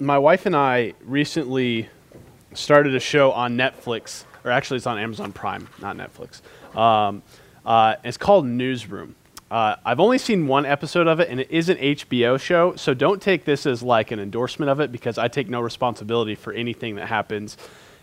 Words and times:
my 0.00 0.18
wife 0.18 0.46
and 0.46 0.54
I 0.54 0.94
recently 1.04 1.88
started 2.54 2.94
a 2.94 3.00
show 3.00 3.32
on 3.32 3.56
Netflix, 3.56 4.24
or 4.44 4.50
actually, 4.50 4.78
it's 4.78 4.86
on 4.86 4.98
Amazon 4.98 5.32
Prime, 5.32 5.68
not 5.80 5.96
Netflix. 5.96 6.40
Um, 6.76 7.22
uh, 7.64 7.96
it's 8.04 8.16
called 8.16 8.46
Newsroom. 8.46 9.14
Uh, 9.50 9.76
I've 9.84 10.00
only 10.00 10.18
seen 10.18 10.46
one 10.46 10.66
episode 10.66 11.06
of 11.06 11.20
it, 11.20 11.28
and 11.30 11.40
it 11.40 11.50
is 11.50 11.68
an 11.68 11.78
HBO 11.78 12.38
show, 12.38 12.76
so 12.76 12.92
don't 12.92 13.20
take 13.20 13.44
this 13.44 13.66
as 13.66 13.82
like 13.82 14.10
an 14.10 14.20
endorsement 14.20 14.70
of 14.70 14.80
it 14.80 14.92
because 14.92 15.16
I 15.16 15.28
take 15.28 15.48
no 15.48 15.60
responsibility 15.60 16.34
for 16.34 16.52
anything 16.52 16.96
that 16.96 17.08
happens 17.08 17.56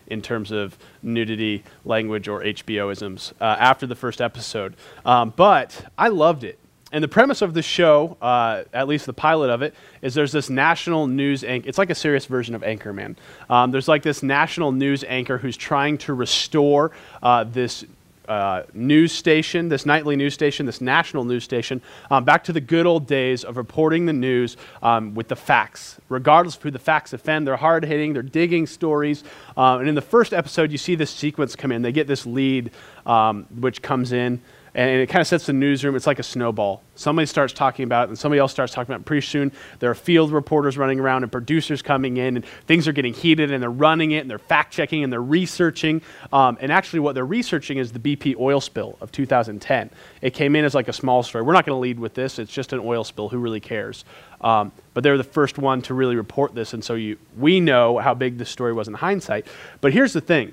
in 0.08 0.22
terms 0.22 0.50
of 0.50 0.76
nudity, 1.02 1.64
language, 1.84 2.28
or 2.28 2.42
HBO-isms 2.42 3.32
uh, 3.40 3.44
after 3.44 3.86
the 3.86 3.94
first 3.94 4.20
episode. 4.20 4.74
Um, 5.04 5.32
but 5.34 5.84
I 5.96 6.08
loved 6.08 6.44
it. 6.44 6.58
And 6.96 7.02
the 7.04 7.08
premise 7.08 7.42
of 7.42 7.52
the 7.52 7.60
show, 7.60 8.16
uh, 8.22 8.64
at 8.72 8.88
least 8.88 9.04
the 9.04 9.12
pilot 9.12 9.50
of 9.50 9.60
it, 9.60 9.74
is 10.00 10.14
there's 10.14 10.32
this 10.32 10.48
national 10.48 11.06
news 11.06 11.44
anchor. 11.44 11.68
It's 11.68 11.76
like 11.76 11.90
a 11.90 11.94
serious 11.94 12.24
version 12.24 12.54
of 12.54 12.62
Anchorman. 12.62 13.16
Um, 13.50 13.70
there's 13.70 13.86
like 13.86 14.02
this 14.02 14.22
national 14.22 14.72
news 14.72 15.04
anchor 15.06 15.36
who's 15.36 15.58
trying 15.58 15.98
to 15.98 16.14
restore 16.14 16.92
uh, 17.22 17.44
this 17.44 17.84
uh, 18.28 18.62
news 18.72 19.12
station, 19.12 19.68
this 19.68 19.84
nightly 19.84 20.16
news 20.16 20.32
station, 20.32 20.64
this 20.64 20.80
national 20.80 21.24
news 21.24 21.44
station, 21.44 21.82
um, 22.10 22.24
back 22.24 22.42
to 22.44 22.52
the 22.54 22.62
good 22.62 22.86
old 22.86 23.06
days 23.06 23.44
of 23.44 23.58
reporting 23.58 24.06
the 24.06 24.14
news 24.14 24.56
um, 24.82 25.14
with 25.14 25.28
the 25.28 25.36
facts. 25.36 26.00
Regardless 26.08 26.56
of 26.56 26.62
who 26.62 26.70
the 26.70 26.78
facts 26.78 27.12
offend, 27.12 27.46
they're 27.46 27.58
hard 27.58 27.84
hitting, 27.84 28.14
they're 28.14 28.22
digging 28.22 28.66
stories. 28.66 29.22
Uh, 29.54 29.76
and 29.76 29.86
in 29.86 29.94
the 29.94 30.00
first 30.00 30.32
episode, 30.32 30.72
you 30.72 30.78
see 30.78 30.94
this 30.94 31.10
sequence 31.10 31.56
come 31.56 31.72
in. 31.72 31.82
They 31.82 31.92
get 31.92 32.06
this 32.06 32.24
lead, 32.24 32.70
um, 33.04 33.44
which 33.54 33.82
comes 33.82 34.12
in 34.12 34.40
and 34.76 34.90
it 35.00 35.08
kind 35.08 35.22
of 35.22 35.26
sets 35.26 35.46
the 35.46 35.54
newsroom. 35.54 35.96
It's 35.96 36.06
like 36.06 36.18
a 36.18 36.22
snowball. 36.22 36.82
Somebody 36.96 37.24
starts 37.24 37.54
talking 37.54 37.84
about 37.84 38.04
it, 38.04 38.08
and 38.10 38.18
somebody 38.18 38.38
else 38.38 38.52
starts 38.52 38.74
talking 38.74 38.92
about 38.92 39.00
it. 39.00 39.06
Pretty 39.06 39.26
soon, 39.26 39.50
there 39.78 39.90
are 39.90 39.94
field 39.94 40.30
reporters 40.32 40.76
running 40.76 41.00
around 41.00 41.22
and 41.22 41.32
producers 41.32 41.80
coming 41.80 42.18
in, 42.18 42.36
and 42.36 42.44
things 42.66 42.86
are 42.86 42.92
getting 42.92 43.14
heated, 43.14 43.50
and 43.50 43.62
they're 43.62 43.70
running 43.70 44.10
it, 44.10 44.18
and 44.18 44.30
they're 44.30 44.38
fact 44.38 44.74
checking, 44.74 45.02
and 45.02 45.10
they're 45.10 45.22
researching. 45.22 46.02
Um, 46.30 46.58
and 46.60 46.70
actually, 46.70 47.00
what 47.00 47.14
they're 47.14 47.24
researching 47.24 47.78
is 47.78 47.90
the 47.90 47.98
BP 47.98 48.36
oil 48.38 48.60
spill 48.60 48.98
of 49.00 49.10
2010. 49.12 49.88
It 50.20 50.34
came 50.34 50.54
in 50.54 50.66
as 50.66 50.74
like 50.74 50.88
a 50.88 50.92
small 50.92 51.22
story. 51.22 51.42
We're 51.42 51.54
not 51.54 51.64
going 51.64 51.76
to 51.76 51.80
lead 51.80 51.98
with 51.98 52.12
this. 52.12 52.38
It's 52.38 52.52
just 52.52 52.74
an 52.74 52.80
oil 52.80 53.02
spill. 53.02 53.30
Who 53.30 53.38
really 53.38 53.60
cares? 53.60 54.04
Um, 54.42 54.72
but 54.92 55.02
they're 55.02 55.16
the 55.16 55.24
first 55.24 55.56
one 55.56 55.80
to 55.82 55.94
really 55.94 56.16
report 56.16 56.54
this, 56.54 56.74
and 56.74 56.84
so 56.84 56.96
you, 56.96 57.16
we 57.38 57.60
know 57.60 57.96
how 57.96 58.12
big 58.12 58.36
this 58.36 58.50
story 58.50 58.74
was 58.74 58.88
in 58.88 58.94
hindsight. 58.94 59.46
But 59.80 59.94
here's 59.94 60.12
the 60.12 60.20
thing 60.20 60.52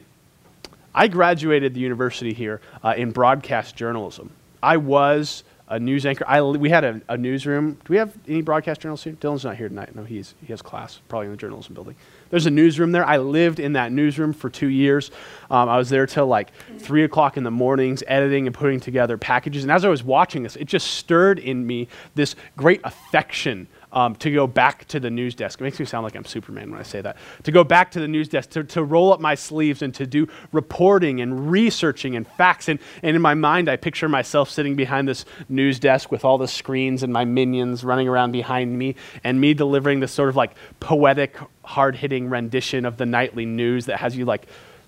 I 0.95 1.07
graduated 1.07 1.73
the 1.73 1.79
university 1.79 2.33
here 2.33 2.61
uh, 2.83 2.93
in 2.95 3.11
broadcast 3.11 3.75
journalism. 3.75 4.31
I 4.61 4.77
was 4.77 5.43
a 5.67 5.79
news 5.79 6.05
anchor. 6.05 6.25
I, 6.27 6.41
we 6.41 6.69
had 6.69 6.83
a, 6.83 7.01
a, 7.09 7.17
newsroom. 7.17 7.73
Do 7.73 7.79
we 7.89 7.97
have 7.97 8.15
any 8.27 8.41
broadcast 8.41 8.81
journalists 8.81 9.05
here? 9.05 9.13
Dylan's 9.13 9.43
not 9.43 9.55
here 9.55 9.69
tonight. 9.69 9.95
No, 9.95 10.03
he's, 10.03 10.35
he 10.41 10.47
has 10.47 10.61
class, 10.61 10.99
probably 11.07 11.27
in 11.27 11.31
the 11.31 11.37
journalism 11.37 11.73
building. 11.73 11.95
There's 12.29 12.45
a 12.45 12.51
newsroom 12.51 12.91
there. 12.91 13.05
I 13.05 13.17
lived 13.17 13.59
in 13.59 13.73
that 13.73 13.91
newsroom 13.91 14.33
for 14.33 14.49
two 14.49 14.67
years. 14.67 15.09
Um, 15.49 15.69
I 15.69 15.77
was 15.77 15.89
there 15.89 16.05
till 16.05 16.27
like 16.27 16.51
3 16.79 17.05
o'clock 17.05 17.37
in 17.37 17.43
the 17.43 17.51
mornings, 17.51 18.03
editing 18.07 18.45
and 18.45 18.55
putting 18.55 18.79
together 18.79 19.17
packages. 19.17 19.63
And 19.63 19.71
as 19.71 19.83
I 19.83 19.89
was 19.89 20.03
watching 20.03 20.43
this, 20.43 20.55
it 20.57 20.65
just 20.65 20.87
stirred 20.87 21.39
in 21.39 21.65
me 21.65 21.87
this 22.13 22.35
great 22.55 22.81
affection 22.83 23.67
um, 23.93 24.15
to 24.15 24.31
go 24.31 24.47
back 24.47 24.85
to 24.87 24.99
the 24.99 25.09
news 25.09 25.35
desk. 25.35 25.61
It 25.61 25.63
makes 25.63 25.79
me 25.79 25.85
sound 25.85 26.03
like 26.03 26.15
I'm 26.15 26.25
Superman 26.25 26.71
when 26.71 26.79
I 26.79 26.83
say 26.83 26.99
that. 27.01 27.15
To 27.43 27.51
go 27.51 27.63
back 27.63 27.91
to 27.91 27.99
the 27.99 28.07
news 28.07 28.27
desk, 28.27 28.49
to, 28.51 28.63
to 28.65 28.83
roll 28.83 29.13
up 29.13 29.21
my 29.21 29.35
sleeves 29.35 29.83
and 29.83 29.93
to 29.95 30.07
do 30.07 30.27
reporting 30.51 31.21
and 31.21 31.49
researching 31.49 32.15
and 32.15 32.27
facts. 32.27 32.67
And, 32.67 32.79
and 33.03 33.15
in 33.15 33.21
my 33.21 33.35
mind, 33.35 33.69
I 33.69 33.75
picture 33.75 34.09
myself 34.09 34.49
sitting 34.49 34.75
behind 34.75 35.07
this 35.07 35.25
news 35.47 35.79
desk 35.79 36.11
with 36.11 36.25
all 36.25 36.39
the 36.39 36.47
screens 36.47 37.03
and 37.03 37.13
my 37.13 37.23
minions 37.23 37.83
running 37.83 38.07
around 38.07 38.31
behind 38.31 38.77
me 38.77 38.95
and 39.23 39.39
me 39.39 39.53
delivering 39.53 39.99
this 39.99 40.11
sort 40.11 40.29
of 40.29 40.35
like 40.35 40.51
poetic, 40.79 41.37
hard 41.63 41.95
hitting 41.95 42.29
rendition 42.29 42.85
of 42.85 42.97
the 42.97 43.05
nightly 43.05 43.45
news 43.45 43.85
that 43.85 43.99
has 43.99 44.17
you 44.17 44.25
like 44.25 44.47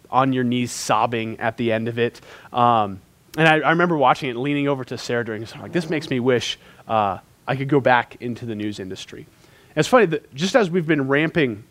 on 0.10 0.34
your 0.34 0.44
knees 0.44 0.72
sobbing 0.72 1.40
at 1.40 1.58
the 1.58 1.72
end 1.72 1.88
of 1.88 2.00
it. 2.00 2.22
Um, 2.52 3.02
and 3.38 3.48
I, 3.48 3.60
I, 3.60 3.70
remember 3.72 3.98
watching 3.98 4.30
it, 4.30 4.38
leaning 4.38 4.68
over 4.68 4.86
to 4.86 4.98
Sarah 4.98 5.26
during 5.26 5.42
this. 5.42 5.54
I'm 5.54 5.62
like, 5.62 5.74
this 5.74 5.90
makes 5.90 6.10
me 6.10 6.20
wish 6.20 6.58
uh, 6.88 7.20
I 7.48 7.56
could 7.56 7.70
go 7.70 7.80
back 7.80 8.18
into 8.22 8.46
the 8.46 8.56
news 8.56 8.80
industry. 8.80 9.26
And 9.70 9.78
it's 9.78 9.88
funny 9.88 10.06
that 10.08 10.34
just 10.34 10.56
as 10.56 10.70
we've 10.70 10.88
been 10.88 11.08
ramping 11.08 11.64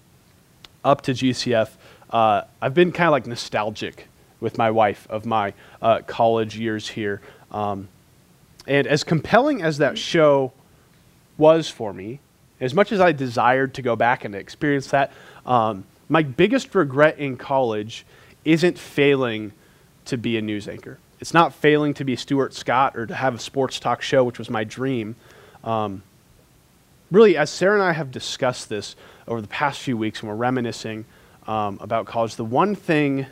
up 0.85 1.03
to 1.03 1.12
GCF, 1.12 1.71
uh, 2.11 2.43
I've 2.61 2.75
been 2.75 2.93
kind 2.93 3.09
of 3.09 3.12
like 3.12 3.27
nostalgic 3.27 4.09
with 4.41 4.59
my 4.59 4.71
wife 4.71 5.07
of 5.09 5.25
my 5.25 5.55
uh, 5.81 6.01
college 6.07 6.57
years 6.57 6.89
here. 6.89 7.21
Um, 7.51 7.89
and 8.67 8.87
as 8.87 9.05
compelling 9.05 9.62
as 9.62 9.79
that 9.79 9.99
show 9.99 10.53
was 11.39 11.69
for 11.69 11.93
me, 11.93 12.21
as 12.61 12.75
much 12.75 12.93
as 12.93 13.01
I 13.01 13.12
desired 13.12 13.75
to 13.75 13.83
go 13.83 13.97
back 13.97 14.25
and 14.25 14.35
experience 14.35 14.89
that, 14.89 15.12
um, 15.45 15.85
my 16.09 16.23
biggest 16.23 16.75
regret 16.75 17.19
in 17.19 17.37
college 17.37 18.05
isn't 18.45 18.79
failing 18.79 19.53
to 20.06 20.17
be 20.17 20.37
a 20.37 20.43
news 20.43 20.69
anchor. 20.69 20.99
It's 21.21 21.35
not 21.35 21.55
failing 21.55 21.95
to 21.95 22.05
be 22.05 22.17
Stuart 22.17 22.55
Scott 22.55 22.97
or 22.97 23.06
to 23.06 23.15
have 23.15 23.35
a 23.35 23.39
sports 23.39 23.81
talk 23.81 24.03
show, 24.03 24.25
which 24.25 24.39
was 24.39 24.51
my 24.51 24.65
dream. 24.65 25.17
Um, 25.65 26.03
really, 27.11 27.37
as 27.37 27.51
Sarah 27.51 27.75
and 27.75 27.83
I 27.83 27.93
have 27.93 28.11
discussed 28.11 28.69
this 28.69 28.95
over 29.27 29.41
the 29.41 29.49
past 29.49 29.81
few 29.81 29.97
weeks 29.97 30.21
and 30.21 30.29
we're 30.29 30.37
reminiscing 30.37 31.07
um, 31.47 31.79
about 31.81 32.07
college, 32.07 32.37
the 32.37 32.45
one 32.45 32.75
thing, 32.75 33.27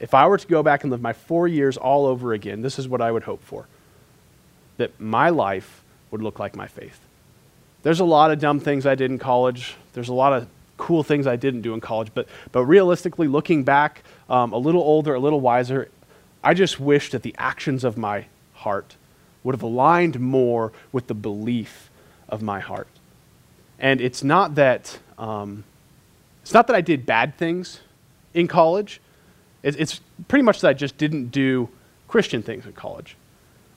if 0.00 0.14
I 0.14 0.26
were 0.26 0.38
to 0.38 0.46
go 0.46 0.62
back 0.62 0.84
and 0.84 0.90
live 0.90 1.02
my 1.02 1.12
four 1.12 1.48
years 1.48 1.76
all 1.76 2.06
over 2.06 2.32
again, 2.32 2.62
this 2.62 2.78
is 2.78 2.88
what 2.88 3.00
I 3.00 3.10
would 3.10 3.24
hope 3.24 3.42
for 3.42 3.66
that 4.76 4.98
my 5.00 5.28
life 5.28 5.82
would 6.10 6.22
look 6.22 6.38
like 6.38 6.56
my 6.56 6.66
faith. 6.66 6.98
There's 7.82 8.00
a 8.00 8.04
lot 8.04 8.30
of 8.30 8.38
dumb 8.40 8.60
things 8.60 8.86
I 8.86 8.94
did 8.94 9.10
in 9.10 9.18
college. 9.18 9.76
There's 9.92 10.08
a 10.08 10.14
lot 10.14 10.32
of 10.32 10.48
cool 10.76 11.02
things 11.02 11.26
I 11.26 11.36
didn't 11.36 11.60
do 11.60 11.74
in 11.74 11.80
college. 11.80 12.10
But, 12.14 12.28
but 12.50 12.64
realistically, 12.64 13.28
looking 13.28 13.62
back, 13.62 14.02
um, 14.28 14.52
a 14.52 14.58
little 14.58 14.82
older, 14.82 15.14
a 15.14 15.20
little 15.20 15.40
wiser, 15.40 15.90
I 16.42 16.54
just 16.54 16.80
wish 16.80 17.10
that 17.10 17.22
the 17.22 17.34
actions 17.38 17.84
of 17.84 17.96
my 17.96 18.26
heart 18.54 18.96
would 19.44 19.54
have 19.54 19.62
aligned 19.62 20.18
more 20.18 20.72
with 20.90 21.06
the 21.06 21.14
belief 21.14 21.90
of 22.28 22.42
my 22.42 22.58
heart. 22.58 22.88
And 23.78 24.00
it's 24.00 24.24
not 24.24 24.56
that 24.56 24.98
um, 25.18 25.64
it's 26.42 26.52
not 26.52 26.66
that 26.66 26.76
I 26.76 26.80
did 26.80 27.06
bad 27.06 27.36
things 27.38 27.80
in 28.34 28.48
college. 28.48 29.00
It's, 29.62 29.76
it's, 29.78 30.00
pretty 30.28 30.42
much 30.42 30.60
that 30.60 30.68
I 30.68 30.72
just 30.74 30.98
didn't 30.98 31.28
do 31.28 31.68
Christian 32.06 32.42
things 32.42 32.66
in 32.66 32.72
college. 32.72 33.16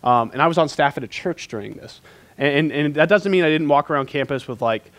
Um, 0.04 0.32
and 0.34 0.42
I 0.42 0.48
was 0.48 0.58
on 0.58 0.70
staff 0.70 0.98
at 0.98 1.04
a 1.04 1.08
church 1.08 1.48
during 1.48 1.74
this. 1.76 2.02
And, 2.38 2.72
and, 2.72 2.72
and, 2.72 2.96
that 2.96 3.10
doesn't 3.10 3.32
mean 3.32 3.44
I 3.44 3.50
didn't 3.50 3.70
walk 3.70 3.90
around 3.90 4.08
campus 4.08 4.48
with 4.48 4.62
like 4.62 4.92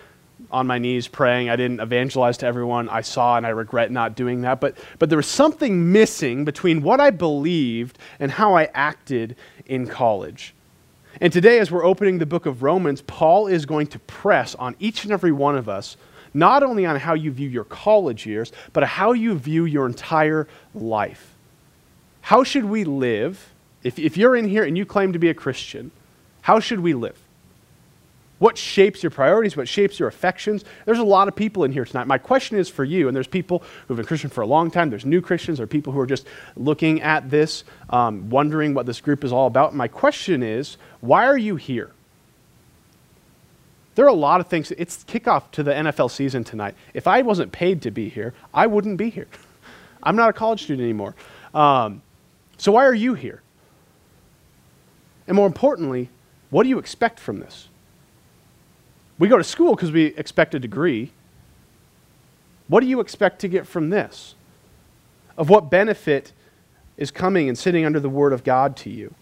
on 0.50 0.66
my 0.66 0.78
knees 0.78 1.08
praying. 1.08 1.50
I 1.50 1.56
didn't 1.56 1.80
evangelize 1.80 2.38
to 2.38 2.46
everyone 2.46 2.88
I 2.88 3.02
saw, 3.02 3.36
and 3.36 3.46
I 3.46 3.50
regret 3.50 3.90
not 3.90 4.16
doing 4.16 4.40
that. 4.42 4.60
But, 4.60 4.76
but 4.98 5.10
there 5.10 5.18
was 5.18 5.26
something 5.26 5.92
missing 5.92 6.44
between 6.44 6.82
what 6.82 7.00
I 7.00 7.10
believed 7.10 7.98
and 8.18 8.32
how 8.32 8.56
I 8.56 8.70
acted 8.72 9.36
in 9.66 9.86
college. 9.86 10.54
And 11.20 11.32
today, 11.32 11.58
as 11.58 11.70
we're 11.70 11.84
opening 11.84 12.18
the 12.18 12.26
book 12.26 12.46
of 12.46 12.62
Romans, 12.62 13.02
Paul 13.02 13.46
is 13.46 13.66
going 13.66 13.88
to 13.88 13.98
press 13.98 14.54
on 14.54 14.76
each 14.78 15.04
and 15.04 15.12
every 15.12 15.32
one 15.32 15.56
of 15.56 15.68
us, 15.68 15.96
not 16.32 16.62
only 16.62 16.86
on 16.86 16.96
how 16.96 17.14
you 17.14 17.32
view 17.32 17.48
your 17.48 17.64
college 17.64 18.26
years, 18.26 18.52
but 18.72 18.84
how 18.84 19.12
you 19.12 19.36
view 19.36 19.64
your 19.64 19.86
entire 19.86 20.46
life. 20.74 21.34
How 22.20 22.44
should 22.44 22.64
we 22.64 22.84
live? 22.84 23.52
If, 23.82 23.98
if 23.98 24.16
you're 24.16 24.36
in 24.36 24.48
here 24.48 24.64
and 24.64 24.76
you 24.76 24.84
claim 24.84 25.12
to 25.12 25.18
be 25.18 25.28
a 25.28 25.34
Christian, 25.34 25.90
how 26.42 26.60
should 26.60 26.80
we 26.80 26.94
live? 26.94 27.18
What 28.38 28.56
shapes 28.56 29.02
your 29.02 29.10
priorities? 29.10 29.56
What 29.56 29.66
shapes 29.66 29.98
your 29.98 30.08
affections? 30.08 30.64
There's 30.84 31.00
a 31.00 31.04
lot 31.04 31.26
of 31.26 31.34
people 31.34 31.64
in 31.64 31.72
here 31.72 31.84
tonight. 31.84 32.06
My 32.06 32.18
question 32.18 32.56
is 32.56 32.68
for 32.68 32.84
you, 32.84 33.08
and 33.08 33.16
there's 33.16 33.26
people 33.26 33.64
who've 33.86 33.96
been 33.96 34.06
Christian 34.06 34.30
for 34.30 34.42
a 34.42 34.46
long 34.46 34.70
time. 34.70 34.90
There's 34.90 35.04
new 35.04 35.20
Christians. 35.20 35.58
There 35.58 35.64
are 35.64 35.68
people 35.68 35.92
who 35.92 35.98
are 35.98 36.06
just 36.06 36.26
looking 36.56 37.02
at 37.02 37.30
this, 37.30 37.64
um, 37.90 38.30
wondering 38.30 38.74
what 38.74 38.86
this 38.86 39.00
group 39.00 39.24
is 39.24 39.32
all 39.32 39.48
about. 39.48 39.74
My 39.74 39.88
question 39.88 40.42
is, 40.44 40.76
why 41.00 41.26
are 41.26 41.38
you 41.38 41.56
here? 41.56 41.90
There 43.96 44.04
are 44.04 44.08
a 44.08 44.14
lot 44.14 44.40
of 44.40 44.46
things. 44.46 44.70
It's 44.70 45.02
kickoff 45.02 45.50
to 45.52 45.64
the 45.64 45.72
NFL 45.72 46.12
season 46.12 46.44
tonight. 46.44 46.76
If 46.94 47.08
I 47.08 47.22
wasn't 47.22 47.50
paid 47.50 47.82
to 47.82 47.90
be 47.90 48.08
here, 48.08 48.34
I 48.54 48.68
wouldn't 48.68 48.96
be 48.96 49.10
here. 49.10 49.26
I'm 50.04 50.14
not 50.14 50.30
a 50.30 50.32
college 50.32 50.62
student 50.62 50.84
anymore. 50.84 51.16
Um, 51.52 52.02
so 52.56 52.70
why 52.70 52.86
are 52.86 52.94
you 52.94 53.14
here? 53.14 53.42
And 55.26 55.34
more 55.34 55.48
importantly, 55.48 56.10
what 56.50 56.62
do 56.62 56.68
you 56.68 56.78
expect 56.78 57.18
from 57.18 57.40
this? 57.40 57.68
We 59.18 59.28
go 59.28 59.38
to 59.38 59.44
school 59.44 59.74
because 59.74 59.90
we 59.90 60.06
expect 60.06 60.54
a 60.54 60.58
degree. 60.58 61.10
What 62.68 62.80
do 62.80 62.86
you 62.86 63.00
expect 63.00 63.40
to 63.40 63.48
get 63.48 63.66
from 63.66 63.90
this? 63.90 64.34
Of 65.36 65.48
what 65.48 65.70
benefit 65.70 66.32
is 66.96 67.10
coming 67.10 67.48
and 67.48 67.58
sitting 67.58 67.84
under 67.84 68.00
the 68.00 68.08
Word 68.08 68.32
of 68.32 68.44
God 68.44 68.76
to 68.78 68.90
you? 68.90 69.14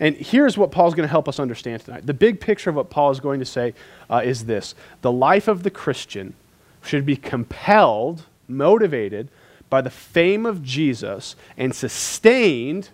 And 0.00 0.14
here's 0.16 0.56
what 0.56 0.70
Paul's 0.70 0.94
going 0.94 1.06
to 1.06 1.10
help 1.10 1.28
us 1.28 1.40
understand 1.40 1.84
tonight. 1.84 2.06
The 2.06 2.14
big 2.14 2.40
picture 2.40 2.70
of 2.70 2.76
what 2.76 2.88
Paul 2.88 3.10
is 3.10 3.18
going 3.18 3.40
to 3.40 3.46
say 3.46 3.74
uh, 4.08 4.22
is 4.24 4.44
this 4.44 4.74
The 5.02 5.10
life 5.10 5.48
of 5.48 5.64
the 5.64 5.70
Christian 5.70 6.34
should 6.82 7.04
be 7.04 7.16
compelled, 7.16 8.26
motivated 8.46 9.28
by 9.68 9.80
the 9.80 9.90
fame 9.90 10.46
of 10.46 10.62
Jesus, 10.62 11.34
and 11.56 11.74
sustained 11.74 12.90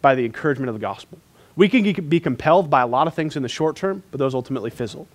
by 0.00 0.14
the 0.14 0.24
encouragement 0.24 0.68
of 0.68 0.74
the 0.74 0.80
gospel. 0.80 1.18
We 1.56 1.68
can 1.68 2.08
be 2.08 2.20
compelled 2.20 2.68
by 2.68 2.82
a 2.82 2.86
lot 2.86 3.06
of 3.06 3.14
things 3.14 3.34
in 3.34 3.42
the 3.42 3.48
short 3.48 3.76
term, 3.76 4.02
but 4.10 4.18
those 4.18 4.34
ultimately 4.34 4.70
fizzle. 4.70 5.08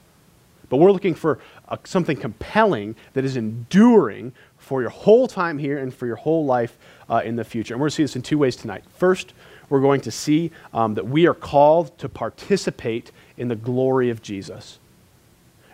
But 0.69 0.77
we're 0.77 0.91
looking 0.91 1.15
for 1.15 1.39
a, 1.67 1.77
something 1.83 2.17
compelling 2.17 2.95
that 3.13 3.23
is 3.25 3.37
enduring 3.37 4.33
for 4.57 4.81
your 4.81 4.89
whole 4.89 5.27
time 5.27 5.59
here 5.59 5.77
and 5.77 5.93
for 5.93 6.07
your 6.07 6.15
whole 6.15 6.45
life 6.45 6.77
uh, 7.09 7.21
in 7.23 7.35
the 7.35 7.43
future. 7.43 7.73
And 7.73 7.81
we're 7.81 7.85
going 7.85 7.91
to 7.91 7.95
see 7.95 8.03
this 8.03 8.15
in 8.15 8.21
two 8.21 8.37
ways 8.37 8.55
tonight. 8.55 8.83
First, 8.95 9.33
we're 9.69 9.81
going 9.81 10.01
to 10.01 10.11
see 10.11 10.51
um, 10.73 10.95
that 10.95 11.07
we 11.07 11.27
are 11.27 11.33
called 11.33 11.97
to 11.99 12.09
participate 12.09 13.11
in 13.37 13.49
the 13.49 13.55
glory 13.55 14.09
of 14.09 14.21
Jesus. 14.21 14.79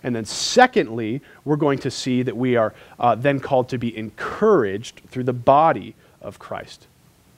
And 0.04 0.16
then, 0.16 0.26
secondly, 0.26 1.22
we're 1.46 1.56
going 1.56 1.80
to 1.80 1.92
see 1.92 2.24
that 2.24 2.36
we 2.36 2.56
are 2.56 2.74
uh, 3.00 3.16
then 3.16 3.40
called 3.40 3.70
to 3.70 3.78
be 3.78 3.96
encouraged 3.96 5.02
through 5.08 5.24
the 5.24 5.34
body 5.34 5.96
of 6.22 6.40
Christ. 6.40 6.88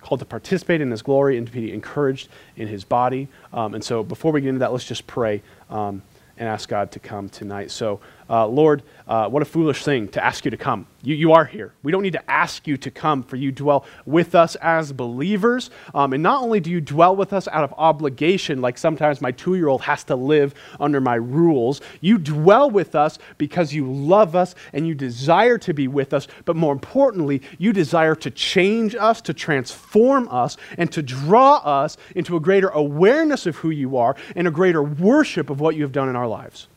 Called 0.01 0.19
to 0.19 0.25
participate 0.25 0.81
in 0.81 0.91
his 0.91 1.01
glory 1.01 1.37
and 1.37 1.45
to 1.47 1.53
be 1.53 1.73
encouraged 1.73 2.29
in 2.55 2.67
his 2.67 2.83
body. 2.83 3.27
Um, 3.53 3.73
and 3.73 3.83
so, 3.83 4.03
before 4.03 4.31
we 4.31 4.41
get 4.41 4.49
into 4.49 4.59
that, 4.59 4.71
let's 4.71 4.85
just 4.85 5.07
pray 5.07 5.41
um, 5.69 6.01
and 6.37 6.47
ask 6.47 6.69
God 6.69 6.91
to 6.93 6.99
come 6.99 7.29
tonight. 7.29 7.69
So, 7.71 7.99
uh, 8.29 8.47
Lord, 8.47 8.83
uh, 9.07 9.27
what 9.27 9.41
a 9.41 9.45
foolish 9.45 9.83
thing 9.83 10.07
to 10.09 10.23
ask 10.23 10.45
you 10.45 10.51
to 10.51 10.57
come. 10.57 10.85
You, 11.01 11.15
you 11.15 11.31
are 11.31 11.45
here. 11.45 11.73
We 11.81 11.91
don't 11.91 12.03
need 12.03 12.13
to 12.13 12.29
ask 12.29 12.67
you 12.67 12.77
to 12.77 12.91
come, 12.91 13.23
for 13.23 13.37
you 13.37 13.51
dwell 13.51 13.85
with 14.05 14.35
us 14.35 14.55
as 14.57 14.91
believers. 14.91 15.71
Um, 15.95 16.13
and 16.13 16.21
not 16.21 16.43
only 16.43 16.59
do 16.59 16.69
you 16.69 16.81
dwell 16.81 17.15
with 17.15 17.33
us 17.33 17.47
out 17.47 17.63
of 17.63 17.73
obligation, 17.77 18.61
like 18.61 18.77
sometimes 18.77 19.21
my 19.21 19.31
two 19.31 19.55
year 19.55 19.67
old 19.67 19.81
has 19.81 20.03
to 20.05 20.15
live 20.15 20.53
under 20.79 21.01
my 21.01 21.15
rules, 21.15 21.81
you 22.01 22.17
dwell 22.17 22.69
with 22.69 22.95
us 22.95 23.17
because 23.37 23.73
you 23.73 23.91
love 23.91 24.35
us 24.35 24.53
and 24.73 24.87
you 24.87 24.93
desire 24.93 25.57
to 25.57 25.73
be 25.73 25.87
with 25.87 26.13
us. 26.13 26.27
But 26.45 26.55
more 26.55 26.73
importantly, 26.73 27.41
you 27.57 27.73
desire 27.73 28.15
to 28.15 28.29
change 28.29 28.93
us, 28.93 29.21
to 29.21 29.33
transform 29.33 30.27
us, 30.29 30.57
and 30.77 30.91
to 30.91 31.01
draw 31.01 31.55
us 31.57 31.97
into 32.15 32.35
a 32.35 32.39
greater 32.39 32.69
awareness 32.69 33.45
of 33.45 33.55
who 33.55 33.69
you 33.69 33.97
are 33.97 34.15
and 34.35 34.47
a 34.47 34.51
greater 34.51 34.83
worship 34.83 35.49
of 35.49 35.59
what 35.59 35.75
you 35.75 35.81
have 35.83 35.91
done 35.91 36.09
in 36.09 36.15
our 36.15 36.27
lives. 36.27 36.67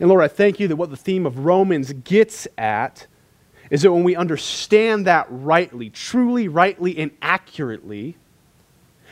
And 0.00 0.08
Lord, 0.08 0.22
I 0.22 0.28
thank 0.28 0.60
you 0.60 0.68
that 0.68 0.76
what 0.76 0.90
the 0.90 0.96
theme 0.96 1.26
of 1.26 1.40
Romans 1.40 1.92
gets 1.92 2.46
at 2.56 3.06
is 3.70 3.82
that 3.82 3.92
when 3.92 4.04
we 4.04 4.16
understand 4.16 5.06
that 5.06 5.26
rightly, 5.28 5.90
truly, 5.90 6.48
rightly, 6.48 6.98
and 6.98 7.10
accurately, 7.20 8.16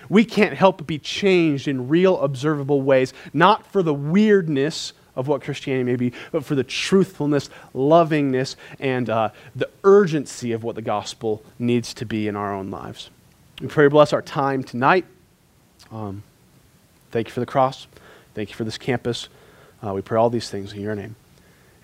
we 0.09 0.25
can't 0.25 0.55
help 0.55 0.79
but 0.79 0.87
be 0.87 0.99
changed 0.99 1.69
in 1.69 1.89
real, 1.89 2.21
observable 2.21 2.81
ways, 2.81 3.13
not 3.33 3.67
for 3.67 3.83
the 3.83 3.95
weirdness 3.95 4.93
of 5.15 5.29
what 5.29 5.43
Christianity 5.43 5.85
may 5.85 5.97
be, 5.97 6.13
but 6.31 6.45
for 6.45 6.55
the 6.55 6.63
truthfulness, 6.65 7.49
lovingness, 7.75 8.57
and 8.79 9.09
uh, 9.09 9.31
the 9.55 9.69
urgency 9.83 10.53
of 10.53 10.63
what 10.63 10.75
the 10.75 10.83
gospel 10.83 11.43
needs 11.59 11.95
to 11.95 12.05
be 12.05 12.29
in 12.29 12.37
our 12.37 12.55
own 12.55 12.71
lives. 12.71 13.11
We 13.61 13.69
pray 13.69 13.89
bless 13.89 14.13
our 14.13 14.23
time 14.23 14.63
tonight. 14.63 15.07
Um, 15.91 16.23
thank 17.11 17.29
you 17.29 17.33
for 17.33 17.41
the 17.41 17.47
cross. 17.47 17.87
Thank 18.35 18.51
you 18.51 18.55
for 18.55 18.65
this 18.65 18.77
campus. 18.77 19.29
Uh, 19.87 19.93
we 19.93 20.03
pray 20.03 20.19
all 20.19 20.31
these 20.31 20.51
things 20.51 20.73
in 20.73 20.81
your 20.81 20.97
name. 20.97 21.15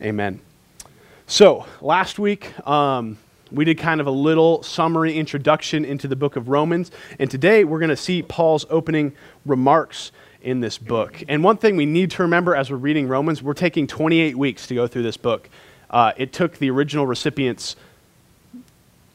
Amen. 0.00 0.40
So, 1.28 1.66
last 1.80 2.18
week, 2.18 2.52
um, 2.66 3.16
we 3.52 3.64
did 3.64 3.78
kind 3.78 4.00
of 4.00 4.08
a 4.08 4.10
little 4.10 4.62
summary 4.64 5.16
introduction 5.16 5.84
into 5.84 6.08
the 6.08 6.16
book 6.16 6.34
of 6.34 6.48
Romans, 6.48 6.90
and 7.20 7.30
today 7.30 7.62
we're 7.62 7.78
going 7.78 7.90
to 7.90 7.96
see 7.96 8.22
Paul's 8.22 8.66
opening 8.70 9.12
remarks 9.46 10.10
in 10.40 10.58
this 10.58 10.78
book. 10.78 11.22
And 11.28 11.44
one 11.44 11.58
thing 11.58 11.76
we 11.76 11.86
need 11.86 12.10
to 12.12 12.22
remember 12.22 12.56
as 12.56 12.72
we're 12.72 12.76
reading 12.78 13.06
Romans, 13.06 13.40
we're 13.40 13.54
taking 13.54 13.86
28 13.86 14.36
weeks 14.36 14.66
to 14.66 14.74
go 14.74 14.88
through 14.88 15.04
this 15.04 15.16
book. 15.16 15.48
Uh, 15.88 16.12
it 16.16 16.32
took 16.32 16.58
the 16.58 16.70
original 16.70 17.06
recipients 17.06 17.76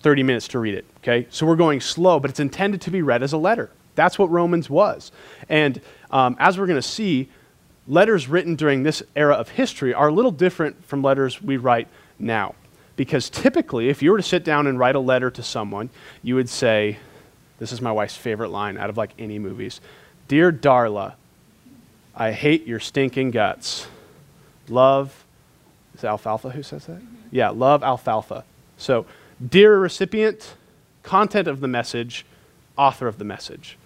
30 0.02 0.24
minutes 0.24 0.48
to 0.50 0.60
read 0.60 0.76
it, 0.76 0.86
okay? 1.00 1.28
So 1.30 1.46
we're 1.46 1.58
going 1.58 1.82
slow, 1.82 2.22
but 2.22 2.30
it's 2.30 2.40
intended 2.40 2.80
to 2.82 2.92
be 2.92 3.02
read 3.02 3.22
as 3.22 3.34
a 3.34 3.38
letter. 3.38 3.70
That's 3.96 4.18
what 4.18 4.30
Romans 4.30 4.70
was. 4.70 5.12
And 5.50 5.82
um, 6.10 6.38
as 6.40 6.58
we're 6.58 6.68
going 6.68 6.82
to 6.82 6.88
see, 6.88 7.28
letters 7.88 8.28
written 8.28 8.56
during 8.56 8.84
this 8.84 9.02
era 9.16 9.36
of 9.36 9.50
history 9.50 9.94
are 9.94 10.10
a 10.10 10.14
little 10.14 10.32
different 10.32 10.84
from 10.86 11.02
letters 11.02 11.42
we 11.42 11.58
write 11.58 11.88
now. 12.20 12.56
Because 12.96 13.30
typically, 13.30 13.90
if 13.90 14.02
you 14.02 14.12
were 14.12 14.18
to 14.18 14.24
sit 14.24 14.44
down 14.44 14.68
and 14.68 14.80
write 14.80 14.96
a 14.96 15.00
letter 15.00 15.30
to 15.32 15.44
someone, 15.44 15.90
you 16.24 16.36
would 16.36 16.50
say, 16.50 16.98
This 17.60 17.72
is 17.72 17.82
my 17.82 17.92
wife's 17.92 18.18
favorite 18.18 18.50
line 18.50 18.78
out 18.78 18.90
of 18.90 18.98
like 18.98 19.12
any 19.18 19.40
movies 19.40 19.80
Dear 20.28 20.52
Darla, 20.52 21.14
I 22.16 22.32
hate 22.32 22.66
your 22.66 22.80
stinking 22.80 23.32
guts. 23.32 23.88
Love, 24.68 25.26
is 25.96 26.04
it 26.04 26.08
Alfalfa 26.08 26.50
who 26.50 26.64
says 26.64 26.86
that? 26.88 27.02
Yeah, 27.32 27.50
love 27.50 27.84
Alfalfa. 27.84 28.44
So, 28.78 29.06
dear 29.48 29.78
recipient, 29.78 30.56
content 31.04 31.48
of 31.48 31.62
the 31.62 31.68
message, 31.68 32.26
author 32.78 33.08
of 33.08 33.18
the 33.20 33.24
message. 33.24 33.78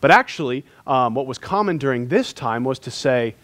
But 0.00 0.10
actually, 0.10 0.64
um, 0.86 1.14
what 1.14 1.26
was 1.26 1.38
common 1.38 1.78
during 1.78 2.08
this 2.08 2.32
time 2.32 2.64
was 2.64 2.78
to 2.80 2.90
say, 2.90 3.34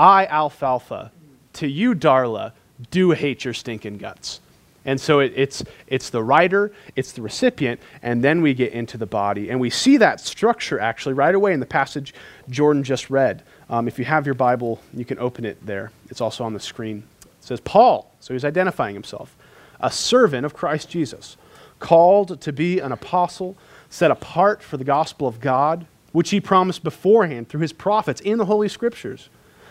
I, 0.00 0.24
Alfalfa, 0.28 1.12
to 1.52 1.68
you, 1.68 1.94
Darla, 1.94 2.52
do 2.90 3.10
hate 3.10 3.44
your 3.44 3.52
stinking 3.52 3.98
guts. 3.98 4.40
And 4.86 4.98
so 4.98 5.20
it, 5.20 5.34
it's, 5.36 5.62
it's 5.88 6.08
the 6.08 6.22
writer, 6.22 6.72
it's 6.96 7.12
the 7.12 7.20
recipient, 7.20 7.80
and 8.02 8.24
then 8.24 8.40
we 8.40 8.54
get 8.54 8.72
into 8.72 8.96
the 8.96 9.04
body. 9.04 9.50
And 9.50 9.60
we 9.60 9.68
see 9.68 9.98
that 9.98 10.18
structure 10.18 10.80
actually 10.80 11.12
right 11.12 11.34
away 11.34 11.52
in 11.52 11.60
the 11.60 11.66
passage 11.66 12.14
Jordan 12.48 12.82
just 12.82 13.10
read. 13.10 13.42
Um, 13.68 13.86
if 13.88 13.98
you 13.98 14.06
have 14.06 14.24
your 14.24 14.34
Bible, 14.34 14.80
you 14.94 15.04
can 15.04 15.18
open 15.18 15.44
it 15.44 15.58
there. 15.66 15.92
It's 16.08 16.22
also 16.22 16.44
on 16.44 16.54
the 16.54 16.60
screen. 16.60 17.02
It 17.22 17.28
says, 17.44 17.60
Paul, 17.60 18.10
so 18.20 18.32
he's 18.32 18.44
identifying 18.44 18.94
himself, 18.94 19.36
a 19.80 19.90
servant 19.90 20.46
of 20.46 20.54
Christ 20.54 20.88
Jesus, 20.88 21.36
called 21.78 22.40
to 22.40 22.54
be 22.54 22.78
an 22.78 22.92
apostle, 22.92 23.54
set 23.90 24.10
apart 24.10 24.62
for 24.62 24.78
the 24.78 24.84
gospel 24.84 25.28
of 25.28 25.40
God, 25.40 25.86
which 26.12 26.30
he 26.30 26.40
promised 26.40 26.82
beforehand 26.82 27.50
through 27.50 27.60
his 27.60 27.74
prophets 27.74 28.22
in 28.22 28.38
the 28.38 28.46
Holy 28.46 28.68
Scriptures 28.68 29.28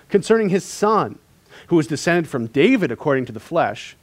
concerning 0.10 0.50
his 0.50 0.64
son, 0.64 1.20
who 1.68 1.76
was 1.76 1.88
descended 1.88 2.28
from 2.28 2.48
David 2.48 2.92
according 2.92 3.26
to 3.26 3.32
the 3.32 3.40
flesh, 3.40 3.96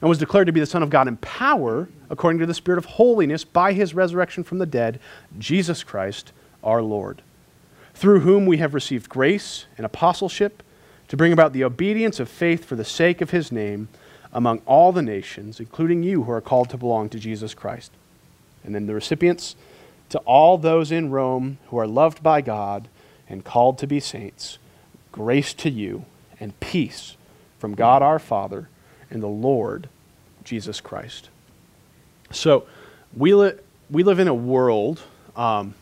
and 0.00 0.08
was 0.08 0.18
declared 0.18 0.46
to 0.46 0.52
be 0.52 0.60
the 0.60 0.66
Son 0.66 0.82
of 0.82 0.90
God 0.90 1.06
in 1.06 1.16
power 1.18 1.88
according 2.10 2.40
to 2.40 2.46
the 2.46 2.54
Spirit 2.54 2.78
of 2.78 2.84
holiness 2.84 3.44
by 3.44 3.72
his 3.72 3.94
resurrection 3.94 4.42
from 4.42 4.58
the 4.58 4.66
dead, 4.66 4.98
Jesus 5.38 5.84
Christ 5.84 6.32
our 6.64 6.82
Lord, 6.82 7.22
through 7.94 8.20
whom 8.20 8.46
we 8.46 8.58
have 8.58 8.74
received 8.74 9.08
grace 9.08 9.66
and 9.76 9.86
apostleship 9.86 10.62
to 11.08 11.16
bring 11.16 11.32
about 11.32 11.52
the 11.52 11.64
obedience 11.64 12.18
of 12.18 12.28
faith 12.28 12.64
for 12.64 12.74
the 12.74 12.84
sake 12.84 13.20
of 13.20 13.30
his 13.30 13.52
name 13.52 13.88
among 14.32 14.58
all 14.66 14.92
the 14.92 15.02
nations, 15.02 15.60
including 15.60 16.02
you 16.02 16.24
who 16.24 16.32
are 16.32 16.40
called 16.40 16.70
to 16.70 16.76
belong 16.76 17.08
to 17.10 17.18
Jesus 17.18 17.54
Christ. 17.54 17.92
And 18.64 18.74
then 18.74 18.86
the 18.86 18.94
recipients, 18.94 19.54
to 20.08 20.18
all 20.20 20.58
those 20.58 20.90
in 20.90 21.10
Rome 21.10 21.58
who 21.66 21.78
are 21.78 21.86
loved 21.86 22.22
by 22.22 22.40
God 22.40 22.88
and 23.28 23.44
called 23.44 23.78
to 23.78 23.86
be 23.86 24.00
saints 24.00 24.58
Grace 25.12 25.54
to 25.54 25.70
you 25.70 26.04
and 26.40 26.58
peace 26.60 27.16
from 27.58 27.74
God 27.74 28.02
our 28.02 28.18
Father 28.18 28.68
and 29.10 29.22
the 29.22 29.28
Lord 29.28 29.88
Jesus 30.42 30.80
Christ. 30.80 31.28
So, 32.30 32.66
we, 33.14 33.34
li- 33.34 33.52
we 33.90 34.02
live 34.02 34.18
in 34.18 34.26
a 34.26 34.34
world 34.34 35.02
um, 35.36 35.74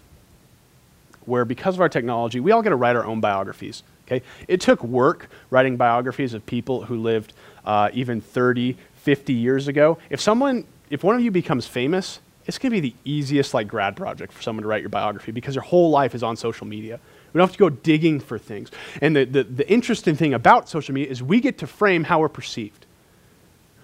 where, 1.24 1.44
because 1.44 1.76
of 1.76 1.80
our 1.80 1.88
technology, 1.88 2.40
we 2.40 2.50
all 2.50 2.60
get 2.60 2.70
to 2.70 2.76
write 2.76 2.96
our 2.96 3.04
own 3.04 3.20
biographies. 3.20 3.84
Okay? 4.06 4.24
It 4.48 4.60
took 4.60 4.82
work 4.82 5.28
writing 5.50 5.76
biographies 5.76 6.34
of 6.34 6.44
people 6.44 6.84
who 6.84 6.96
lived 6.96 7.32
uh, 7.64 7.90
even 7.92 8.20
30, 8.20 8.76
50 8.96 9.32
years 9.32 9.68
ago. 9.68 9.98
If 10.10 10.20
someone, 10.20 10.64
if 10.90 11.04
one 11.04 11.14
of 11.14 11.22
you 11.22 11.30
becomes 11.30 11.66
famous, 11.66 12.18
it's 12.46 12.58
going 12.58 12.72
to 12.72 12.80
be 12.80 12.90
the 12.90 12.96
easiest 13.04 13.54
like 13.54 13.68
grad 13.68 13.96
project 13.96 14.32
for 14.32 14.42
someone 14.42 14.62
to 14.62 14.68
write 14.68 14.82
your 14.82 14.90
biography 14.90 15.30
because 15.30 15.54
your 15.54 15.62
whole 15.62 15.90
life 15.90 16.14
is 16.14 16.22
on 16.22 16.36
social 16.36 16.66
media. 16.66 16.98
We 17.32 17.38
don't 17.38 17.46
have 17.46 17.52
to 17.52 17.58
go 17.58 17.70
digging 17.70 18.20
for 18.20 18.38
things. 18.38 18.70
And 19.00 19.14
the, 19.14 19.24
the, 19.24 19.44
the 19.44 19.70
interesting 19.70 20.16
thing 20.16 20.34
about 20.34 20.68
social 20.68 20.94
media 20.94 21.10
is 21.10 21.22
we 21.22 21.40
get 21.40 21.58
to 21.58 21.66
frame 21.66 22.04
how 22.04 22.20
we're 22.20 22.28
perceived. 22.28 22.86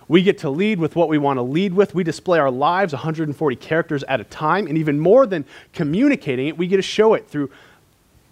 We 0.09 0.23
get 0.23 0.39
to 0.39 0.51
lead 0.51 0.79
with 0.79 0.95
what 0.95 1.09
we 1.09 1.19
want 1.19 1.39
to 1.39 1.43
lead 1.43 1.75
with. 1.75 1.95
We 1.95 2.05
display 2.05 2.39
our 2.39 2.51
lives 2.51 2.93
140 2.93 3.57
characters 3.57 4.05
at 4.05 4.21
a 4.21 4.25
time. 4.25 4.67
And 4.67 4.79
even 4.79 5.01
more 5.01 5.27
than 5.27 5.45
communicating 5.73 6.49
it, 6.49 6.57
we 6.57 6.69
get 6.69 6.77
to 6.77 6.83
show 6.83 7.15
it 7.15 7.29
through 7.29 7.51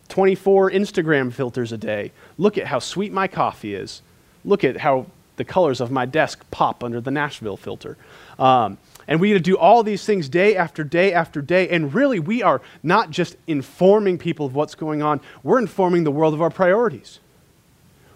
24 0.09 0.71
Instagram 0.71 1.33
filters 1.33 1.73
a 1.73 1.79
day. 1.79 2.13
Look 2.39 2.59
at 2.59 2.67
how 2.67 2.79
sweet 2.79 3.13
my 3.13 3.27
coffee 3.27 3.75
is. 3.75 4.03
Look 4.45 4.63
at 4.63 4.77
how 4.77 5.07
the 5.37 5.45
colors 5.45 5.81
of 5.81 5.91
my 5.91 6.07
desk 6.07 6.45
pop 6.51 6.85
under 6.85 7.01
the 7.01 7.11
Nashville 7.11 7.57
filter. 7.57 7.97
Um, 8.39 8.79
and 9.07 9.21
we 9.21 9.29
get 9.29 9.35
to 9.35 9.41
do 9.41 9.57
all 9.57 9.83
these 9.83 10.05
things 10.05 10.29
day 10.29 10.57
after 10.57 10.85
day 10.85 11.13
after 11.13 11.43
day. 11.43 11.69
And 11.69 11.93
really, 11.93 12.19
we 12.19 12.43
are 12.43 12.63
not 12.83 13.11
just 13.11 13.37
informing 13.47 14.19
people 14.19 14.47
of 14.47 14.55
what's 14.55 14.75
going 14.75 15.03
on, 15.03 15.21
we're 15.43 15.59
informing 15.59 16.05
the 16.05 16.11
world 16.11 16.35
of 16.35 16.43
our 16.43 16.51
priorities. 16.51 17.21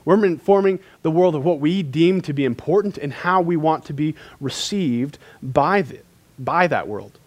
We're 0.04 0.24
informing 0.24 0.78
the 1.02 1.10
world 1.10 1.34
of 1.34 1.44
what 1.44 1.60
we 1.60 1.82
deem 1.82 2.22
to 2.22 2.32
be 2.32 2.46
important 2.46 2.96
and 2.96 3.12
how 3.12 3.42
we 3.42 3.58
want 3.58 3.84
to 3.86 3.92
be 3.92 4.14
received 4.40 5.18
by, 5.42 5.82
the, 5.82 6.00
by 6.38 6.66
that 6.66 6.88
world. 6.88 7.18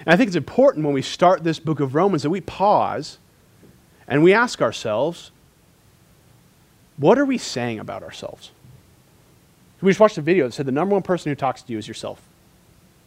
And 0.00 0.14
I 0.14 0.16
think 0.16 0.28
it's 0.28 0.36
important 0.36 0.86
when 0.86 0.94
we 0.94 1.02
start 1.02 1.44
this 1.44 1.58
book 1.58 1.78
of 1.78 1.94
Romans 1.94 2.22
that 2.22 2.30
we 2.30 2.40
pause 2.40 3.18
and 4.08 4.22
we 4.22 4.32
ask 4.32 4.62
ourselves, 4.62 5.30
what 6.96 7.18
are 7.18 7.26
we 7.26 7.36
saying 7.36 7.78
about 7.78 8.02
ourselves? 8.02 8.50
We 9.82 9.90
just 9.90 10.00
watched 10.00 10.16
a 10.16 10.22
video 10.22 10.46
that 10.46 10.52
said 10.52 10.66
the 10.66 10.72
number 10.72 10.94
one 10.94 11.02
person 11.02 11.30
who 11.30 11.36
talks 11.36 11.60
to 11.62 11.72
you 11.72 11.78
is 11.78 11.88
yourself. 11.88 12.22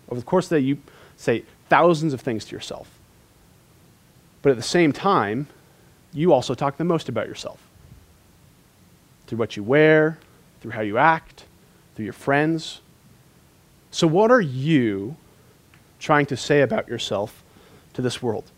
Over 0.10 0.20
the 0.20 0.26
course 0.26 0.46
of 0.46 0.50
the 0.50 0.60
day, 0.60 0.66
you 0.66 0.78
say 1.18 1.44
thousands 1.70 2.14
of 2.14 2.22
things 2.22 2.46
to 2.46 2.56
yourself. 2.56 2.90
But 4.42 4.52
at 4.52 4.58
the 4.58 4.64
same 4.64 4.92
time, 4.92 5.48
you 6.14 6.34
also 6.34 6.54
talk 6.54 6.78
the 6.78 6.84
most 6.84 7.10
about 7.10 7.28
yourself. 7.28 7.60
through 9.28 9.40
what 9.40 9.58
you 9.58 9.64
wear, 9.64 10.20
through 10.62 10.72
how 10.72 10.82
you 10.82 10.98
act, 10.98 11.46
through 11.96 12.06
your 12.06 12.14
friends. 12.14 12.82
So, 13.92 14.06
what 14.08 14.30
are 14.32 14.42
you 14.42 15.16
trying 16.00 16.28
to 16.28 16.38
say 16.38 16.62
about 16.62 16.88
yourself 16.88 17.44
to 17.94 18.02
this 18.02 18.22
world? 18.22 18.52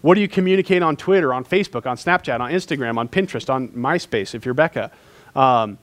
What 0.00 0.14
do 0.14 0.20
you 0.20 0.28
communicate 0.28 0.82
on 0.82 0.96
Twitter, 0.96 1.32
on 1.32 1.44
Facebook, 1.44 1.86
on 1.86 1.96
Snapchat, 1.96 2.40
on 2.40 2.50
Instagram, 2.50 2.98
on 2.98 3.08
Pinterest, 3.08 3.48
on 3.52 3.68
MySpace 3.68 4.34
if 4.34 4.44
you're 4.44 4.54
Becca? 4.54 4.90
Um, 5.34 5.78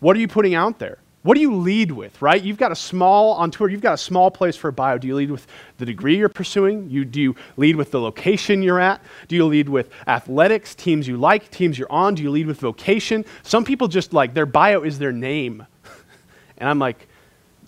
what 0.00 0.16
are 0.16 0.20
you 0.20 0.28
putting 0.28 0.54
out 0.54 0.78
there? 0.78 0.98
What 1.22 1.34
do 1.34 1.40
you 1.40 1.56
lead 1.56 1.90
with, 1.90 2.22
right? 2.22 2.40
You've 2.40 2.58
got 2.58 2.70
a 2.70 2.76
small, 2.76 3.32
on 3.32 3.50
tour, 3.50 3.68
you've 3.68 3.80
got 3.80 3.94
a 3.94 3.98
small 3.98 4.30
place 4.30 4.56
for 4.56 4.68
a 4.68 4.72
bio. 4.72 4.98
Do 4.98 5.08
you 5.08 5.16
lead 5.16 5.30
with 5.30 5.46
the 5.78 5.84
degree 5.84 6.16
you're 6.16 6.28
pursuing? 6.28 6.88
You, 6.88 7.04
do 7.04 7.20
you 7.20 7.36
lead 7.56 7.74
with 7.74 7.90
the 7.90 8.00
location 8.00 8.62
you're 8.62 8.78
at? 8.78 9.02
Do 9.26 9.34
you 9.34 9.44
lead 9.44 9.68
with 9.68 9.90
athletics, 10.06 10.76
teams 10.76 11.08
you 11.08 11.16
like, 11.16 11.50
teams 11.50 11.76
you're 11.76 11.90
on? 11.90 12.14
Do 12.14 12.22
you 12.22 12.30
lead 12.30 12.46
with 12.46 12.60
vocation? 12.60 13.24
Some 13.42 13.64
people 13.64 13.88
just 13.88 14.12
like, 14.12 14.32
their 14.32 14.46
bio 14.46 14.82
is 14.82 15.00
their 15.00 15.12
name. 15.12 15.66
and 16.58 16.68
I'm 16.68 16.78
like, 16.78 17.08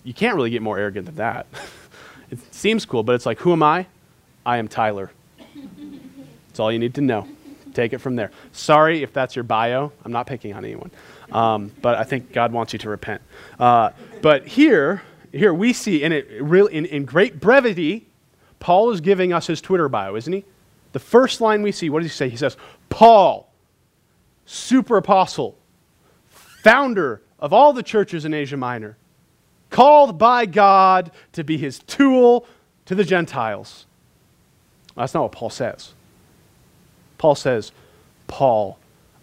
you 0.05 0.13
can't 0.13 0.35
really 0.35 0.49
get 0.49 0.61
more 0.61 0.79
arrogant 0.79 1.05
than 1.05 1.15
that. 1.15 1.45
it 2.31 2.39
seems 2.53 2.85
cool, 2.85 3.03
but 3.03 3.15
it's 3.15 3.25
like, 3.25 3.39
who 3.39 3.51
am 3.51 3.63
I? 3.63 3.85
I 4.45 4.57
am 4.57 4.69
Tyler. 4.69 5.11
That's 6.47 6.59
all 6.59 6.71
you 6.71 6.79
need 6.79 6.95
to 6.95 7.01
know. 7.01 7.27
Take 7.73 7.93
it 7.93 7.99
from 7.99 8.15
there. 8.15 8.31
Sorry 8.53 9.03
if 9.03 9.13
that's 9.13 9.35
your 9.35 9.43
bio. 9.43 9.91
I'm 10.03 10.11
not 10.11 10.25
picking 10.25 10.53
on 10.53 10.65
anyone. 10.65 10.91
Um, 11.31 11.71
but 11.81 11.97
I 11.97 12.03
think 12.03 12.33
God 12.33 12.51
wants 12.51 12.73
you 12.73 12.79
to 12.79 12.89
repent. 12.89 13.21
Uh, 13.59 13.91
but 14.21 14.47
here, 14.47 15.01
here 15.31 15.53
we 15.53 15.73
see 15.73 16.03
in 16.03 16.11
it 16.11 16.27
really 16.41 16.73
in, 16.73 16.85
in 16.85 17.05
great 17.05 17.39
brevity, 17.39 18.07
Paul 18.59 18.91
is 18.91 19.01
giving 19.01 19.33
us 19.33 19.47
his 19.47 19.61
Twitter 19.61 19.89
bio, 19.89 20.15
isn't 20.15 20.31
he? 20.31 20.45
The 20.91 20.99
first 20.99 21.41
line 21.41 21.61
we 21.61 21.71
see, 21.71 21.89
what 21.89 22.03
does 22.03 22.11
he 22.11 22.15
say? 22.15 22.29
He 22.29 22.37
says, 22.37 22.57
Paul, 22.89 23.49
super 24.45 24.97
apostle, 24.97 25.57
founder 26.29 27.21
of 27.39 27.53
all 27.53 27.73
the 27.73 27.83
churches 27.83 28.25
in 28.25 28.33
Asia 28.33 28.57
Minor, 28.57 28.97
called 29.69 30.17
by 30.17 30.45
God 30.45 31.11
to 31.31 31.43
be 31.43 31.57
his 31.57 31.79
tool 31.79 32.45
to 32.85 32.93
the 32.93 33.05
Gentiles. 33.05 33.85
That's 34.95 35.13
not 35.13 35.23
what 35.23 35.31
Paul 35.31 35.49
says. 35.49 35.93
Paul 37.17 37.35
says, 37.35 37.71
Paul, 38.27 38.77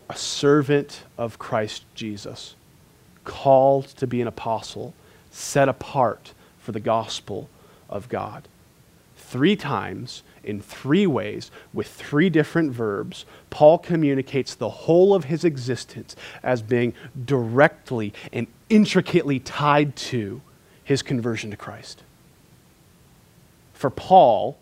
a 0.09 0.17
servant 0.17 1.05
of 1.17 1.39
Christ 1.39 1.85
Jesus, 1.95 2.55
called 3.25 3.89
to 3.89 4.07
be 4.07 4.21
an 4.21 4.29
apostle, 4.29 4.95
set 5.31 5.69
apart 5.69 6.33
for 6.59 6.73
the 6.73 6.81
gospel 6.81 7.49
of 7.89 8.09
God. 8.09 8.49
Three 9.17 9.57
times, 9.57 10.23
in 10.43 10.63
three 10.63 11.07
ways, 11.07 11.51
with 11.75 11.89
three 11.89 12.31
different 12.31 12.73
verbs, 12.73 13.27
Paul 13.51 13.79
communicates 13.79 14.55
the 14.55 14.71
whole 14.71 15.15
of 15.15 15.25
his 15.25 15.45
existence 15.45 16.17
as 16.43 16.63
being 16.63 16.95
directly 17.27 18.15
and 18.33 18.47
intricately 18.71 19.39
tied 19.41 19.95
to 19.97 20.41
his 20.83 21.03
conversion 21.03 21.51
to 21.51 21.57
Christ. 21.57 22.03
For 23.75 23.91
Paul, 23.91 24.57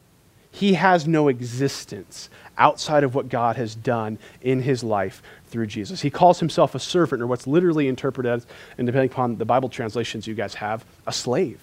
he 0.56 0.72
has 0.72 1.06
no 1.06 1.28
existence 1.28 2.30
outside 2.56 3.04
of 3.04 3.14
what 3.14 3.28
God 3.28 3.56
has 3.56 3.74
done 3.74 4.18
in 4.40 4.62
his 4.62 4.82
life 4.82 5.22
through 5.48 5.66
Jesus. 5.66 6.00
He 6.00 6.08
calls 6.08 6.40
himself 6.40 6.74
a 6.74 6.78
servant, 6.78 7.20
or 7.20 7.26
what's 7.26 7.46
literally 7.46 7.88
interpreted 7.88 8.32
as, 8.32 8.46
and 8.78 8.86
depending 8.86 9.10
upon 9.10 9.36
the 9.36 9.44
Bible 9.44 9.68
translations 9.68 10.26
you 10.26 10.32
guys 10.32 10.54
have, 10.54 10.82
a 11.06 11.12
slave. 11.12 11.60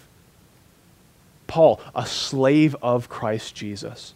Paul, 1.48 1.82
a 1.96 2.06
slave 2.06 2.76
of 2.84 3.10
Christ 3.10 3.56
Jesus. 3.56 4.14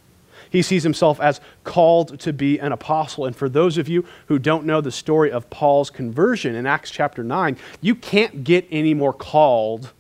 He 0.52 0.62
sees 0.62 0.84
himself 0.84 1.20
as 1.20 1.42
called 1.64 2.20
to 2.20 2.32
be 2.32 2.60
an 2.60 2.72
apostle. 2.72 3.26
And 3.26 3.36
for 3.36 3.50
those 3.50 3.80
of 3.80 3.88
you 3.90 4.06
who 4.28 4.38
don't 4.38 4.68
know 4.68 4.80
the 4.80 4.92
story 4.92 5.32
of 5.32 5.50
Paul's 5.50 5.90
conversion 5.90 6.54
in 6.54 6.68
Acts 6.68 6.92
chapter 6.92 7.24
9, 7.24 7.58
you 7.82 7.96
can't 7.96 8.44
get 8.44 8.68
any 8.70 8.94
more 8.94 9.12
called 9.12 9.92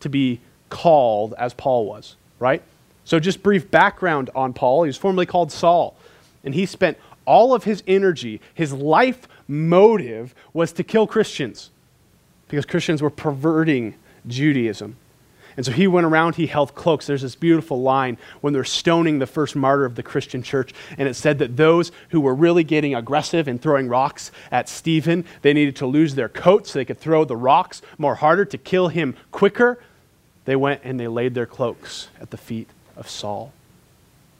to 0.00 0.08
be 0.08 0.40
called 0.70 1.34
as 1.36 1.52
Paul 1.52 1.84
was, 1.84 2.16
right? 2.38 2.62
So, 3.06 3.20
just 3.20 3.40
brief 3.40 3.70
background 3.70 4.30
on 4.34 4.52
Paul. 4.52 4.82
He 4.82 4.88
was 4.88 4.96
formerly 4.96 5.26
called 5.26 5.52
Saul, 5.52 5.96
and 6.44 6.52
he 6.52 6.66
spent 6.66 6.98
all 7.24 7.54
of 7.54 7.62
his 7.62 7.82
energy, 7.86 8.40
his 8.52 8.72
life 8.72 9.28
motive 9.46 10.34
was 10.52 10.72
to 10.72 10.82
kill 10.82 11.06
Christians 11.06 11.70
because 12.48 12.66
Christians 12.66 13.00
were 13.00 13.10
perverting 13.10 13.94
Judaism. 14.26 14.96
And 15.56 15.64
so 15.64 15.72
he 15.72 15.86
went 15.86 16.04
around, 16.04 16.34
he 16.34 16.48
held 16.48 16.74
cloaks. 16.74 17.06
There's 17.06 17.22
this 17.22 17.36
beautiful 17.36 17.80
line 17.80 18.18
when 18.40 18.52
they're 18.52 18.64
stoning 18.64 19.20
the 19.20 19.26
first 19.26 19.56
martyr 19.56 19.84
of 19.84 19.94
the 19.94 20.02
Christian 20.02 20.42
church. 20.42 20.74
And 20.98 21.08
it 21.08 21.14
said 21.14 21.38
that 21.38 21.56
those 21.56 21.92
who 22.10 22.20
were 22.20 22.34
really 22.34 22.64
getting 22.64 22.94
aggressive 22.94 23.48
and 23.48 23.62
throwing 23.62 23.88
rocks 23.88 24.32
at 24.50 24.68
Stephen, 24.68 25.24
they 25.42 25.54
needed 25.54 25.76
to 25.76 25.86
lose 25.86 26.14
their 26.14 26.28
coats 26.28 26.72
so 26.72 26.78
they 26.78 26.84
could 26.84 27.00
throw 27.00 27.24
the 27.24 27.36
rocks 27.36 27.82
more 27.98 28.16
harder 28.16 28.44
to 28.44 28.58
kill 28.58 28.88
him 28.88 29.14
quicker. 29.30 29.78
They 30.44 30.56
went 30.56 30.82
and 30.84 31.00
they 31.00 31.08
laid 31.08 31.34
their 31.34 31.46
cloaks 31.46 32.08
at 32.20 32.30
the 32.30 32.36
feet 32.36 32.68
of 32.96 33.08
Saul. 33.08 33.52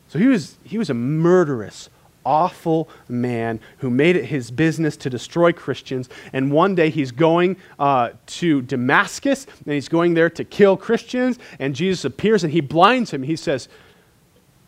So 0.09 0.19
he 0.19 0.27
was, 0.27 0.57
he 0.65 0.79
was 0.79 0.91
a 0.91 0.95
murderous, 0.95 1.89
awful 2.25 2.89
man 3.09 3.61
who 3.79 3.91
made 3.91 4.17
it 4.17 4.27
his 4.27 4.51
business 4.51 4.97
to 4.99 5.11
destroy 5.11 5.53
Christians. 5.53 6.09
And 6.33 6.51
one 6.51 6.75
day 6.75 6.91
he's 6.91 7.13
going 7.13 7.57
uh, 7.79 8.11
to 8.27 8.63
Damascus 8.63 9.47
and 9.65 9.75
he's 9.75 9.89
going 9.89 10.15
there 10.15 10.31
to 10.31 10.45
kill 10.45 10.77
Christians. 10.77 11.39
And 11.59 11.75
Jesus 11.75 12.05
appears 12.05 12.45
and 12.45 12.53
he 12.53 12.61
blinds 12.61 13.13
him. 13.13 13.23
He 13.23 13.37
says, 13.37 13.69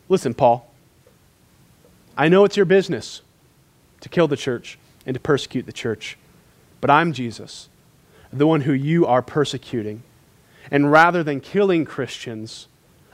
Listen, 0.09 0.33
Paul, 0.33 0.73
I 2.17 2.29
know 2.29 2.45
it's 2.45 2.57
your 2.57 2.67
business 2.67 3.21
to 4.01 4.09
kill 4.09 4.27
the 4.27 4.37
church 4.37 4.79
and 5.05 5.15
to 5.15 5.21
persecute 5.21 5.67
the 5.67 5.73
church, 5.73 6.17
but 6.81 6.91
I'm 6.91 7.13
Jesus, 7.13 7.69
the 8.33 8.47
one 8.47 8.63
who 8.63 8.73
you 8.73 9.07
are 9.07 9.23
persecuting. 9.23 10.03
And 10.71 10.91
rather 10.91 11.23
than 11.23 11.41
killing 11.41 11.85
Christians, 11.85 12.68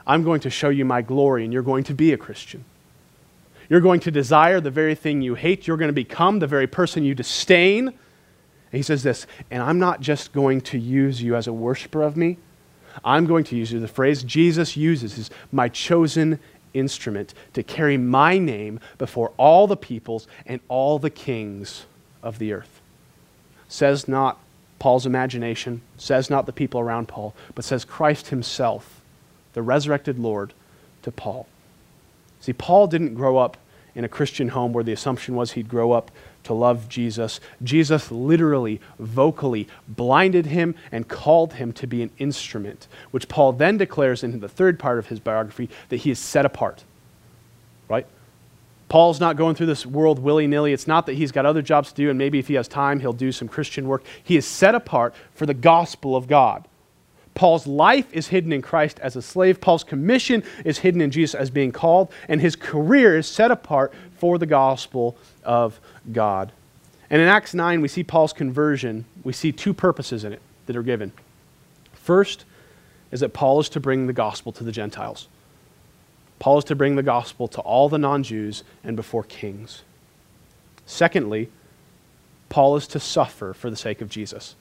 I'm 0.07 0.23
going 0.23 0.41
to 0.41 0.49
show 0.49 0.69
you 0.69 0.85
my 0.85 1.01
glory 1.01 1.43
and 1.43 1.53
you're 1.53 1.63
going 1.63 1.83
to 1.85 1.93
be 1.93 2.13
a 2.13 2.17
Christian. 2.17 2.63
You're 3.69 3.81
going 3.81 3.99
to 4.01 4.11
desire 4.11 4.59
the 4.59 4.71
very 4.71 4.95
thing 4.95 5.21
you 5.21 5.35
hate. 5.35 5.65
You're 5.65 5.77
going 5.77 5.89
to 5.89 5.93
become 5.93 6.39
the 6.39 6.47
very 6.47 6.67
person 6.67 7.03
you 7.03 7.15
disdain. 7.15 7.87
And 7.87 7.97
he 8.71 8.83
says 8.83 9.03
this, 9.03 9.25
and 9.49 9.63
I'm 9.63 9.79
not 9.79 10.01
just 10.01 10.33
going 10.33 10.61
to 10.61 10.77
use 10.77 11.21
you 11.21 11.35
as 11.35 11.47
a 11.47 11.53
worshiper 11.53 12.03
of 12.03 12.15
me. 12.15 12.37
I'm 13.03 13.25
going 13.25 13.43
to 13.45 13.55
use 13.55 13.71
you. 13.71 13.79
The 13.79 13.87
phrase 13.87 14.23
Jesus 14.23 14.77
uses 14.77 15.17
is 15.17 15.29
my 15.51 15.69
chosen 15.69 16.39
instrument 16.73 17.33
to 17.53 17.63
carry 17.63 17.97
my 17.97 18.37
name 18.37 18.79
before 18.97 19.31
all 19.37 19.65
the 19.65 19.77
peoples 19.77 20.27
and 20.45 20.59
all 20.67 20.99
the 20.99 21.09
kings 21.09 21.85
of 22.21 22.37
the 22.37 22.53
earth. 22.53 22.81
Says 23.67 24.07
not 24.07 24.39
Paul's 24.77 25.05
imagination, 25.05 25.81
says 25.97 26.29
not 26.29 26.45
the 26.45 26.53
people 26.53 26.79
around 26.79 27.07
Paul, 27.07 27.33
but 27.55 27.65
says 27.65 27.85
Christ 27.85 28.27
himself, 28.27 29.01
the 29.55 29.63
resurrected 29.63 30.19
Lord, 30.19 30.53
to 31.01 31.11
Paul. 31.11 31.47
See, 32.41 32.53
Paul 32.53 32.87
didn't 32.87 33.15
grow 33.15 33.37
up 33.37 33.57
in 33.95 34.03
a 34.03 34.09
Christian 34.09 34.49
home 34.49 34.73
where 34.73 34.83
the 34.83 34.91
assumption 34.91 35.35
was 35.35 35.53
he'd 35.53 35.69
grow 35.69 35.93
up 35.93 36.11
to 36.43 36.53
love 36.53 36.89
Jesus. 36.89 37.39
Jesus 37.63 38.11
literally, 38.11 38.81
vocally 38.99 39.67
blinded 39.87 40.47
him 40.47 40.75
and 40.91 41.07
called 41.07 41.53
him 41.53 41.71
to 41.73 41.87
be 41.87 42.03
an 42.03 42.11
instrument, 42.19 42.87
which 43.11 43.29
Paul 43.29 43.53
then 43.53 43.77
declares 43.77 44.23
in 44.23 44.41
the 44.41 44.49
third 44.49 44.77
part 44.77 44.99
of 44.99 45.07
his 45.07 45.19
biography 45.19 45.69
that 45.89 45.97
he 45.97 46.11
is 46.11 46.19
set 46.19 46.45
apart. 46.45 46.83
Right? 47.87 48.05
Paul's 48.89 49.19
not 49.19 49.37
going 49.37 49.55
through 49.55 49.67
this 49.67 49.85
world 49.85 50.19
willy 50.19 50.47
nilly. 50.47 50.73
It's 50.73 50.87
not 50.87 51.05
that 51.05 51.13
he's 51.13 51.31
got 51.31 51.45
other 51.45 51.61
jobs 51.61 51.89
to 51.89 51.95
do, 51.95 52.09
and 52.09 52.19
maybe 52.19 52.39
if 52.39 52.47
he 52.47 52.55
has 52.55 52.67
time, 52.67 52.99
he'll 52.99 53.13
do 53.13 53.31
some 53.31 53.47
Christian 53.47 53.87
work. 53.87 54.03
He 54.23 54.37
is 54.37 54.45
set 54.45 54.75
apart 54.75 55.15
for 55.33 55.45
the 55.45 55.53
gospel 55.53 56.15
of 56.15 56.27
God. 56.27 56.67
Paul's 57.35 57.67
life 57.67 58.11
is 58.13 58.27
hidden 58.27 58.53
in 58.53 58.61
Christ 58.61 58.97
as 58.99 59.15
a 59.15 59.21
slave. 59.21 59.61
Paul's 59.61 59.83
commission 59.83 60.43
is 60.63 60.79
hidden 60.79 61.01
in 61.01 61.11
Jesus 61.11 61.35
as 61.35 61.49
being 61.49 61.71
called, 61.71 62.11
and 62.29 62.41
his 62.41 62.55
career 62.55 63.17
is 63.17 63.27
set 63.27 63.51
apart 63.51 63.93
for 64.17 64.37
the 64.37 64.45
gospel 64.45 65.17
of 65.43 65.79
God. 66.11 66.53
And 67.09 67.21
in 67.21 67.27
Acts 67.27 67.53
9, 67.53 67.81
we 67.81 67.89
see 67.89 68.03
Paul's 68.03 68.33
conversion. 68.33 69.05
We 69.23 69.33
see 69.33 69.51
two 69.51 69.73
purposes 69.73 70.23
in 70.23 70.33
it 70.33 70.41
that 70.65 70.75
are 70.75 70.83
given. 70.83 71.11
First 71.93 72.45
is 73.11 73.19
that 73.19 73.33
Paul 73.33 73.59
is 73.59 73.69
to 73.69 73.79
bring 73.79 74.07
the 74.07 74.13
gospel 74.13 74.51
to 74.53 74.63
the 74.63 74.71
Gentiles. 74.71 75.27
Paul 76.39 76.57
is 76.57 76.63
to 76.65 76.75
bring 76.75 76.95
the 76.95 77.03
gospel 77.03 77.47
to 77.49 77.61
all 77.61 77.89
the 77.89 77.97
non 77.97 78.23
Jews 78.23 78.63
and 78.83 78.95
before 78.95 79.23
kings. 79.23 79.83
Secondly, 80.85 81.49
Paul 82.49 82.75
is 82.77 82.87
to 82.87 82.99
suffer 82.99 83.53
for 83.53 83.69
the 83.69 83.75
sake 83.75 84.01
of 84.01 84.09
Jesus. 84.09 84.55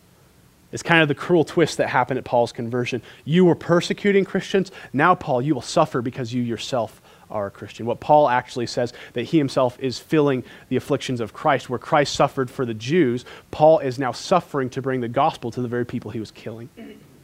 It's 0.75 0.83
kind 0.83 1.03
of 1.03 1.07
the 1.07 1.15
cruel 1.15 1.45
twist 1.45 1.79
that 1.79 1.89
happened 1.89 2.19
at 2.19 2.25
Paul's 2.25 2.51
conversion. 2.51 3.01
You 3.25 3.45
were 3.45 3.55
persecuting 3.55 4.25
Christians. 4.25 4.73
Now, 4.93 5.15
Paul, 5.15 5.41
you 5.41 5.55
will 5.55 5.63
suffer 5.63 6.03
because 6.03 6.35
you 6.35 6.43
yourself 6.43 7.01
are 7.31 7.47
a 7.47 7.51
Christian. 7.53 7.87
What 7.87 8.01
Paul 8.01 8.29
actually 8.29 8.67
says 8.67 8.93
that 9.13 9.23
he 9.23 9.39
himself 9.39 9.79
is 9.79 10.01
filling 10.01 10.43
the 10.71 10.75
afflictions 10.75 11.21
of 11.21 11.33
Christ. 11.33 11.71
Where 11.71 11.79
Christ 11.79 12.17
suffered 12.17 12.51
for 12.51 12.67
the 12.67 12.75
Jews, 12.75 13.25
Paul 13.53 13.79
is 13.79 14.01
now 14.01 14.11
suffering 14.11 14.69
to 14.71 14.83
bring 14.83 15.01
the 15.01 15.07
gospel 15.07 15.53
to 15.53 15.63
the 15.63 15.69
very 15.69 15.87
people 15.87 16.11
he 16.11 16.19
was 16.19 16.33
killing. 16.33 16.69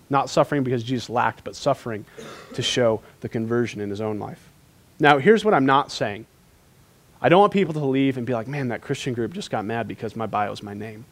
Not 0.09 0.31
suffering 0.31 0.63
because 0.63 0.85
Jesus 0.85 1.11
lacked, 1.11 1.43
but 1.43 1.57
suffering 1.57 2.05
to 2.55 2.63
show 2.63 3.03
the 3.21 3.29
conversion 3.29 3.81
in 3.81 3.91
his 3.91 4.01
own 4.01 4.21
life. 4.21 4.49
Now, 5.01 5.19
here's 5.19 5.45
what 5.45 5.55
I'm 5.55 5.67
not 5.67 5.91
saying 5.91 6.25
I 7.21 7.29
don't 7.29 7.41
want 7.41 7.53
people 7.53 7.75
to 7.75 7.85
leave 7.85 8.17
and 8.17 8.25
be 8.25 8.33
like, 8.33 8.47
man, 8.47 8.69
that 8.69 8.81
Christian 8.81 9.13
group 9.13 9.33
just 9.33 9.51
got 9.51 9.65
mad 9.65 9.89
because 9.89 10.15
my 10.15 10.27
bio 10.27 10.53
is 10.53 10.63
my 10.63 10.73
name. 10.73 11.05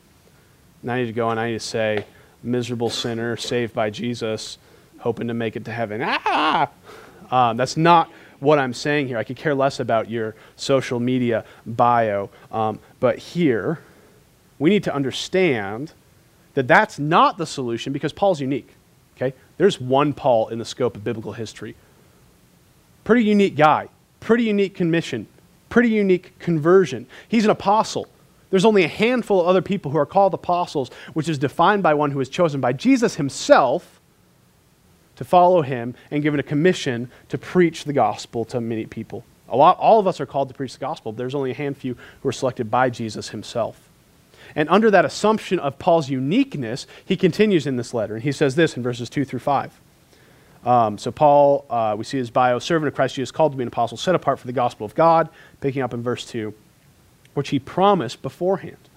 And 0.83 0.93
I 0.93 1.01
need 1.01 1.07
to 1.07 1.13
go 1.13 1.31
and 1.31 1.41
I 1.41 1.49
need 1.49 1.59
to 1.59 1.67
say, 1.67 2.07
miserable 2.43 2.91
sinner 2.91 3.37
saved 3.37 3.75
by 3.75 3.91
Jesus, 3.91 4.59
hoping 4.99 5.29
to 5.29 5.35
make 5.35 5.57
it 5.57 5.65
to 5.65 5.73
heaven. 5.73 6.01
Ah! 6.05 6.71
Um, 7.31 7.57
that's 7.57 7.77
not 7.77 8.11
what 8.41 8.59
I'm 8.59 8.73
saying 8.73 9.09
here. 9.09 9.19
I 9.19 9.25
could 9.25 9.37
care 9.37 9.55
less 9.55 9.81
about 9.81 10.11
your 10.11 10.35
social 10.57 11.01
media 11.01 11.45
bio. 11.67 12.31
Um, 12.51 12.79
but 13.01 13.19
here, 13.19 13.81
we 14.59 14.71
need 14.71 14.85
to 14.85 14.95
understand 14.95 15.93
that 16.55 16.67
that's 16.67 16.99
not 16.99 17.39
the 17.39 17.47
solution 17.47 17.93
because 17.93 18.13
Paul's 18.13 18.41
unique. 18.41 18.71
Okay? 19.17 19.35
There's 19.57 19.81
one 19.81 20.13
Paul 20.13 20.49
in 20.49 20.59
the 20.59 20.65
scope 20.65 20.97
of 20.97 21.05
biblical 21.05 21.33
history. 21.33 21.75
Pretty 23.05 23.25
unique 23.25 23.57
guy, 23.57 23.89
pretty 24.21 24.45
unique 24.45 24.75
commission, 24.75 25.27
pretty 25.69 25.91
unique 25.91 26.39
conversion. 26.39 27.07
He's 27.29 27.45
an 27.45 27.51
apostle. 27.51 28.07
There's 28.51 28.65
only 28.65 28.85
a 28.85 28.89
handful 28.89 29.41
of 29.41 29.47
other 29.47 29.63
people 29.63 29.91
who 29.91 29.99
are 29.99 30.07
called 30.07 30.35
apostles, 30.35 30.91
which 31.13 31.29
is 31.29 31.39
defined 31.39 31.83
by 31.83 31.95
one 31.95 32.11
who 32.11 32.21
is 32.21 32.29
chosen 32.29 32.61
by 32.61 32.73
Jesus 32.73 33.17
himself 33.17 34.01
to 35.17 35.25
follow 35.25 35.63
him 35.63 35.95
and 36.11 36.23
given 36.23 36.41
a 36.41 36.45
commission 36.45 37.11
to 37.29 37.37
preach 37.37 37.85
the 37.85 37.93
gospel 37.93 38.45
to 38.47 38.61
many 38.61 38.87
people. 38.87 39.25
A 39.49 39.57
lot, 39.57 39.79
all 39.79 39.99
of 39.99 40.07
us 40.07 40.21
are 40.21 40.27
called 40.27 40.49
to 40.49 40.55
preach 40.55 40.75
the 40.75 40.79
gospel. 40.79 41.13
There's 41.13 41.35
only 41.35 41.51
a 41.51 41.55
handful 41.55 41.95
who 42.23 42.29
are 42.29 42.33
selected 42.33 42.71
by 42.71 42.91
Jesus 42.91 43.31
himself. 43.31 43.89
And 44.55 44.69
under 44.69 44.91
that 44.91 45.05
assumption 45.05 45.59
of 45.59 45.79
Paul's 45.79 46.09
uniqueness, 46.09 46.87
he 47.05 47.17
continues 47.17 47.67
in 47.67 47.77
this 47.77 47.93
letter. 47.93 48.15
And 48.15 48.23
he 48.23 48.33
says 48.33 48.55
this 48.55 48.77
in 48.77 48.83
verses 48.83 49.11
2 49.11 49.25
through 49.25 49.41
5. 49.41 49.81
Um, 50.65 50.99
so, 50.99 51.11
Paul, 51.11 51.65
uh, 51.71 51.95
we 51.97 52.05
see 52.05 52.19
his 52.19 52.31
bio, 52.31 52.59
servant 52.59 52.89
of 52.89 52.95
Christ 52.95 53.15
Jesus, 53.15 53.31
called 53.31 53.53
to 53.53 53.59
be 53.59 53.63
an 53.63 53.69
apostle, 53.69 53.97
set 53.97 54.15
apart 54.15 54.39
for 54.39 54.47
the 54.47 54.53
gospel 54.53 54.85
of 54.85 54.95
God, 54.95 55.29
picking 55.61 55.83
up 55.83 55.95
in 55.95 56.03
verse 56.03 56.27
2, 56.27 56.53
which 57.39 57.51
he 57.51 57.61
promised 57.61 58.21
beforehand 58.21 58.89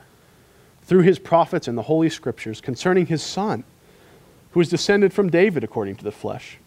through 0.81 1.03
his 1.03 1.19
prophets 1.19 1.67
and 1.67 1.77
the 1.77 1.83
holy 1.83 2.09
scriptures 2.09 2.59
concerning 2.59 3.05
his 3.05 3.21
son, 3.21 3.63
who 4.53 4.59
was 4.59 4.67
descended 4.67 5.13
from 5.13 5.29
David 5.29 5.63
according 5.63 5.95
to 5.95 6.03
the 6.03 6.11
flesh. 6.11 6.57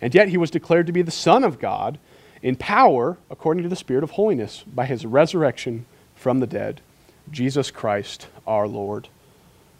And 0.00 0.14
yet 0.14 0.28
he 0.28 0.36
was 0.36 0.52
declared 0.52 0.86
to 0.86 0.92
be 0.92 1.02
the 1.02 1.10
Son 1.10 1.42
of 1.42 1.58
God 1.58 1.98
in 2.42 2.54
power 2.54 3.18
according 3.28 3.64
to 3.64 3.68
the 3.68 3.74
Spirit 3.74 4.04
of 4.04 4.12
holiness 4.12 4.62
by 4.72 4.86
his 4.86 5.04
resurrection 5.04 5.84
from 6.14 6.38
the 6.38 6.46
dead 6.46 6.80
Jesus 7.28 7.72
Christ 7.72 8.28
our 8.46 8.68
Lord, 8.68 9.08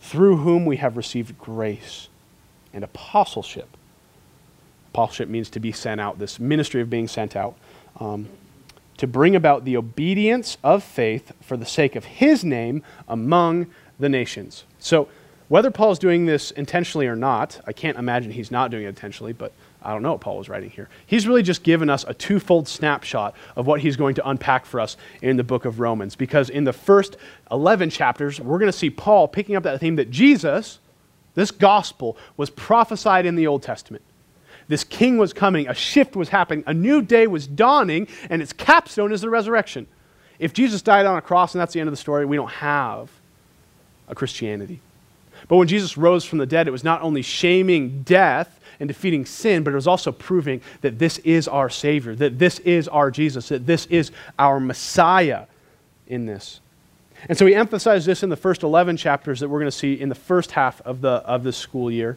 through 0.01 0.39
whom 0.39 0.67
we 0.67 0.79
have 0.79 0.97
received 0.97 1.39
grace 1.39 2.09
and 2.73 2.83
apostleship. 2.83 3.77
Apostleship 4.93 5.29
means 5.29 5.49
to 5.51 5.61
be 5.61 5.71
sent 5.71 6.01
out, 6.01 6.19
this 6.19 6.41
ministry 6.41 6.81
of 6.81 6.91
being 6.91 7.07
sent 7.07 7.37
out, 7.37 7.55
um, 8.01 8.29
to 9.01 9.07
bring 9.07 9.35
about 9.35 9.65
the 9.65 9.79
obedience 9.79 10.59
of 10.63 10.85
faith 10.85 11.33
for 11.41 11.57
the 11.57 11.65
sake 11.65 11.97
of 11.97 12.05
his 12.05 12.45
name 12.45 12.83
among 13.09 13.67
the 13.99 14.11
nations. 14.11 14.65
So, 14.79 15.09
whether 15.49 15.71
Paul 15.71 15.93
is 15.93 15.99
doing 15.99 16.27
this 16.27 16.51
intentionally 16.51 17.07
or 17.07 17.17
not, 17.17 17.59
I 17.67 17.73
can't 17.73 17.97
imagine 17.97 18.31
he's 18.31 18.51
not 18.51 18.71
doing 18.71 18.85
it 18.85 18.89
intentionally, 18.89 19.33
but 19.33 19.55
I 19.83 19.95
don't 19.95 20.03
know 20.03 20.13
what 20.13 20.21
Paul 20.21 20.37
was 20.37 20.51
writing 20.51 20.69
here. 20.69 20.91
He's 21.07 21.27
really 21.27 21.43
just 21.43 21.63
given 21.63 21.89
us 21.89 22.05
a 22.07 22.13
twofold 22.13 22.69
snapshot 22.69 23.35
of 23.57 23.67
what 23.67 23.81
he's 23.81 23.97
going 23.97 24.17
to 24.17 24.29
unpack 24.29 24.67
for 24.67 24.79
us 24.81 24.99
in 25.23 25.39
the 25.39 25.45
book 25.45 25.65
of 25.65 25.81
Romans. 25.81 26.15
Because 26.15 26.51
in 26.51 26.65
the 26.65 26.73
first 26.75 27.17
11 27.51 27.89
chapters, 27.89 28.39
we're 28.39 28.59
going 28.59 28.71
to 28.71 28.79
see 28.79 28.91
Paul 28.91 29.29
picking 29.29 29.57
up 29.57 29.63
that 29.63 29.81
theme 29.81 29.97
that 29.97 30.11
Jesus, 30.11 30.79
this 31.35 31.51
gospel, 31.51 32.19
was 32.37 32.51
prophesied 32.51 33.25
in 33.25 33.35
the 33.35 33.47
Old 33.47 33.63
Testament. 33.63 34.05
This 34.69 34.85
king 34.85 35.19
was 35.19 35.33
coming, 35.33 35.69
a 35.69 35.75
shift 35.75 36.17
was 36.17 36.29
happening, 36.29 36.65
a 36.67 36.75
new 36.75 37.03
day 37.03 37.27
was 37.27 37.47
dawning, 37.47 38.09
and 38.29 38.41
its 38.41 38.53
capstone 38.53 39.13
is 39.13 39.21
the 39.21 39.31
resurrection. 39.31 39.87
If 40.39 40.53
Jesus 40.53 40.83
died 40.83 41.07
on 41.07 41.17
a 41.17 41.23
cross 41.23 41.55
and 41.55 41.61
that's 41.61 41.75
the 41.75 41.81
end 41.81 41.89
of 41.89 41.93
the 41.93 41.99
story, 41.99 42.25
we 42.25 42.37
don't 42.37 42.51
have 42.51 43.11
a 44.09 44.15
Christianity. 44.15 44.81
But 45.49 45.57
when 45.57 45.69
Jesus 45.69 45.97
rose 45.97 46.25
from 46.25 46.39
the 46.39 46.47
dead, 46.47 46.69
it 46.69 46.71
was 46.71 46.85
not 46.85 47.03
only 47.03 47.23
shaming 47.23 48.03
death, 48.03 48.61
and 48.81 48.89
defeating 48.89 49.27
sin, 49.27 49.63
but 49.63 49.73
it 49.73 49.77
was 49.77 49.87
also 49.87 50.11
proving 50.11 50.63
that 50.81 50.99
this 50.99 51.19
is 51.19 51.47
our 51.47 51.69
Savior, 51.69 52.15
that 52.17 52.39
this 52.39 52.59
is 52.61 52.89
our 52.89 53.11
Jesus, 53.11 53.49
that 53.51 53.67
this 53.67 53.87
is 53.87 54.11
our 54.39 54.59
Messiah 54.59 55.45
in 56.09 56.25
this. 56.25 56.61
And 57.29 57.37
so 57.37 57.45
he 57.45 57.55
emphasized 57.55 58.07
this 58.07 58.23
in 58.23 58.31
the 58.31 58.37
first 58.37 58.63
11 58.63 58.97
chapters 58.97 59.41
that 59.41 59.49
we're 59.51 59.61
going 59.61 59.71
to 59.71 59.77
see 59.77 59.93
in 59.93 60.09
the 60.09 60.15
first 60.15 60.53
half 60.53 60.81
of 60.81 61.03
the, 61.03 61.11
of 61.11 61.45
the 61.45 61.53
school 61.53 61.91
year. 61.91 62.17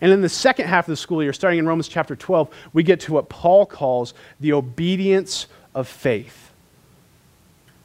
And 0.00 0.12
in 0.12 0.22
the 0.22 0.28
second 0.28 0.66
half 0.66 0.86
of 0.86 0.92
the 0.92 0.96
school 0.96 1.22
year, 1.22 1.32
starting 1.32 1.58
in 1.58 1.66
Romans 1.66 1.88
chapter 1.88 2.16
12, 2.16 2.48
we 2.72 2.82
get 2.82 3.00
to 3.00 3.12
what 3.12 3.28
Paul 3.28 3.66
calls 3.66 4.14
the 4.38 4.52
obedience 4.52 5.46
of 5.74 5.88
faith. 5.88 6.52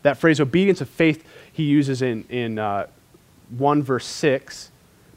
That 0.04 0.18
phrase, 0.18 0.40
obedience 0.40 0.82
of 0.82 0.90
faith, 0.90 1.26
he 1.52 1.64
uses 1.64 2.02
in, 2.02 2.26
in 2.30 2.60
uh, 2.60 2.88
1 3.58 3.84
verse 3.84 4.06
6, 4.06 4.72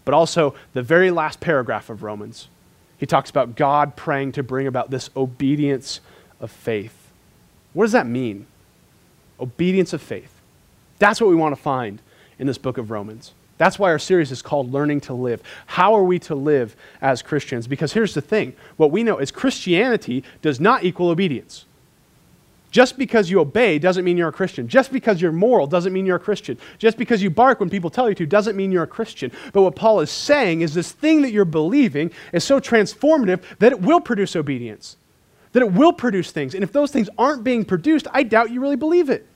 but 0.04 0.14
also 0.14 0.54
the 0.72 0.82
very 0.82 1.10
last 1.10 1.40
paragraph 1.40 1.90
of 1.90 2.02
Romans. 2.02 2.48
He 2.96 3.06
talks 3.06 3.30
about 3.30 3.54
God 3.54 3.94
praying 3.94 4.32
to 4.32 4.42
bring 4.42 4.66
about 4.66 4.90
this 4.90 5.10
obedience 5.16 6.00
of 6.40 6.50
faith. 6.50 7.12
What 7.72 7.84
does 7.84 7.92
that 7.92 8.06
mean? 8.06 8.46
Obedience 9.38 9.92
of 9.92 10.02
faith. 10.02 10.32
That's 10.98 11.20
what 11.20 11.30
we 11.30 11.36
want 11.36 11.54
to 11.54 11.60
find 11.60 12.00
in 12.38 12.46
this 12.46 12.58
book 12.58 12.76
of 12.76 12.90
Romans. 12.90 13.32
That's 13.58 13.78
why 13.78 13.90
our 13.90 13.98
series 13.98 14.30
is 14.30 14.40
called 14.40 14.72
Learning 14.72 15.00
to 15.02 15.12
Live. 15.12 15.42
How 15.66 15.94
are 15.94 16.04
we 16.04 16.18
to 16.20 16.34
live 16.34 16.76
as 17.02 17.22
Christians? 17.22 17.66
Because 17.66 17.92
here's 17.92 18.14
the 18.14 18.20
thing 18.20 18.54
what 18.76 18.92
we 18.92 19.02
know 19.02 19.18
is 19.18 19.30
Christianity 19.30 20.24
does 20.40 20.60
not 20.60 20.84
equal 20.84 21.10
obedience. 21.10 21.64
Just 22.70 22.98
because 22.98 23.30
you 23.30 23.40
obey 23.40 23.78
doesn't 23.78 24.04
mean 24.04 24.16
you're 24.18 24.28
a 24.28 24.32
Christian. 24.32 24.68
Just 24.68 24.92
because 24.92 25.22
you're 25.22 25.32
moral 25.32 25.66
doesn't 25.66 25.92
mean 25.92 26.04
you're 26.04 26.16
a 26.16 26.20
Christian. 26.20 26.58
Just 26.78 26.98
because 26.98 27.22
you 27.22 27.30
bark 27.30 27.60
when 27.60 27.70
people 27.70 27.88
tell 27.88 28.08
you 28.08 28.14
to 28.14 28.26
doesn't 28.26 28.56
mean 28.56 28.70
you're 28.70 28.82
a 28.82 28.86
Christian. 28.86 29.32
But 29.52 29.62
what 29.62 29.74
Paul 29.74 30.00
is 30.00 30.10
saying 30.10 30.60
is 30.60 30.74
this 30.74 30.92
thing 30.92 31.22
that 31.22 31.32
you're 31.32 31.46
believing 31.46 32.12
is 32.32 32.44
so 32.44 32.60
transformative 32.60 33.42
that 33.58 33.72
it 33.72 33.80
will 33.80 34.00
produce 34.00 34.36
obedience, 34.36 34.96
that 35.52 35.62
it 35.62 35.72
will 35.72 35.94
produce 35.94 36.30
things. 36.30 36.54
And 36.54 36.62
if 36.62 36.72
those 36.72 36.90
things 36.90 37.08
aren't 37.16 37.42
being 37.42 37.64
produced, 37.64 38.06
I 38.12 38.22
doubt 38.22 38.50
you 38.50 38.60
really 38.60 38.76
believe 38.76 39.08
it. 39.08 39.26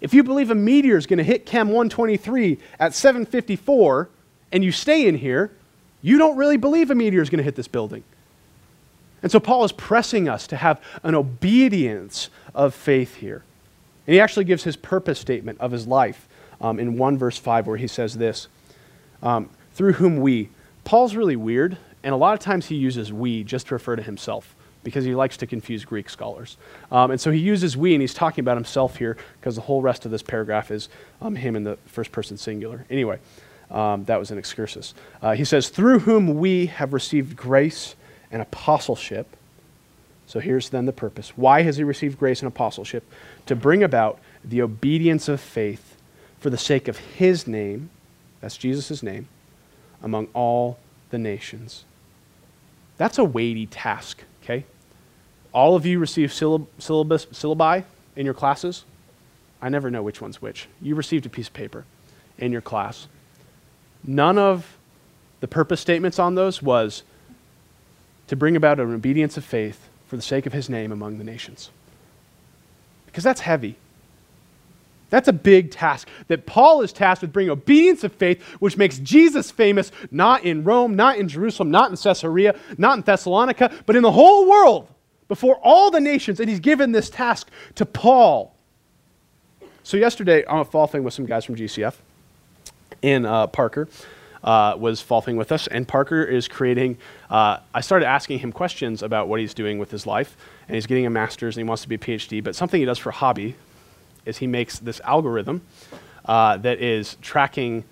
If 0.00 0.14
you 0.14 0.22
believe 0.22 0.50
a 0.50 0.54
meteor 0.54 0.96
is 0.96 1.06
going 1.06 1.18
to 1.18 1.24
hit 1.24 1.46
Chem 1.46 1.68
123 1.68 2.58
at 2.78 2.94
754 2.94 4.08
and 4.52 4.64
you 4.64 4.72
stay 4.72 5.06
in 5.06 5.16
here, 5.16 5.52
you 6.02 6.18
don't 6.18 6.36
really 6.36 6.56
believe 6.56 6.90
a 6.90 6.94
meteor 6.94 7.20
is 7.20 7.28
going 7.28 7.38
to 7.38 7.44
hit 7.44 7.56
this 7.56 7.68
building. 7.68 8.02
And 9.22 9.30
so 9.30 9.38
Paul 9.38 9.64
is 9.64 9.72
pressing 9.72 10.28
us 10.28 10.46
to 10.46 10.56
have 10.56 10.80
an 11.02 11.14
obedience 11.14 12.30
of 12.54 12.74
faith 12.74 13.16
here. 13.16 13.44
And 14.06 14.14
he 14.14 14.20
actually 14.20 14.44
gives 14.44 14.64
his 14.64 14.76
purpose 14.76 15.18
statement 15.18 15.60
of 15.60 15.72
his 15.72 15.86
life 15.86 16.26
um, 16.60 16.78
in 16.78 16.96
1 16.96 17.18
verse 17.18 17.36
5, 17.36 17.66
where 17.66 17.76
he 17.76 17.86
says 17.86 18.16
this 18.16 18.48
um, 19.22 19.50
through 19.74 19.94
whom 19.94 20.20
we. 20.20 20.48
Paul's 20.84 21.14
really 21.14 21.36
weird, 21.36 21.76
and 22.02 22.14
a 22.14 22.16
lot 22.16 22.32
of 22.32 22.40
times 22.40 22.66
he 22.66 22.76
uses 22.76 23.12
we 23.12 23.44
just 23.44 23.66
to 23.66 23.74
refer 23.74 23.96
to 23.96 24.02
himself 24.02 24.56
because 24.82 25.04
he 25.04 25.14
likes 25.14 25.36
to 25.38 25.46
confuse 25.46 25.84
Greek 25.84 26.08
scholars. 26.08 26.56
Um, 26.90 27.10
and 27.10 27.20
so 27.20 27.30
he 27.30 27.38
uses 27.38 27.76
we, 27.76 27.94
and 27.94 28.00
he's 28.00 28.14
talking 28.14 28.42
about 28.42 28.56
himself 28.56 28.96
here 28.96 29.16
because 29.38 29.56
the 29.56 29.62
whole 29.62 29.82
rest 29.82 30.04
of 30.04 30.10
this 30.10 30.22
paragraph 30.22 30.70
is 30.70 30.88
um, 31.20 31.36
him 31.36 31.56
in 31.56 31.64
the 31.64 31.76
first 31.86 32.12
person 32.12 32.36
singular. 32.36 32.86
Anyway, 32.90 33.18
um, 33.70 34.04
that 34.04 34.18
was 34.18 34.30
an 34.30 34.38
excursus. 34.38 34.94
Uh, 35.22 35.32
he 35.32 35.44
says, 35.44 35.68
Through 35.68 36.00
whom 36.00 36.38
we 36.38 36.66
have 36.66 36.92
received 36.92 37.36
grace 37.36 37.94
and 38.30 38.40
apostleship. 38.40 39.36
So 40.26 40.38
here's 40.38 40.68
then 40.68 40.86
the 40.86 40.92
purpose. 40.92 41.32
Why 41.36 41.62
has 41.62 41.76
he 41.76 41.84
received 41.84 42.18
grace 42.18 42.40
and 42.40 42.48
apostleship? 42.48 43.04
To 43.46 43.56
bring 43.56 43.82
about 43.82 44.18
the 44.44 44.62
obedience 44.62 45.28
of 45.28 45.40
faith 45.40 45.96
for 46.38 46.50
the 46.50 46.58
sake 46.58 46.88
of 46.88 46.96
his 46.96 47.46
name, 47.46 47.90
that's 48.40 48.56
Jesus' 48.56 49.02
name, 49.02 49.28
among 50.02 50.28
all 50.32 50.78
the 51.10 51.18
nations. 51.18 51.84
That's 52.96 53.18
a 53.18 53.24
weighty 53.24 53.66
task, 53.66 54.22
okay? 54.50 54.66
All 55.52 55.76
of 55.76 55.86
you 55.86 55.98
receive 55.98 56.30
syllab- 56.30 56.66
syllabus, 56.78 57.26
syllabi 57.26 57.84
in 58.16 58.24
your 58.24 58.34
classes. 58.34 58.84
I 59.62 59.68
never 59.68 59.90
know 59.90 60.02
which 60.02 60.20
one's 60.20 60.40
which. 60.40 60.68
You 60.80 60.94
received 60.94 61.26
a 61.26 61.28
piece 61.28 61.48
of 61.48 61.54
paper 61.54 61.84
in 62.38 62.52
your 62.52 62.60
class. 62.60 63.08
None 64.04 64.38
of 64.38 64.76
the 65.40 65.48
purpose 65.48 65.80
statements 65.80 66.18
on 66.18 66.34
those 66.34 66.62
was 66.62 67.02
to 68.28 68.36
bring 68.36 68.56
about 68.56 68.80
an 68.80 68.94
obedience 68.94 69.36
of 69.36 69.44
faith 69.44 69.88
for 70.06 70.16
the 70.16 70.22
sake 70.22 70.46
of 70.46 70.52
his 70.52 70.68
name 70.68 70.92
among 70.92 71.18
the 71.18 71.24
nations. 71.24 71.70
Because 73.06 73.24
that's 73.24 73.40
heavy. 73.40 73.76
That's 75.10 75.28
a 75.28 75.32
big 75.32 75.70
task. 75.70 76.08
That 76.28 76.46
Paul 76.46 76.82
is 76.82 76.92
tasked 76.92 77.22
with 77.22 77.32
bringing 77.32 77.50
obedience 77.50 78.04
of 78.04 78.12
faith, 78.12 78.42
which 78.60 78.76
makes 78.76 78.98
Jesus 78.98 79.50
famous 79.50 79.92
not 80.10 80.44
in 80.44 80.64
Rome, 80.64 80.96
not 80.96 81.18
in 81.18 81.28
Jerusalem, 81.28 81.70
not 81.70 81.90
in 81.90 81.96
Caesarea, 81.96 82.58
not 82.78 82.98
in 82.98 83.02
Thessalonica, 83.02 83.72
but 83.86 83.96
in 83.96 84.02
the 84.02 84.12
whole 84.12 84.48
world 84.48 84.88
before 85.28 85.56
all 85.62 85.90
the 85.90 86.00
nations. 86.00 86.40
And 86.40 86.48
he's 86.48 86.60
given 86.60 86.92
this 86.92 87.10
task 87.10 87.48
to 87.74 87.84
Paul. 87.84 88.54
So, 89.82 89.96
yesterday, 89.96 90.44
I'm 90.48 90.64
falling 90.64 91.02
with 91.02 91.14
some 91.14 91.26
guys 91.26 91.44
from 91.44 91.56
GCF 91.56 91.94
in 93.02 93.26
uh, 93.26 93.46
Parker 93.48 93.88
uh, 94.42 94.74
was 94.78 95.02
Falfing 95.02 95.36
with 95.36 95.52
us, 95.52 95.66
and 95.66 95.86
Parker 95.86 96.22
is 96.22 96.48
creating. 96.48 96.98
Uh, 97.28 97.58
I 97.74 97.80
started 97.80 98.06
asking 98.06 98.38
him 98.38 98.52
questions 98.52 99.02
about 99.02 99.28
what 99.28 99.40
he's 99.40 99.54
doing 99.54 99.78
with 99.78 99.90
his 99.90 100.06
life, 100.06 100.36
and 100.66 100.74
he's 100.74 100.86
getting 100.86 101.06
a 101.06 101.10
master's 101.10 101.56
and 101.56 101.64
he 101.64 101.68
wants 101.68 101.82
to 101.82 101.88
be 101.88 101.96
a 101.96 101.98
PhD, 101.98 102.42
but 102.42 102.54
something 102.54 102.80
he 102.80 102.86
does 102.86 102.98
for 102.98 103.10
hobby, 103.10 103.56
is 104.24 104.38
he 104.38 104.46
makes 104.46 104.78
this 104.78 105.00
algorithm 105.00 105.62
uh, 106.24 106.56
that 106.58 106.80
is 106.80 107.16
tracking 107.22 107.84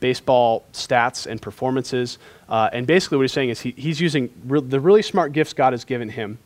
baseball 0.00 0.64
stats 0.72 1.26
and 1.26 1.40
performances. 1.40 2.18
Uh, 2.48 2.70
and 2.72 2.86
basically, 2.86 3.18
what 3.18 3.22
he's 3.22 3.32
saying 3.32 3.50
is 3.50 3.60
he, 3.60 3.72
he's 3.72 4.00
using 4.00 4.30
re- 4.46 4.60
the 4.60 4.80
really 4.80 5.02
smart 5.02 5.32
gifts 5.32 5.52
God 5.52 5.72
has 5.72 5.84
given 5.84 6.08
him 6.08 6.38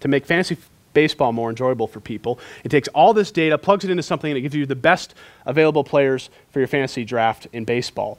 to 0.00 0.08
make 0.08 0.24
fantasy 0.24 0.54
f- 0.54 0.70
baseball 0.94 1.32
more 1.32 1.50
enjoyable 1.50 1.86
for 1.86 2.00
people. 2.00 2.38
It 2.64 2.70
takes 2.70 2.88
all 2.88 3.12
this 3.12 3.30
data, 3.30 3.58
plugs 3.58 3.84
it 3.84 3.90
into 3.90 4.02
something, 4.02 4.30
and 4.30 4.38
it 4.38 4.42
gives 4.42 4.54
you 4.54 4.66
the 4.66 4.76
best 4.76 5.14
available 5.44 5.84
players 5.84 6.30
for 6.50 6.60
your 6.60 6.68
fantasy 6.68 7.04
draft 7.04 7.46
in 7.52 7.64
baseball. 7.64 8.18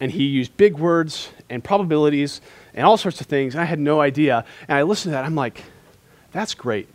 And 0.00 0.10
he 0.10 0.24
used 0.24 0.56
big 0.56 0.78
words 0.78 1.30
and 1.50 1.62
probabilities 1.62 2.40
and 2.74 2.86
all 2.86 2.96
sorts 2.96 3.20
of 3.20 3.26
things. 3.26 3.54
I 3.54 3.64
had 3.64 3.78
no 3.78 4.00
idea. 4.00 4.44
And 4.66 4.78
I 4.78 4.82
listened 4.82 5.12
to 5.12 5.16
that. 5.16 5.26
I'm 5.26 5.34
like, 5.34 5.62
that's 6.32 6.54
great. 6.54 6.88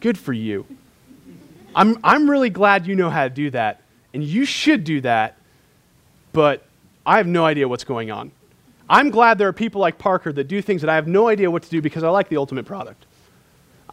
Good 0.00 0.18
for 0.18 0.34
you. 0.34 0.66
I'm, 1.74 1.98
I'm 2.04 2.28
really 2.30 2.50
glad 2.50 2.86
you 2.86 2.94
know 2.94 3.10
how 3.10 3.24
to 3.24 3.30
do 3.30 3.50
that. 3.50 3.82
And 4.12 4.22
you 4.22 4.44
should 4.44 4.84
do 4.84 5.00
that. 5.00 5.36
But 6.32 6.64
I 7.06 7.16
have 7.18 7.26
no 7.26 7.44
idea 7.44 7.68
what's 7.68 7.84
going 7.84 8.10
on. 8.10 8.32
I'm 8.88 9.10
glad 9.10 9.38
there 9.38 9.48
are 9.48 9.52
people 9.52 9.80
like 9.80 9.98
Parker 9.98 10.32
that 10.32 10.44
do 10.44 10.60
things 10.60 10.82
that 10.82 10.90
I 10.90 10.94
have 10.94 11.08
no 11.08 11.28
idea 11.28 11.50
what 11.50 11.62
to 11.62 11.70
do 11.70 11.80
because 11.80 12.02
I 12.02 12.08
like 12.10 12.28
the 12.28 12.36
ultimate 12.36 12.66
product. 12.66 13.06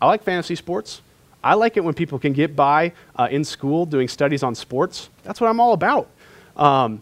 I 0.01 0.07
like 0.07 0.23
fantasy 0.23 0.55
sports. 0.55 1.01
I 1.43 1.55
like 1.55 1.77
it 1.77 1.83
when 1.83 1.93
people 1.93 2.19
can 2.19 2.33
get 2.33 2.55
by 2.55 2.93
uh, 3.15 3.27
in 3.31 3.43
school 3.43 3.85
doing 3.85 4.07
studies 4.07 4.43
on 4.43 4.53
sports. 4.53 5.09
That's 5.23 5.39
what 5.41 5.49
I'm 5.49 5.59
all 5.59 5.73
about. 5.73 6.07
Um, 6.55 7.01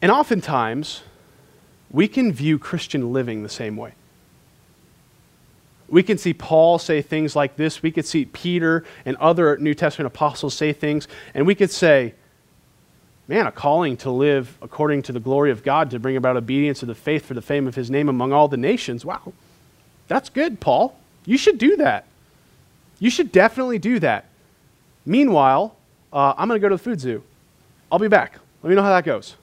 and 0.00 0.12
oftentimes, 0.12 1.02
we 1.90 2.06
can 2.06 2.32
view 2.32 2.58
Christian 2.58 3.12
living 3.12 3.42
the 3.42 3.48
same 3.48 3.76
way. 3.76 3.94
We 5.88 6.02
can 6.02 6.18
see 6.18 6.34
Paul 6.34 6.78
say 6.78 7.00
things 7.00 7.34
like 7.34 7.56
this. 7.56 7.82
We 7.82 7.90
could 7.90 8.04
see 8.04 8.26
Peter 8.26 8.84
and 9.04 9.16
other 9.16 9.56
New 9.56 9.74
Testament 9.74 10.06
apostles 10.06 10.54
say 10.54 10.72
things, 10.72 11.08
and 11.34 11.46
we 11.46 11.54
could 11.54 11.70
say, 11.70 12.14
man, 13.26 13.46
a 13.46 13.52
calling 13.52 13.96
to 13.98 14.10
live 14.10 14.56
according 14.60 15.02
to 15.02 15.12
the 15.12 15.20
glory 15.20 15.50
of 15.50 15.62
God, 15.62 15.90
to 15.90 15.98
bring 15.98 16.16
about 16.16 16.36
obedience 16.36 16.80
to 16.80 16.86
the 16.86 16.94
faith 16.94 17.24
for 17.24 17.34
the 17.34 17.42
fame 17.42 17.66
of 17.66 17.74
his 17.74 17.90
name 17.90 18.08
among 18.08 18.32
all 18.32 18.48
the 18.48 18.56
nations. 18.58 19.04
Wow, 19.04 19.32
that's 20.08 20.28
good, 20.28 20.60
Paul. 20.60 20.98
You 21.24 21.38
should 21.38 21.58
do 21.58 21.76
that. 21.76 22.06
You 22.98 23.10
should 23.10 23.32
definitely 23.32 23.78
do 23.78 23.98
that. 24.00 24.26
Meanwhile, 25.06 25.74
uh, 26.12 26.34
I'm 26.36 26.48
going 26.48 26.60
to 26.60 26.62
go 26.62 26.68
to 26.68 26.74
the 26.74 26.82
food 26.82 27.00
zoo. 27.00 27.22
I'll 27.90 27.98
be 27.98 28.08
back. 28.08 28.38
Let 28.62 28.68
me 28.68 28.76
know 28.76 28.82
how 28.82 28.90
that 28.90 29.04
goes 29.04 29.36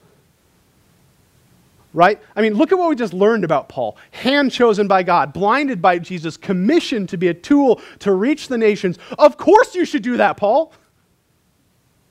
right? 1.96 2.20
I 2.36 2.42
mean, 2.42 2.52
look 2.54 2.72
at 2.72 2.78
what 2.78 2.90
we 2.90 2.94
just 2.94 3.14
learned 3.14 3.42
about 3.42 3.70
Paul. 3.70 3.96
Hand 4.10 4.52
chosen 4.52 4.86
by 4.86 5.02
God, 5.02 5.32
blinded 5.32 5.80
by 5.80 5.98
Jesus, 5.98 6.36
commissioned 6.36 7.08
to 7.08 7.16
be 7.16 7.28
a 7.28 7.34
tool 7.34 7.80
to 8.00 8.12
reach 8.12 8.48
the 8.48 8.58
nations. 8.58 8.98
Of 9.18 9.38
course 9.38 9.74
you 9.74 9.86
should 9.86 10.02
do 10.02 10.18
that, 10.18 10.36
Paul. 10.36 10.74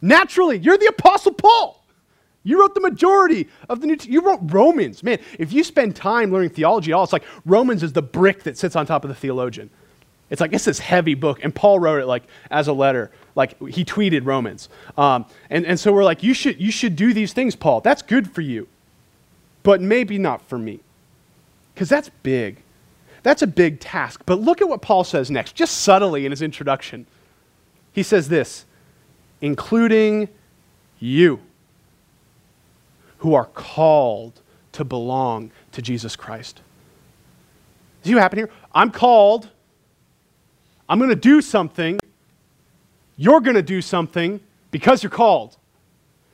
Naturally, 0.02 0.58
you're 0.58 0.80
the 0.80 0.88
Apostle 0.88 1.34
Paul. 1.34 1.86
You 2.44 2.60
wrote 2.60 2.74
the 2.74 2.82
majority 2.82 3.48
of 3.70 3.80
the 3.80 3.86
New 3.86 3.98
You 4.02 4.22
wrote 4.22 4.40
Romans. 4.46 5.04
Man, 5.04 5.20
if 5.38 5.54
you 5.54 5.64
spend 5.64 5.96
time 5.96 6.32
learning 6.32 6.50
theology 6.50 6.92
at 6.92 6.96
all, 6.96 7.04
it's 7.04 7.14
like 7.14 7.24
Romans 7.46 7.84
is 7.84 7.94
the 7.94 8.02
brick 8.02 8.42
that 8.44 8.58
sits 8.58 8.76
on 8.76 8.88
top 8.88 9.04
of 9.04 9.10
the 9.10 9.16
theologian. 9.16 9.70
It's 10.32 10.42
like 10.42 10.52
it's 10.52 10.66
this 10.66 10.80
heavy 10.80 11.14
book, 11.14 11.44
and 11.44 11.54
Paul 11.54 11.80
wrote 11.80 12.02
it 12.02 12.08
like 12.08 12.24
as 12.50 12.68
a 12.68 12.74
letter, 12.74 13.12
like 13.36 13.60
he 13.68 13.86
tweeted 13.86 14.26
Romans. 14.26 14.68
Um, 14.98 15.28
and, 15.52 15.64
and 15.64 15.80
so 15.80 15.94
we're 15.94 16.04
like, 16.04 16.24
you 16.24 16.34
should, 16.34 16.60
you 16.60 16.72
should 16.72 16.96
do 16.96 17.14
these 17.14 17.34
things, 17.34 17.56
Paul. 17.56 17.82
That's 17.82 18.02
good 18.02 18.32
for 18.32 18.42
you 18.42 18.68
but 19.66 19.82
maybe 19.82 20.20
not 20.20 20.48
for 20.48 20.60
me. 20.60 20.80
Because 21.74 21.90
that's 21.90 22.12
big. 22.22 22.62
That's 23.24 23.42
a 23.42 23.48
big 23.48 23.80
task. 23.80 24.22
But 24.28 24.40
look 24.40 24.62
at 24.62 24.70
what 24.70 24.84
Paul 24.84 25.04
says 25.04 25.32
next, 25.32 25.56
just 25.56 25.78
subtly 25.80 26.24
in 26.24 26.32
his 26.32 26.44
introduction. 26.44 27.08
He 27.92 28.04
says 28.04 28.30
this 28.30 28.66
including 29.42 30.30
you 31.00 31.40
who 33.18 33.34
are 33.34 33.46
called 33.46 34.40
to 34.72 34.86
belong 34.86 35.52
to 35.72 35.82
Jesus 35.82 36.16
Christ. 36.16 36.62
See 38.04 38.14
what 38.14 38.22
happened 38.22 38.40
here? 38.40 38.50
I'm 38.74 38.92
called. 38.92 39.50
I'm 40.88 41.00
going 41.00 41.10
to 41.10 41.16
do 41.16 41.42
something. 41.42 42.00
You're 43.18 43.42
going 43.42 43.56
to 43.56 43.64
do 43.64 43.82
something 43.82 44.40
because 44.70 45.02
you're 45.02 45.10
called. 45.10 45.58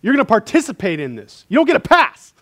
You're 0.02 0.14
going 0.14 0.26
to 0.26 0.30
participate 0.30 1.00
in 1.00 1.16
this. 1.16 1.46
You 1.48 1.56
don't 1.56 1.66
get 1.66 1.78
a 1.78 1.80
pass 1.80 2.34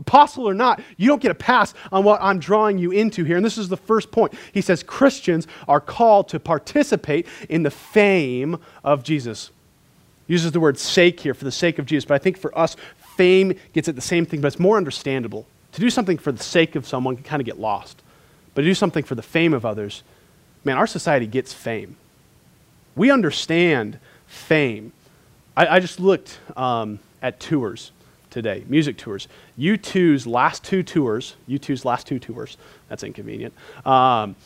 apostle 0.00 0.48
or 0.48 0.54
not, 0.54 0.82
you 0.96 1.06
don't 1.06 1.22
get 1.22 1.30
a 1.30 1.34
pass 1.34 1.74
on 1.92 2.02
what 2.02 2.20
I'm 2.20 2.40
drawing 2.40 2.78
you 2.78 2.90
into 2.90 3.22
here. 3.22 3.36
And 3.36 3.44
this 3.44 3.58
is 3.58 3.68
the 3.68 3.76
first 3.76 4.10
point. 4.10 4.34
He 4.52 4.60
says 4.60 4.82
Christians 4.82 5.46
are 5.68 5.80
called 5.80 6.28
to 6.30 6.40
participate 6.40 7.26
in 7.48 7.62
the 7.62 7.70
fame 7.70 8.58
of 8.82 9.04
Jesus. 9.04 9.50
He 10.26 10.32
uses 10.32 10.52
the 10.52 10.60
word 10.60 10.78
sake 10.78 11.20
here 11.20 11.34
for 11.34 11.44
the 11.44 11.52
sake 11.52 11.78
of 11.78 11.86
Jesus, 11.86 12.06
but 12.06 12.14
I 12.14 12.18
think 12.18 12.38
for 12.38 12.56
us, 12.58 12.76
fame 13.16 13.54
gets 13.72 13.88
at 13.88 13.94
the 13.94 14.00
same 14.00 14.26
thing, 14.26 14.40
but 14.40 14.48
it's 14.48 14.58
more 14.58 14.76
understandable. 14.76 15.46
To 15.72 15.80
do 15.80 15.90
something 15.90 16.18
for 16.18 16.32
the 16.32 16.42
sake 16.42 16.74
of 16.74 16.86
someone 16.86 17.14
can 17.14 17.24
kind 17.24 17.40
of 17.40 17.46
get 17.46 17.60
lost. 17.60 18.02
But 18.54 18.62
to 18.62 18.66
do 18.68 18.74
something 18.74 19.04
for 19.04 19.14
the 19.14 19.22
fame 19.22 19.54
of 19.54 19.64
others, 19.64 20.02
man, 20.64 20.78
our 20.78 20.86
society 20.86 21.26
gets 21.26 21.52
fame. 21.52 21.96
We 22.96 23.10
understand 23.10 23.98
fame. 24.26 24.92
I, 25.56 25.76
I 25.76 25.80
just 25.80 26.00
looked 26.00 26.38
um, 26.56 26.98
at 27.22 27.38
tours 27.38 27.92
today, 28.30 28.64
music 28.68 28.96
tours. 28.96 29.28
U2's 29.58 30.26
last 30.26 30.64
two 30.64 30.82
tours, 30.82 31.36
U2's 31.48 31.84
last 31.84 32.06
two 32.06 32.18
tours, 32.18 32.56
that's 32.88 33.02
inconvenient. 33.02 33.54
Um, 33.84 34.36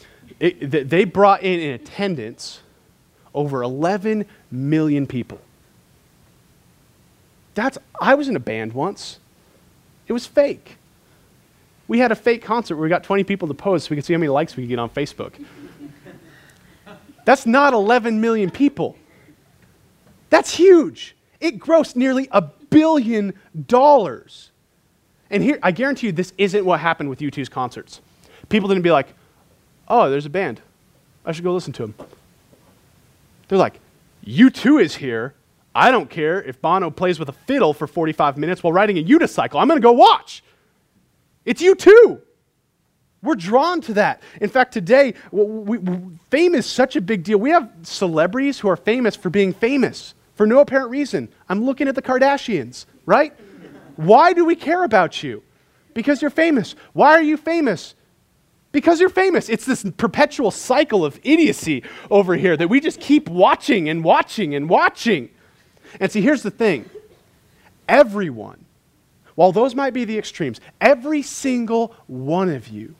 it, 0.40 0.88
they 0.88 1.05
brought 1.05 1.42
in 1.42 1.61
in 1.61 1.73
attendance 1.73 2.61
over 3.35 3.62
11 3.62 4.27
million 4.51 5.07
people. 5.07 5.40
That's, 7.55 7.79
I 8.01 8.14
was 8.14 8.29
in 8.29 8.37
a 8.37 8.40
band 8.40 8.73
once. 8.73 9.18
It 10.07 10.12
was 10.12 10.27
fake. 10.27 10.77
We 11.87 11.99
had 11.99 12.11
a 12.12 12.16
fake 12.16 12.42
concert 12.42 12.77
where 12.77 12.85
we 12.85 12.88
got 12.88 13.05
20 13.05 13.25
people 13.25 13.49
to 13.49 13.55
pose 13.55 13.85
so 13.85 13.90
we 13.90 13.97
could 13.97 14.05
see 14.05 14.14
how 14.14 14.18
many 14.18 14.31
likes 14.31 14.57
we 14.57 14.64
could 14.64 14.70
get 14.70 14.79
on 14.79 14.90
Facebook. 14.90 15.33
That's 17.25 17.47
not 17.47 17.75
11 17.75 18.20
million 18.20 18.51
people. 18.51 18.97
That's 20.31 20.55
huge. 20.55 21.14
It 21.40 21.59
grossed 21.59 21.97
nearly 21.97 22.29
a 22.33 22.42
billion 22.75 23.33
dollars. 23.67 24.51
And 25.31 25.43
here, 25.43 25.59
I 25.63 25.71
guarantee 25.71 26.09
you, 26.09 26.13
this 26.13 26.33
isn't 26.37 26.65
what 26.65 26.81
happened 26.81 27.09
with 27.09 27.21
U2's 27.21 27.49
concerts. 27.49 28.01
People 28.49 28.69
didn't 28.69 28.83
be 28.83 28.91
like, 28.91 29.15
oh, 29.87 30.11
there's 30.11 30.27
a 30.27 30.31
band. 30.31 30.61
I 31.25 31.33
should 31.33 31.45
go 31.45 31.55
listen 31.55 31.73
to 31.75 31.83
them. 31.83 31.95
They're 33.49 33.59
like, 33.59 33.79
U2 34.27 34.83
is 34.83 34.97
here. 34.97 35.35
I 35.75 35.91
don't 35.91 36.11
care 36.11 36.43
if 36.43 36.61
Bono 36.61 36.91
plays 36.91 37.19
with 37.19 37.29
a 37.29 37.33
fiddle 37.33 37.73
for 37.73 37.87
45 37.87 38.37
minutes 38.37 38.63
while 38.63 38.73
riding 38.73 38.99
a 38.99 39.05
unicycle. 39.05 39.61
I'm 39.61 39.69
going 39.69 39.81
to 39.81 39.83
go 39.83 39.93
watch. 39.93 40.43
It's 41.45 41.63
U2. 41.63 42.21
We're 43.23 43.35
drawn 43.37 43.81
to 43.83 43.95
that. 43.95 44.21
In 44.41 44.51
fact, 44.51 44.73
today, 44.73 45.15
we, 45.31 45.79
we, 45.79 46.01
fame 46.31 46.55
is 46.55 46.67
such 46.67 46.97
a 46.97 47.01
big 47.01 47.23
deal. 47.23 47.39
We 47.39 47.51
have 47.51 47.71
celebrities 47.83 48.59
who 48.59 48.69
are 48.69 48.77
famous 48.77 49.17
for 49.17 49.31
being 49.31 49.53
famous 49.53 50.15
for 50.35 50.47
no 50.47 50.61
apparent 50.61 50.90
reason. 50.90 51.29
I'm 51.49 51.64
looking 51.64 51.88
at 51.88 51.94
the 51.94 52.03
Kardashians, 52.03 52.87
right? 53.07 53.33
Why 53.97 54.33
do 54.33 54.44
we 54.44 54.57
care 54.57 54.85
about 54.85 55.23
you? 55.23 55.42
Because 55.94 56.20
you're 56.20 56.31
famous. 56.31 56.75
Why 56.92 57.12
are 57.12 57.23
you 57.23 57.37
famous? 57.37 57.94
Because 58.73 58.99
you're 58.99 59.09
famous. 59.09 59.49
It's 59.49 59.64
this 59.64 59.85
perpetual 59.97 60.51
cycle 60.51 61.05
of 61.05 61.20
idiocy 61.23 61.85
over 62.11 62.35
here 62.35 62.57
that 62.57 62.68
we 62.68 62.81
just 62.81 63.01
keep 63.01 63.29
watching 63.29 63.88
and 63.88 64.03
watching 64.03 64.55
and 64.55 64.68
watching. 64.68 65.31
And 66.01 66.11
see, 66.11 66.20
here's 66.20 66.42
the 66.42 66.51
thing 66.51 66.90
everyone, 67.88 68.64
while 69.37 69.53
those 69.53 69.77
might 69.77 69.94
be 69.94 70.05
the 70.05 70.18
extremes, 70.18 70.61
every 70.81 71.23
single 71.23 71.94
one 72.09 72.49
of 72.49 72.66
you 72.68 72.97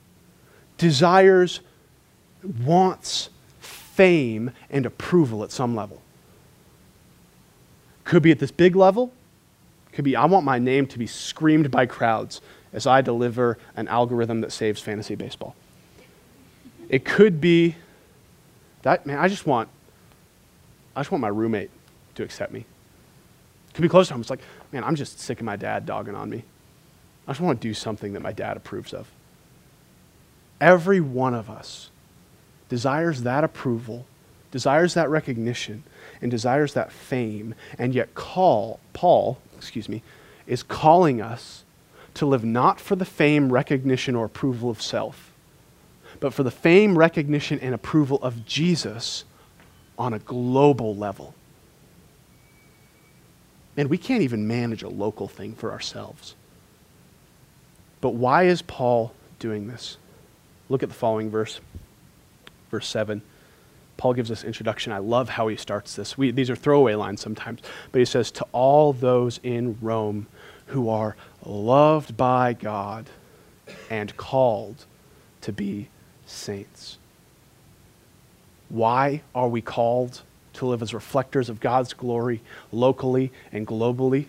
desires, 0.77 1.59
wants 2.63 3.29
fame 3.59 4.51
and 4.69 4.85
approval 4.85 5.43
at 5.43 5.51
some 5.51 5.75
level. 5.75 6.01
Could 8.05 8.23
be 8.23 8.31
at 8.31 8.39
this 8.39 8.51
big 8.51 8.75
level. 8.75 9.11
Could 9.91 10.05
be, 10.05 10.15
I 10.15 10.25
want 10.25 10.45
my 10.45 10.59
name 10.59 10.87
to 10.87 10.99
be 10.99 11.07
screamed 11.07 11.69
by 11.69 11.85
crowds 11.85 12.41
as 12.71 12.87
I 12.87 13.01
deliver 13.01 13.57
an 13.75 13.87
algorithm 13.87 14.41
that 14.41 14.51
saves 14.51 14.81
fantasy 14.81 15.15
baseball. 15.15 15.55
It 16.89 17.03
could 17.03 17.41
be 17.41 17.75
that, 18.83 19.05
man, 19.05 19.17
I 19.17 19.27
just 19.27 19.47
want, 19.47 19.69
I 20.95 21.01
just 21.01 21.11
want 21.11 21.21
my 21.21 21.29
roommate 21.29 21.71
to 22.15 22.23
accept 22.23 22.53
me. 22.53 22.59
It 22.59 23.73
could 23.73 23.81
be 23.81 23.89
close 23.89 24.07
to 24.07 24.13
home. 24.13 24.21
It's 24.21 24.29
like, 24.29 24.41
man, 24.71 24.83
I'm 24.83 24.95
just 24.95 25.19
sick 25.19 25.39
of 25.39 25.45
my 25.45 25.55
dad 25.55 25.85
dogging 25.85 26.15
on 26.15 26.29
me. 26.29 26.43
I 27.27 27.31
just 27.31 27.41
want 27.41 27.59
to 27.59 27.67
do 27.67 27.73
something 27.73 28.13
that 28.13 28.21
my 28.21 28.31
dad 28.31 28.55
approves 28.55 28.93
of. 28.93 29.09
Every 30.61 31.01
one 31.01 31.33
of 31.33 31.49
us 31.49 31.89
desires 32.69 33.23
that 33.23 33.43
approval, 33.43 34.05
desires 34.51 34.93
that 34.93 35.09
recognition, 35.09 35.83
and 36.25 36.31
desires 36.31 36.73
that 36.73 36.91
fame, 36.91 37.53
and 37.77 37.93
yet 37.93 38.15
call 38.15 38.79
Paul, 38.93 39.37
excuse 39.55 39.87
me, 39.87 40.01
is 40.47 40.63
calling 40.63 41.21
us 41.21 41.63
to 42.15 42.25
live 42.25 42.43
not 42.43 42.81
for 42.81 42.95
the 42.95 43.05
fame, 43.05 43.53
recognition, 43.53 44.15
or 44.15 44.25
approval 44.25 44.71
of 44.71 44.81
self, 44.81 45.31
but 46.19 46.33
for 46.33 46.41
the 46.41 46.49
fame, 46.49 46.97
recognition, 46.97 47.59
and 47.59 47.75
approval 47.75 48.17
of 48.23 48.43
Jesus 48.43 49.23
on 49.99 50.13
a 50.13 50.19
global 50.19 50.95
level. 50.95 51.35
And 53.77 53.87
we 53.87 53.99
can't 53.99 54.23
even 54.23 54.47
manage 54.47 54.81
a 54.81 54.89
local 54.89 55.27
thing 55.27 55.53
for 55.53 55.71
ourselves. 55.71 56.33
But 58.01 58.15
why 58.15 58.45
is 58.45 58.63
Paul 58.63 59.13
doing 59.37 59.67
this? 59.67 59.97
Look 60.69 60.81
at 60.81 60.89
the 60.89 60.95
following 60.95 61.29
verse, 61.29 61.59
verse 62.71 62.87
7. 62.87 63.21
Paul 63.97 64.13
gives 64.13 64.31
us 64.31 64.43
introduction. 64.43 64.91
I 64.91 64.97
love 64.97 65.29
how 65.29 65.47
he 65.47 65.55
starts 65.55 65.95
this. 65.95 66.17
We, 66.17 66.31
these 66.31 66.49
are 66.49 66.55
throwaway 66.55 66.95
lines 66.95 67.21
sometimes, 67.21 67.61
but 67.91 67.99
he 67.99 68.05
says, 68.05 68.31
To 68.31 68.45
all 68.51 68.93
those 68.93 69.39
in 69.43 69.77
Rome 69.81 70.27
who 70.67 70.89
are 70.89 71.15
loved 71.43 72.17
by 72.17 72.53
God 72.53 73.09
and 73.89 74.15
called 74.17 74.85
to 75.41 75.53
be 75.53 75.89
saints. 76.25 76.97
Why 78.69 79.21
are 79.33 79.47
we 79.47 79.61
called 79.61 80.21
to 80.53 80.65
live 80.65 80.81
as 80.81 80.93
reflectors 80.93 81.49
of 81.49 81.59
God's 81.59 81.93
glory 81.93 82.41
locally 82.71 83.31
and 83.51 83.67
globally? 83.67 84.25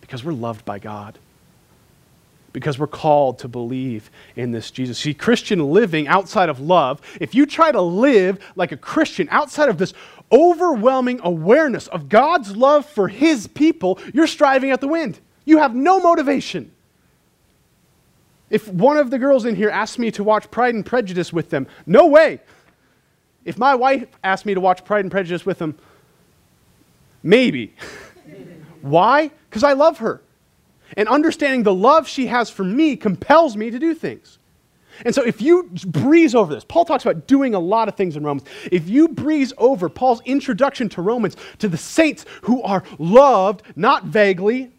Because 0.00 0.24
we're 0.24 0.32
loved 0.32 0.64
by 0.64 0.78
God. 0.78 1.18
Because 2.56 2.78
we're 2.78 2.86
called 2.86 3.40
to 3.40 3.48
believe 3.48 4.10
in 4.34 4.50
this 4.50 4.70
Jesus. 4.70 4.96
See, 4.96 5.12
Christian 5.12 5.58
living 5.58 6.08
outside 6.08 6.48
of 6.48 6.58
love, 6.58 7.02
if 7.20 7.34
you 7.34 7.44
try 7.44 7.70
to 7.70 7.82
live 7.82 8.38
like 8.56 8.72
a 8.72 8.78
Christian 8.78 9.28
outside 9.30 9.68
of 9.68 9.76
this 9.76 9.92
overwhelming 10.32 11.20
awareness 11.22 11.86
of 11.88 12.08
God's 12.08 12.56
love 12.56 12.86
for 12.86 13.08
his 13.08 13.46
people, 13.46 13.98
you're 14.14 14.26
striving 14.26 14.70
at 14.70 14.80
the 14.80 14.88
wind. 14.88 15.20
You 15.44 15.58
have 15.58 15.74
no 15.74 16.00
motivation. 16.00 16.72
If 18.48 18.66
one 18.68 18.96
of 18.96 19.10
the 19.10 19.18
girls 19.18 19.44
in 19.44 19.54
here 19.54 19.68
asked 19.68 19.98
me 19.98 20.10
to 20.12 20.24
watch 20.24 20.50
Pride 20.50 20.74
and 20.74 20.86
Prejudice 20.86 21.34
with 21.34 21.50
them, 21.50 21.66
no 21.84 22.06
way. 22.06 22.40
If 23.44 23.58
my 23.58 23.74
wife 23.74 24.06
asked 24.24 24.46
me 24.46 24.54
to 24.54 24.62
watch 24.62 24.82
Pride 24.82 25.04
and 25.04 25.10
Prejudice 25.10 25.44
with 25.44 25.58
them, 25.58 25.76
maybe. 27.22 27.74
Why? 28.80 29.30
Because 29.50 29.62
I 29.62 29.74
love 29.74 29.98
her. 29.98 30.22
And 30.96 31.08
understanding 31.08 31.62
the 31.62 31.74
love 31.74 32.06
she 32.06 32.26
has 32.26 32.50
for 32.50 32.64
me 32.64 32.96
compels 32.96 33.56
me 33.56 33.70
to 33.70 33.78
do 33.78 33.94
things. 33.94 34.38
And 35.04 35.14
so 35.14 35.22
if 35.22 35.42
you 35.42 35.68
breeze 35.86 36.34
over 36.34 36.54
this, 36.54 36.64
Paul 36.64 36.84
talks 36.84 37.04
about 37.04 37.26
doing 37.26 37.54
a 37.54 37.58
lot 37.58 37.88
of 37.88 37.96
things 37.96 38.16
in 38.16 38.24
Romans. 38.24 38.48
If 38.72 38.88
you 38.88 39.08
breeze 39.08 39.52
over 39.58 39.88
Paul's 39.88 40.22
introduction 40.24 40.88
to 40.90 41.02
Romans 41.02 41.36
to 41.58 41.68
the 41.68 41.76
saints 41.76 42.24
who 42.42 42.62
are 42.62 42.82
loved, 42.98 43.62
not 43.76 44.04
vaguely, 44.04 44.70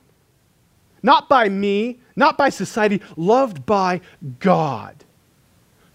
not 1.03 1.29
by 1.29 1.49
me, 1.49 1.99
not 2.15 2.37
by 2.37 2.49
society, 2.49 3.01
loved 3.15 3.65
by 3.65 4.01
God, 4.39 4.95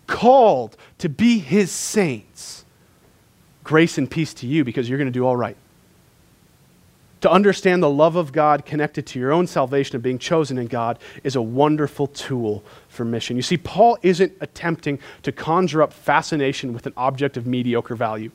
called 0.06 0.76
to 0.98 1.08
be 1.08 1.38
his 1.38 1.72
saints 1.72 2.64
grace 3.64 3.98
and 3.98 4.10
peace 4.10 4.34
to 4.34 4.46
you 4.46 4.64
because 4.64 4.88
you're 4.88 4.98
going 4.98 5.06
to 5.06 5.12
do 5.12 5.26
all 5.26 5.36
right. 5.36 5.56
To 7.22 7.30
understand 7.30 7.84
the 7.84 7.88
love 7.88 8.16
of 8.16 8.32
God 8.32 8.66
connected 8.66 9.06
to 9.06 9.20
your 9.20 9.32
own 9.32 9.46
salvation 9.46 9.94
and 9.94 10.02
being 10.02 10.18
chosen 10.18 10.58
in 10.58 10.66
God 10.66 10.98
is 11.22 11.36
a 11.36 11.42
wonderful 11.42 12.08
tool 12.08 12.64
for 12.88 13.04
mission. 13.04 13.36
You 13.36 13.42
see, 13.42 13.56
Paul 13.56 13.96
isn't 14.02 14.32
attempting 14.40 14.98
to 15.22 15.30
conjure 15.30 15.82
up 15.82 15.92
fascination 15.92 16.72
with 16.72 16.84
an 16.86 16.92
object 16.96 17.36
of 17.36 17.46
mediocre 17.46 17.94
value. 17.94 18.32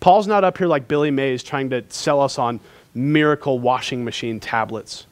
Paul's 0.00 0.26
not 0.26 0.44
up 0.44 0.56
here 0.56 0.66
like 0.66 0.88
Billy 0.88 1.10
Mays 1.10 1.42
trying 1.42 1.68
to 1.70 1.84
sell 1.90 2.22
us 2.22 2.38
on 2.38 2.58
miracle 2.94 3.58
washing 3.58 4.02
machine 4.02 4.40
tablets. 4.40 5.06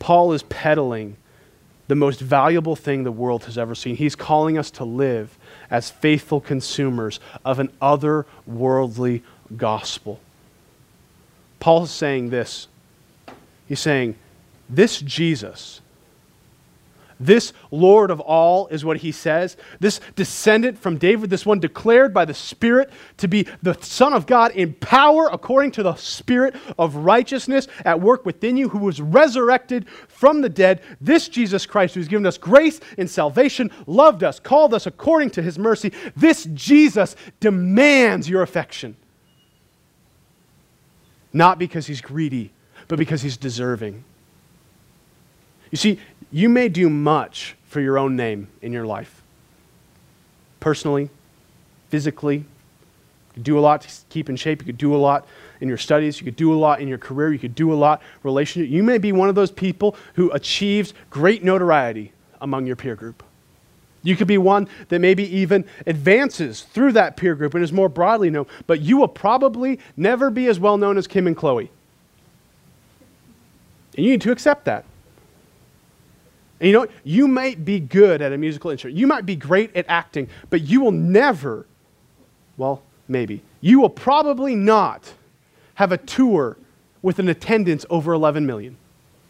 Paul 0.00 0.32
is 0.32 0.42
peddling 0.44 1.16
the 1.86 1.94
most 1.94 2.20
valuable 2.20 2.74
thing 2.74 3.04
the 3.04 3.12
world 3.12 3.44
has 3.44 3.56
ever 3.56 3.76
seen. 3.76 3.94
He's 3.94 4.16
calling 4.16 4.58
us 4.58 4.72
to 4.72 4.84
live 4.84 5.38
as 5.70 5.88
faithful 5.88 6.40
consumers 6.40 7.20
of 7.44 7.60
an 7.60 7.70
otherworldly 7.80 9.22
gospel. 9.56 10.18
Paul 11.60 11.84
is 11.84 11.90
saying 11.90 12.30
this. 12.30 12.66
He's 13.68 13.80
saying, 13.80 14.16
This 14.68 15.00
Jesus 15.00 15.80
this 17.20 17.52
Lord 17.70 18.10
of 18.10 18.18
all 18.18 18.66
is 18.68 18.84
what 18.84 18.96
he 18.96 19.12
says. 19.12 19.58
This 19.78 20.00
descendant 20.16 20.78
from 20.78 20.96
David, 20.96 21.28
this 21.28 21.44
one 21.44 21.60
declared 21.60 22.14
by 22.14 22.24
the 22.24 22.34
Spirit 22.34 22.90
to 23.18 23.28
be 23.28 23.46
the 23.62 23.74
Son 23.82 24.14
of 24.14 24.26
God 24.26 24.52
in 24.52 24.72
power 24.72 25.28
according 25.30 25.72
to 25.72 25.82
the 25.82 25.94
Spirit 25.96 26.56
of 26.78 26.96
righteousness 26.96 27.68
at 27.84 28.00
work 28.00 28.24
within 28.24 28.56
you, 28.56 28.70
who 28.70 28.78
was 28.78 29.02
resurrected 29.02 29.86
from 30.08 30.40
the 30.40 30.48
dead. 30.48 30.80
This 31.00 31.28
Jesus 31.28 31.66
Christ, 31.66 31.94
who's 31.94 32.08
given 32.08 32.24
us 32.24 32.38
grace 32.38 32.80
and 32.96 33.08
salvation, 33.08 33.70
loved 33.86 34.24
us, 34.24 34.40
called 34.40 34.72
us 34.72 34.86
according 34.86 35.30
to 35.30 35.42
his 35.42 35.58
mercy. 35.58 35.92
This 36.16 36.44
Jesus 36.54 37.16
demands 37.38 38.30
your 38.30 38.42
affection. 38.42 38.96
Not 41.32 41.58
because 41.58 41.86
he's 41.86 42.00
greedy, 42.00 42.50
but 42.88 42.98
because 42.98 43.22
he's 43.22 43.36
deserving. 43.36 44.04
You 45.70 45.78
see, 45.78 46.00
you 46.32 46.48
may 46.48 46.68
do 46.68 46.90
much 46.90 47.56
for 47.66 47.80
your 47.80 47.98
own 47.98 48.16
name 48.16 48.48
in 48.62 48.72
your 48.72 48.86
life. 48.86 49.22
Personally, 50.58 51.08
physically, 51.88 52.36
you 52.36 52.44
could 53.34 53.44
do 53.44 53.58
a 53.58 53.60
lot 53.60 53.82
to 53.82 53.88
keep 54.08 54.28
in 54.28 54.36
shape. 54.36 54.60
You 54.60 54.66
could 54.66 54.78
do 54.78 54.94
a 54.94 54.98
lot 54.98 55.26
in 55.60 55.68
your 55.68 55.78
studies. 55.78 56.18
You 56.18 56.24
could 56.24 56.36
do 56.36 56.52
a 56.52 56.56
lot 56.56 56.80
in 56.80 56.88
your 56.88 56.98
career. 56.98 57.32
You 57.32 57.38
could 57.38 57.54
do 57.54 57.72
a 57.72 57.74
lot 57.74 58.02
relationship. 58.24 58.70
You 58.70 58.82
may 58.82 58.98
be 58.98 59.12
one 59.12 59.28
of 59.28 59.36
those 59.36 59.52
people 59.52 59.96
who 60.14 60.30
achieves 60.32 60.94
great 61.10 61.44
notoriety 61.44 62.12
among 62.40 62.66
your 62.66 62.76
peer 62.76 62.96
group. 62.96 63.22
You 64.02 64.16
could 64.16 64.28
be 64.28 64.38
one 64.38 64.68
that 64.88 64.98
maybe 65.00 65.24
even 65.36 65.64
advances 65.86 66.62
through 66.62 66.92
that 66.92 67.16
peer 67.16 67.34
group 67.34 67.54
and 67.54 67.62
is 67.62 67.72
more 67.72 67.88
broadly 67.88 68.30
known, 68.30 68.46
but 68.66 68.80
you 68.80 68.96
will 68.96 69.08
probably 69.08 69.78
never 69.96 70.30
be 70.30 70.46
as 70.46 70.58
well 70.58 70.78
known 70.78 70.96
as 70.96 71.06
Kim 71.06 71.26
and 71.26 71.36
Khloe. 71.36 71.68
And 73.96 74.04
you 74.04 74.12
need 74.12 74.22
to 74.22 74.32
accept 74.32 74.64
that. 74.64 74.84
And 76.60 76.66
you 76.66 76.72
know, 76.72 76.86
you 77.04 77.26
might 77.28 77.64
be 77.64 77.80
good 77.80 78.22
at 78.22 78.32
a 78.32 78.38
musical 78.38 78.70
instrument. 78.70 78.98
You 78.98 79.06
might 79.06 79.26
be 79.26 79.36
great 79.36 79.74
at 79.76 79.86
acting, 79.88 80.28
but 80.48 80.62
you 80.62 80.80
will 80.80 80.92
never, 80.92 81.66
well, 82.56 82.82
maybe, 83.08 83.42
you 83.60 83.80
will 83.80 83.90
probably 83.90 84.54
not 84.54 85.12
have 85.74 85.92
a 85.92 85.98
tour 85.98 86.56
with 87.02 87.18
an 87.18 87.28
attendance 87.28 87.84
over 87.90 88.12
11 88.12 88.46
million. 88.46 88.76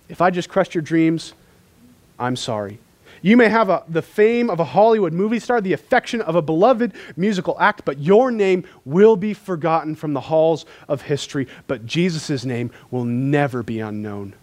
If 0.09 0.21
I 0.21 0.31
just 0.31 0.49
crushed 0.49 0.75
your 0.75 0.83
dreams, 0.83 1.35
I'm 2.19 2.37
sorry. 2.37 2.79
You 3.23 3.37
may 3.37 3.49
have 3.49 3.69
a, 3.69 3.85
the 3.89 4.03
fame 4.03 4.49
of 4.49 4.61
a 4.61 4.65
Hollywood 4.65 5.13
movie 5.13 5.39
star, 5.39 5.61
the 5.61 5.73
affection 5.73 6.21
of 6.23 6.37
a 6.37 6.43
beloved 6.43 6.95
musical 7.17 7.57
act, 7.61 7.85
but 7.85 7.99
your 7.99 8.31
name 8.31 8.65
will 8.85 9.17
be 9.17 9.35
forgotten 9.35 9.95
from 9.95 10.15
the 10.15 10.21
halls 10.21 10.65
of 10.89 11.03
history. 11.03 11.47
But 11.67 11.87
Jesus' 11.87 12.45
name 12.45 12.71
will 12.91 13.05
never 13.05 13.63
be 13.63 13.81
unknown. 13.81 14.35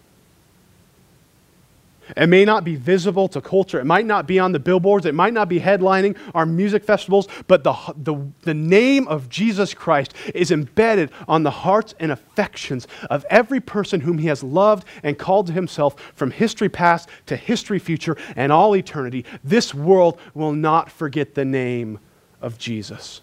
It 2.16 2.28
may 2.28 2.44
not 2.44 2.64
be 2.64 2.76
visible 2.76 3.28
to 3.28 3.40
culture. 3.40 3.80
It 3.80 3.84
might 3.84 4.06
not 4.06 4.26
be 4.26 4.38
on 4.38 4.52
the 4.52 4.58
billboards. 4.58 5.06
It 5.06 5.14
might 5.14 5.32
not 5.32 5.48
be 5.48 5.60
headlining 5.60 6.16
our 6.34 6.46
music 6.46 6.84
festivals, 6.84 7.28
but 7.46 7.64
the, 7.64 7.74
the, 7.96 8.16
the 8.42 8.54
name 8.54 9.06
of 9.08 9.28
Jesus 9.28 9.74
Christ 9.74 10.14
is 10.34 10.50
embedded 10.50 11.10
on 11.26 11.42
the 11.42 11.50
hearts 11.50 11.94
and 12.00 12.10
affections 12.12 12.86
of 13.10 13.24
every 13.30 13.60
person 13.60 14.00
whom 14.00 14.18
he 14.18 14.28
has 14.28 14.42
loved 14.42 14.86
and 15.02 15.18
called 15.18 15.46
to 15.48 15.52
himself 15.52 16.00
from 16.14 16.30
history 16.30 16.68
past 16.68 17.08
to 17.26 17.36
history 17.36 17.78
future 17.78 18.16
and 18.36 18.52
all 18.52 18.74
eternity. 18.76 19.24
This 19.44 19.74
world 19.74 20.18
will 20.34 20.52
not 20.52 20.90
forget 20.90 21.34
the 21.34 21.44
name 21.44 21.98
of 22.40 22.58
Jesus. 22.58 23.20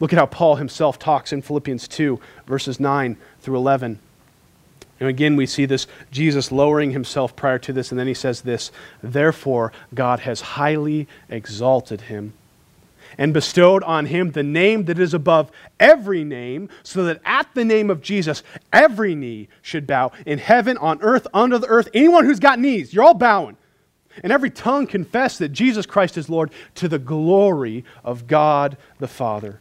Look 0.00 0.12
at 0.12 0.18
how 0.18 0.26
Paul 0.26 0.56
himself 0.56 0.98
talks 0.98 1.32
in 1.32 1.42
Philippians 1.42 1.86
2, 1.86 2.18
verses 2.46 2.80
9 2.80 3.16
through 3.40 3.56
11. 3.56 4.00
And 5.02 5.08
again, 5.08 5.34
we 5.34 5.46
see 5.46 5.66
this 5.66 5.88
Jesus 6.12 6.52
lowering 6.52 6.92
himself 6.92 7.34
prior 7.34 7.58
to 7.58 7.72
this, 7.72 7.90
and 7.90 7.98
then 7.98 8.06
he 8.06 8.14
says 8.14 8.42
this 8.42 8.70
Therefore, 9.02 9.72
God 9.92 10.20
has 10.20 10.40
highly 10.40 11.08
exalted 11.28 12.02
him 12.02 12.34
and 13.18 13.34
bestowed 13.34 13.82
on 13.82 14.06
him 14.06 14.30
the 14.30 14.44
name 14.44 14.84
that 14.84 15.00
is 15.00 15.12
above 15.12 15.50
every 15.80 16.22
name, 16.22 16.68
so 16.84 17.02
that 17.02 17.20
at 17.24 17.52
the 17.52 17.64
name 17.64 17.90
of 17.90 18.00
Jesus, 18.00 18.44
every 18.72 19.16
knee 19.16 19.48
should 19.60 19.88
bow 19.88 20.12
in 20.24 20.38
heaven, 20.38 20.78
on 20.78 21.02
earth, 21.02 21.26
under 21.34 21.58
the 21.58 21.66
earth. 21.66 21.88
Anyone 21.92 22.24
who's 22.24 22.38
got 22.38 22.60
knees, 22.60 22.94
you're 22.94 23.02
all 23.02 23.12
bowing. 23.12 23.56
And 24.22 24.32
every 24.32 24.50
tongue 24.50 24.86
confess 24.86 25.36
that 25.38 25.48
Jesus 25.48 25.84
Christ 25.84 26.16
is 26.16 26.30
Lord 26.30 26.52
to 26.76 26.86
the 26.86 27.00
glory 27.00 27.84
of 28.04 28.28
God 28.28 28.76
the 29.00 29.08
Father. 29.08 29.58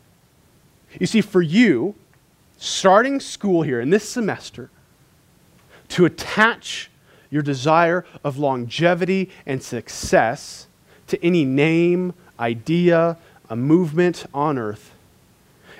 You 0.99 1.07
see, 1.07 1.21
for 1.21 1.41
you, 1.41 1.95
starting 2.57 3.19
school 3.19 3.63
here 3.63 3.81
in 3.81 3.89
this 3.89 4.07
semester, 4.07 4.69
to 5.91 6.05
attach 6.05 6.89
your 7.29 7.41
desire 7.41 8.05
of 8.23 8.37
longevity 8.37 9.29
and 9.45 9.61
success 9.63 10.67
to 11.07 11.23
any 11.23 11.45
name, 11.45 12.13
idea, 12.39 13.17
a 13.49 13.55
movement 13.55 14.25
on 14.33 14.57
earth 14.57 14.91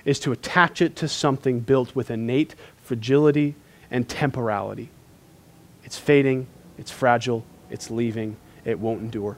is 0.04 0.19
to 0.19 0.32
attach 0.32 0.82
it 0.82 0.95
to 0.97 1.08
something 1.08 1.60
built 1.60 1.95
with 1.95 2.12
innate 2.12 2.56
fragility 2.84 3.56
and 3.89 4.10
temporality. 4.10 4.89
It's 5.84 5.97
fading, 5.97 6.47
it's 6.78 6.91
fragile, 6.91 7.45
it's 7.69 7.91
leaving, 7.91 8.38
it 8.65 8.80
won't 8.80 9.02
endure. 9.02 9.38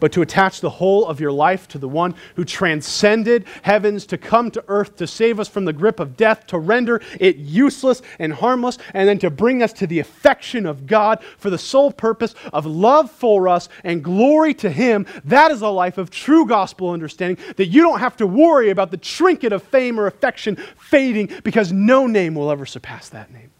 But 0.00 0.12
to 0.12 0.22
attach 0.22 0.60
the 0.60 0.70
whole 0.70 1.06
of 1.06 1.20
your 1.20 1.30
life 1.32 1.68
to 1.68 1.78
the 1.78 1.88
one 1.88 2.14
who 2.34 2.44
transcended 2.44 3.44
heavens 3.62 4.06
to 4.06 4.18
come 4.18 4.50
to 4.50 4.64
earth 4.68 4.96
to 4.96 5.06
save 5.06 5.38
us 5.38 5.48
from 5.48 5.64
the 5.64 5.72
grip 5.72 6.00
of 6.00 6.16
death, 6.16 6.46
to 6.48 6.58
render 6.58 7.00
it 7.20 7.36
useless 7.36 8.02
and 8.18 8.32
harmless, 8.32 8.78
and 8.94 9.08
then 9.08 9.18
to 9.18 9.30
bring 9.30 9.62
us 9.62 9.72
to 9.74 9.86
the 9.86 9.98
affection 9.98 10.66
of 10.66 10.86
God 10.86 11.22
for 11.38 11.50
the 11.50 11.58
sole 11.58 11.92
purpose 11.92 12.34
of 12.52 12.66
love 12.66 13.10
for 13.10 13.48
us 13.48 13.68
and 13.84 14.02
glory 14.02 14.54
to 14.54 14.70
Him. 14.70 15.06
That 15.24 15.50
is 15.50 15.62
a 15.62 15.68
life 15.68 15.98
of 15.98 16.10
true 16.10 16.46
gospel 16.46 16.90
understanding 16.90 17.44
that 17.56 17.66
you 17.66 17.82
don't 17.82 18.00
have 18.00 18.16
to 18.16 18.26
worry 18.26 18.70
about 18.70 18.90
the 18.90 18.96
trinket 18.96 19.52
of 19.52 19.62
fame 19.62 20.00
or 20.00 20.06
affection 20.06 20.56
fading 20.76 21.30
because 21.44 21.72
no 21.72 22.06
name 22.06 22.34
will 22.34 22.50
ever 22.50 22.66
surpass 22.66 23.08
that 23.10 23.30
name. 23.32 23.50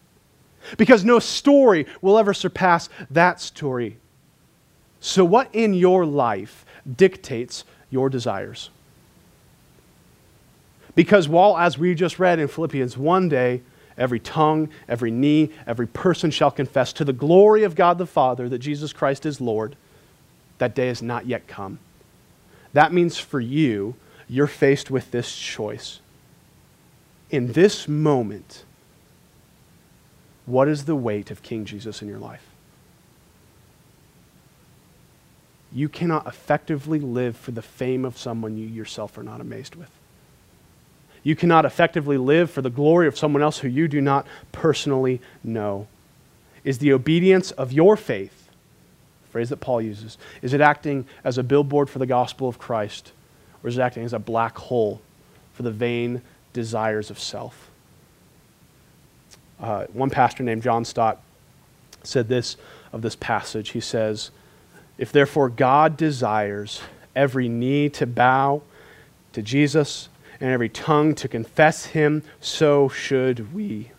Because 0.77 1.05
no 1.05 1.19
story 1.19 1.87
will 2.01 2.19
ever 2.19 2.35
surpass 2.35 2.89
that 3.11 3.41
story. 3.41 3.99
So, 5.01 5.25
what 5.25 5.49
in 5.55 5.73
your 5.75 6.05
life 6.05 6.65
dictates 6.97 7.65
your 7.91 8.11
desires? 8.11 8.71
Because 10.95 11.29
while, 11.29 11.57
as 11.57 11.79
we 11.79 11.95
just 11.95 12.19
read 12.19 12.39
in 12.39 12.49
Philippians, 12.49 12.99
one 12.99 13.29
day 13.29 13.63
every 13.97 14.21
tongue, 14.21 14.69
every 14.89 15.11
knee, 15.11 15.51
every 15.67 15.87
person 15.87 16.31
shall 16.31 16.51
confess 16.51 16.93
to 16.95 17.05
the 17.05 17.13
glory 17.13 17.63
of 17.63 17.75
God 17.75 17.99
the 17.99 18.07
Father 18.07 18.49
that 18.49 18.59
Jesus 18.59 18.93
Christ 18.93 19.25
is 19.25 19.41
Lord, 19.41 19.77
that 20.59 20.75
day 20.75 20.89
has 20.89 21.01
not 21.01 21.27
yet 21.27 21.47
come. 21.47 21.79
That 22.73 22.93
means 22.93 23.19
for 23.19 23.41
you, 23.41 23.95
you're 24.29 24.47
faced 24.47 24.91
with 24.91 25.11
this 25.11 25.37
choice. 25.37 26.01
In 27.31 27.53
this 27.53 27.89
moment, 27.89 28.65
what 30.47 30.69
is 30.69 30.85
the 30.85 30.97
weight 30.97 31.31
of 31.31 31.43
King 31.43 31.65
Jesus 31.65 32.03
in 32.03 32.09
your 32.09 32.19
life? 32.19 32.50
You 35.73 35.89
cannot 35.89 36.27
effectively 36.27 36.99
live 36.99 37.37
for 37.37 37.53
the 37.53 37.63
fame 37.63 38.05
of 38.05 38.19
someone 38.19 38.57
you 38.57 38.67
yourself 38.67 39.17
are 39.17 39.23
not 39.23 39.41
amazed 39.41 39.77
with. 39.77 39.91
You 41.23 41.37
cannot 41.37 41.65
effectively 41.65 42.17
live 42.17 42.51
for 42.51 42.63
the 42.63 42.71
glory 42.71 43.07
of 43.07 43.17
someone 43.17 43.43
else 43.43 43.59
who 43.59 43.69
you 43.69 43.89
do 43.89 44.01
not 44.01 44.27
personally 44.53 45.21
know. 45.45 45.87
Is 46.65 46.79
the 46.79 46.93
obedience 46.93 47.51
of 47.53 47.73
your 47.73 47.97
faith, 47.97 48.49
phrase 49.31 49.51
that 49.51 49.59
Paul 49.59 49.83
uses, 49.83 50.19
is 50.43 50.55
it 50.55 50.61
acting 50.61 51.07
as 51.23 51.39
a 51.39 51.43
billboard 51.43 51.89
for 51.89 51.99
the 51.99 52.07
gospel 52.07 52.49
of 52.49 52.59
Christ, 52.59 53.13
or 53.63 53.69
is 53.69 53.79
it 53.79 53.81
acting 53.81 54.05
as 54.05 54.13
a 54.13 54.19
black 54.19 54.57
hole 54.57 55.01
for 55.53 55.63
the 55.63 55.71
vain 55.71 56.23
desires 56.53 57.11
of 57.11 57.19
self? 57.19 57.71
Uh, 59.61 59.85
one 59.93 60.11
pastor 60.11 60.43
named 60.43 60.63
John 60.63 60.85
Stott 60.85 61.21
said 62.03 62.29
this 62.29 62.57
of 62.93 63.03
this 63.03 63.15
passage. 63.15 63.71
He 63.71 63.81
says, 63.81 64.31
if 65.01 65.11
therefore 65.11 65.49
God 65.49 65.97
desires 65.97 66.83
every 67.17 67.49
knee 67.49 67.89
to 67.89 68.07
bow 68.07 68.61
to 69.33 69.41
Jesus 69.41 70.11
and 70.41 70.51
every 70.51 70.69
tongue 70.69 71.15
to 71.15 71.27
confess 71.27 71.87
him, 71.87 72.23
so 72.39 72.91
should 72.91 73.55
we. 73.55 73.93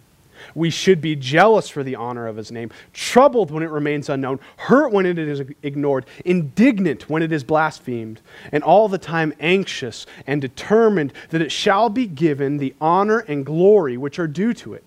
We 0.54 0.70
should 0.70 1.02
be 1.02 1.16
jealous 1.16 1.70
for 1.70 1.82
the 1.82 1.96
honor 1.96 2.28
of 2.28 2.36
his 2.36 2.52
name, 2.52 2.70
troubled 2.94 3.50
when 3.50 3.64
it 3.64 3.72
remains 3.72 4.10
unknown, 4.10 4.40
hurt 4.58 4.92
when 4.92 5.08
it 5.08 5.18
is 5.18 5.42
ignored, 5.64 6.06
indignant 6.24 7.10
when 7.10 7.24
it 7.24 7.32
is 7.32 7.44
blasphemed, 7.44 8.22
and 8.52 8.64
all 8.64 8.88
the 8.88 9.00
time 9.00 9.34
anxious 9.40 10.06
and 10.28 10.40
determined 10.40 11.14
that 11.32 11.42
it 11.42 11.52
shall 11.52 11.90
be 11.90 12.06
given 12.06 12.58
the 12.58 12.76
honor 12.80 13.20
and 13.20 13.44
glory 13.44 13.98
which 13.98 14.20
are 14.20 14.28
due 14.28 14.54
to 14.54 14.76
it. 14.76 14.84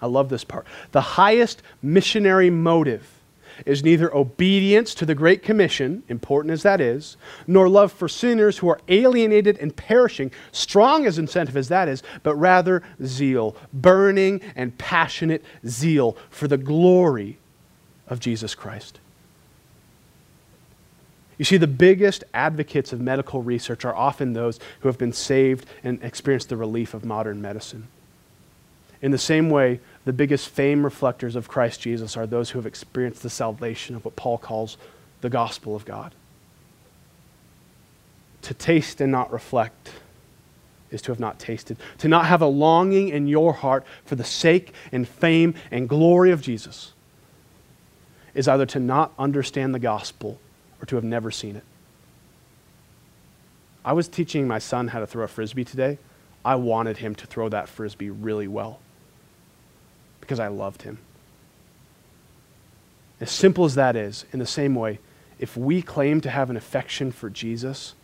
I 0.00 0.06
love 0.06 0.30
this 0.30 0.44
part. 0.44 0.66
The 0.92 1.00
highest 1.02 1.62
missionary 1.82 2.48
motive 2.48 3.17
is 3.66 3.82
neither 3.82 4.14
obedience 4.14 4.94
to 4.94 5.06
the 5.06 5.14
Great 5.14 5.42
Commission, 5.42 6.02
important 6.08 6.52
as 6.52 6.62
that 6.62 6.80
is, 6.80 7.16
nor 7.46 7.68
love 7.68 7.92
for 7.92 8.08
sinners 8.08 8.58
who 8.58 8.68
are 8.68 8.80
alienated 8.88 9.58
and 9.58 9.74
perishing, 9.74 10.30
strong 10.52 11.06
as 11.06 11.18
incentive 11.18 11.56
as 11.56 11.68
that 11.68 11.88
is, 11.88 12.02
but 12.22 12.34
rather 12.36 12.82
zeal, 13.04 13.56
burning 13.72 14.40
and 14.56 14.76
passionate 14.78 15.44
zeal 15.66 16.16
for 16.30 16.48
the 16.48 16.58
glory 16.58 17.38
of 18.06 18.20
Jesus 18.20 18.54
Christ. 18.54 19.00
You 21.38 21.44
see, 21.44 21.56
the 21.56 21.68
biggest 21.68 22.24
advocates 22.34 22.92
of 22.92 23.00
medical 23.00 23.42
research 23.42 23.84
are 23.84 23.94
often 23.94 24.32
those 24.32 24.58
who 24.80 24.88
have 24.88 24.98
been 24.98 25.12
saved 25.12 25.66
and 25.84 26.02
experienced 26.02 26.48
the 26.48 26.56
relief 26.56 26.94
of 26.94 27.04
modern 27.04 27.40
medicine. 27.40 27.86
In 29.00 29.10
the 29.10 29.18
same 29.18 29.48
way, 29.48 29.80
the 30.04 30.12
biggest 30.12 30.48
fame 30.48 30.84
reflectors 30.84 31.36
of 31.36 31.48
Christ 31.48 31.80
Jesus 31.80 32.16
are 32.16 32.26
those 32.26 32.50
who 32.50 32.58
have 32.58 32.66
experienced 32.66 33.22
the 33.22 33.30
salvation 33.30 33.94
of 33.94 34.04
what 34.04 34.16
Paul 34.16 34.38
calls 34.38 34.76
the 35.20 35.30
gospel 35.30 35.76
of 35.76 35.84
God. 35.84 36.14
To 38.42 38.54
taste 38.54 39.00
and 39.00 39.12
not 39.12 39.32
reflect 39.32 39.92
is 40.90 41.02
to 41.02 41.12
have 41.12 41.20
not 41.20 41.38
tasted. 41.38 41.76
To 41.98 42.08
not 42.08 42.26
have 42.26 42.40
a 42.40 42.46
longing 42.46 43.08
in 43.08 43.28
your 43.28 43.52
heart 43.52 43.84
for 44.04 44.16
the 44.16 44.24
sake 44.24 44.72
and 44.90 45.06
fame 45.06 45.54
and 45.70 45.88
glory 45.88 46.30
of 46.30 46.40
Jesus 46.40 46.92
is 48.34 48.48
either 48.48 48.66
to 48.66 48.80
not 48.80 49.12
understand 49.18 49.74
the 49.74 49.78
gospel 49.78 50.38
or 50.80 50.86
to 50.86 50.96
have 50.96 51.04
never 51.04 51.30
seen 51.30 51.56
it. 51.56 51.64
I 53.84 53.92
was 53.92 54.08
teaching 54.08 54.48
my 54.48 54.58
son 54.58 54.88
how 54.88 55.00
to 55.00 55.06
throw 55.06 55.24
a 55.24 55.28
frisbee 55.28 55.64
today. 55.64 55.98
I 56.44 56.54
wanted 56.54 56.98
him 56.98 57.14
to 57.16 57.26
throw 57.26 57.48
that 57.48 57.68
frisbee 57.68 58.10
really 58.10 58.48
well 58.48 58.80
because 60.28 60.38
I 60.38 60.48
loved 60.48 60.82
him. 60.82 60.98
As 63.18 63.30
simple 63.30 63.64
as 63.64 63.74
that 63.76 63.96
is, 63.96 64.26
in 64.30 64.40
the 64.40 64.46
same 64.46 64.74
way, 64.74 64.98
if 65.38 65.56
we 65.56 65.80
claim 65.80 66.20
to 66.20 66.28
have 66.28 66.50
an 66.50 66.56
affection 66.56 67.12
for 67.12 67.30
Jesus, 67.30 67.94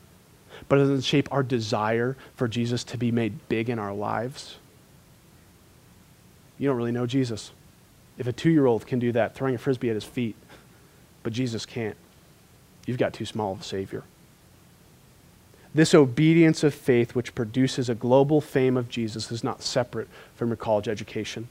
but 0.67 0.79
it 0.79 0.83
doesn't 0.83 1.03
shape 1.03 1.29
our 1.31 1.43
desire 1.43 2.17
for 2.35 2.49
Jesus 2.49 2.83
to 2.85 2.97
be 2.97 3.13
made 3.13 3.47
big 3.51 3.69
in 3.69 3.79
our 3.79 3.93
lives, 3.93 4.57
you 6.59 6.67
don't 6.67 6.79
really 6.79 6.93
know 6.93 7.07
Jesus. 7.07 7.51
If 8.17 8.27
a 8.27 8.33
two 8.33 8.51
year 8.51 8.65
old 8.65 8.87
can 8.87 8.99
do 8.99 9.13
that, 9.13 9.35
throwing 9.35 9.55
a 9.55 9.59
frisbee 9.59 9.91
at 9.91 9.95
his 9.95 10.05
feet, 10.05 10.35
but 11.23 11.35
Jesus 11.35 11.67
can't, 11.67 11.97
you've 12.87 12.97
got 12.97 13.13
too 13.13 13.27
small 13.27 13.53
of 13.53 13.61
a 13.61 13.65
Savior. 13.65 14.03
This 15.75 15.93
obedience 15.93 16.65
of 16.65 16.73
faith, 16.73 17.15
which 17.15 17.35
produces 17.35 17.91
a 17.91 17.95
global 17.95 18.41
fame 18.41 18.79
of 18.79 18.89
Jesus, 18.89 19.31
is 19.31 19.45
not 19.45 19.61
separate 19.61 20.09
from 20.35 20.49
your 20.49 20.57
college 20.57 20.89
education. 20.89 21.49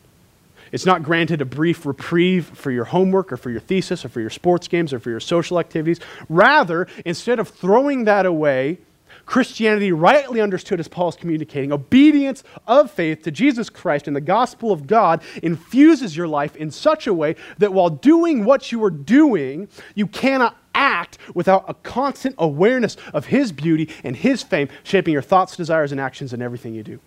It's 0.74 0.88
not 0.88 1.04
granted 1.04 1.40
a 1.40 1.46
brief 1.46 1.86
reprieve 1.86 2.48
for 2.48 2.72
your 2.72 2.86
homework 2.86 3.32
or 3.32 3.38
for 3.38 3.52
your 3.52 3.60
thesis 3.60 4.04
or 4.04 4.10
for 4.10 4.22
your 4.22 4.32
sports 4.32 4.68
games 4.68 4.92
or 4.92 5.00
for 5.00 5.12
your 5.12 5.20
social 5.20 5.60
activities. 5.60 6.00
Rather, 6.30 6.88
instead 7.06 7.38
of 7.38 7.48
throwing 7.48 8.06
that 8.06 8.26
away, 8.26 8.80
Christianity, 9.28 9.92
rightly 9.92 10.42
understood 10.42 10.80
as 10.80 10.88
Paul 10.88 11.10
is 11.10 11.16
communicating, 11.16 11.72
obedience 11.72 12.44
of 12.66 12.90
faith 12.90 13.22
to 13.22 13.30
Jesus 13.30 13.70
Christ 13.70 14.08
and 14.08 14.16
the 14.16 14.22
gospel 14.22 14.72
of 14.72 14.88
God 14.88 15.22
infuses 15.44 16.18
your 16.18 16.28
life 16.28 16.56
in 16.56 16.72
such 16.72 17.06
a 17.06 17.14
way 17.14 17.36
that 17.60 17.72
while 17.72 17.92
doing 17.92 18.44
what 18.44 18.72
you 18.72 18.84
are 18.84 18.90
doing, 18.90 19.70
you 19.94 20.08
cannot 20.08 20.58
act 20.74 21.20
without 21.36 21.66
a 21.68 21.76
constant 21.76 22.34
awareness 22.40 22.98
of 23.14 23.28
His 23.28 23.52
beauty 23.52 23.90
and 24.04 24.16
His 24.16 24.42
fame 24.42 24.70
shaping 24.84 25.14
your 25.14 25.22
thoughts, 25.22 25.56
desires, 25.56 25.92
and 25.92 26.02
actions 26.02 26.34
in 26.34 26.42
everything 26.42 26.74
you 26.74 26.82
do. 26.82 27.00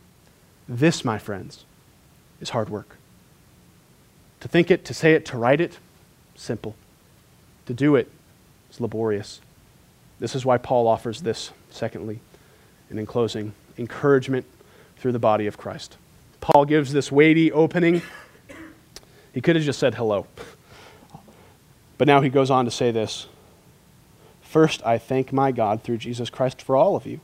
This, 0.68 1.05
my 1.05 1.18
friends, 1.18 1.64
is 2.40 2.50
hard 2.50 2.68
work. 2.68 2.96
To 4.46 4.52
think 4.52 4.70
it, 4.70 4.85
to 4.85 4.94
say 4.94 5.14
it, 5.14 5.26
to 5.26 5.38
write 5.38 5.61
it, 5.61 5.76
simple. 6.37 6.76
To 7.66 7.74
do 7.74 7.96
it 7.96 8.09
is 8.70 8.80
laborious. 8.80 9.40
This 10.20 10.37
is 10.37 10.46
why 10.46 10.56
Paul 10.56 10.87
offers 10.87 11.22
this, 11.22 11.50
secondly, 11.68 12.20
and 12.88 13.00
in 13.00 13.06
closing, 13.06 13.54
encouragement 13.76 14.46
through 14.98 15.11
the 15.11 15.18
body 15.18 15.48
of 15.48 15.59
Christ. 15.59 15.96
Paul 16.40 16.64
gives 16.64 16.92
this 16.92 17.11
weighty 17.11 17.50
opening. 17.50 18.02
He 19.35 19.40
could 19.40 19.56
have 19.56 19.64
just 19.64 19.80
said 19.80 19.96
hello. 19.96 20.28
But 21.98 22.06
now 22.06 22.20
he 22.20 22.28
goes 22.28 22.48
on 22.48 22.66
to 22.66 22.70
say 22.70 22.92
this 22.92 23.26
First, 24.42 24.80
I 24.87 24.96
thank 24.96 25.32
my 25.32 25.50
God 25.50 25.82
through 25.82 25.96
Jesus 25.96 26.30
Christ 26.30 26.62
for 26.62 26.76
all 26.76 26.94
of 26.94 27.04
you 27.04 27.18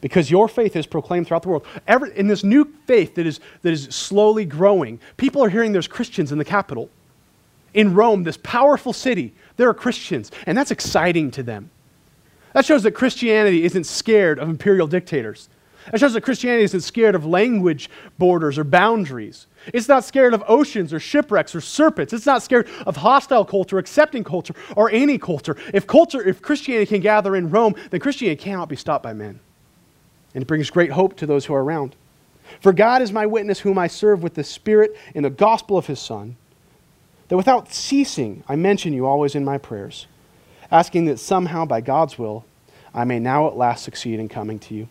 because 0.00 0.30
your 0.30 0.48
faith 0.48 0.76
is 0.76 0.86
proclaimed 0.86 1.26
throughout 1.26 1.42
the 1.42 1.48
world. 1.48 1.66
Every, 1.86 2.16
in 2.16 2.26
this 2.26 2.42
new 2.44 2.72
faith 2.86 3.14
that 3.16 3.26
is, 3.26 3.40
that 3.62 3.72
is 3.72 3.84
slowly 3.84 4.44
growing, 4.44 5.00
people 5.16 5.42
are 5.44 5.48
hearing 5.48 5.72
there's 5.72 5.88
Christians 5.88 6.32
in 6.32 6.38
the 6.38 6.44
capital. 6.44 6.88
In 7.74 7.94
Rome, 7.94 8.24
this 8.24 8.38
powerful 8.42 8.92
city, 8.92 9.34
there 9.56 9.68
are 9.68 9.74
Christians, 9.74 10.30
and 10.46 10.56
that's 10.56 10.70
exciting 10.70 11.30
to 11.32 11.42
them. 11.42 11.70
That 12.52 12.64
shows 12.64 12.82
that 12.82 12.92
Christianity 12.92 13.64
isn't 13.64 13.84
scared 13.84 14.38
of 14.38 14.48
imperial 14.48 14.88
dictators. 14.88 15.48
That 15.90 16.00
shows 16.00 16.12
that 16.14 16.22
Christianity 16.22 16.64
isn't 16.64 16.80
scared 16.80 17.14
of 17.14 17.24
language 17.24 17.88
borders 18.18 18.58
or 18.58 18.64
boundaries. 18.64 19.46
It's 19.72 19.88
not 19.88 20.04
scared 20.04 20.34
of 20.34 20.42
oceans 20.46 20.92
or 20.92 21.00
shipwrecks 21.00 21.54
or 21.54 21.60
serpents. 21.60 22.12
It's 22.12 22.26
not 22.26 22.42
scared 22.42 22.68
of 22.86 22.96
hostile 22.96 23.44
culture, 23.44 23.78
accepting 23.78 24.24
culture, 24.24 24.54
or 24.76 24.90
any 24.90 25.16
culture. 25.16 25.56
If 25.72 25.86
culture, 25.86 26.26
if 26.26 26.42
Christianity 26.42 26.86
can 26.86 27.00
gather 27.00 27.36
in 27.36 27.50
Rome, 27.50 27.76
then 27.90 28.00
Christianity 28.00 28.42
cannot 28.42 28.68
be 28.68 28.76
stopped 28.76 29.04
by 29.04 29.12
men 29.12 29.40
and 30.34 30.42
it 30.42 30.46
brings 30.46 30.70
great 30.70 30.92
hope 30.92 31.16
to 31.16 31.26
those 31.26 31.46
who 31.46 31.54
are 31.54 31.62
around. 31.62 31.96
For 32.60 32.72
God 32.72 33.02
is 33.02 33.12
my 33.12 33.26
witness, 33.26 33.60
whom 33.60 33.78
I 33.78 33.86
serve 33.86 34.22
with 34.22 34.34
the 34.34 34.44
Spirit 34.44 34.96
in 35.14 35.22
the 35.22 35.30
gospel 35.30 35.76
of 35.76 35.86
his 35.86 36.00
Son, 36.00 36.36
that 37.28 37.36
without 37.36 37.72
ceasing 37.72 38.42
I 38.48 38.56
mention 38.56 38.92
you 38.92 39.06
always 39.06 39.34
in 39.34 39.44
my 39.44 39.58
prayers, 39.58 40.06
asking 40.70 41.04
that 41.06 41.18
somehow 41.18 41.64
by 41.64 41.80
God's 41.80 42.18
will 42.18 42.44
I 42.92 43.04
may 43.04 43.18
now 43.18 43.46
at 43.46 43.56
last 43.56 43.84
succeed 43.84 44.18
in 44.18 44.28
coming 44.28 44.58
to 44.60 44.74
you. 44.74 44.88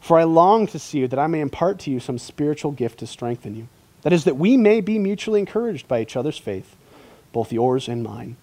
For 0.00 0.18
I 0.18 0.24
long 0.24 0.66
to 0.68 0.78
see 0.78 1.00
you, 1.00 1.08
that 1.08 1.18
I 1.18 1.26
may 1.26 1.40
impart 1.40 1.78
to 1.80 1.90
you 1.90 2.00
some 2.00 2.18
spiritual 2.18 2.72
gift 2.72 3.00
to 3.00 3.06
strengthen 3.06 3.54
you. 3.54 3.68
That 4.02 4.14
is, 4.14 4.24
that 4.24 4.38
we 4.38 4.56
may 4.56 4.80
be 4.80 4.98
mutually 4.98 5.40
encouraged 5.40 5.86
by 5.86 6.00
each 6.00 6.16
other's 6.16 6.38
faith, 6.38 6.74
both 7.32 7.52
yours 7.52 7.86
and 7.86 8.02
mine. 8.02 8.36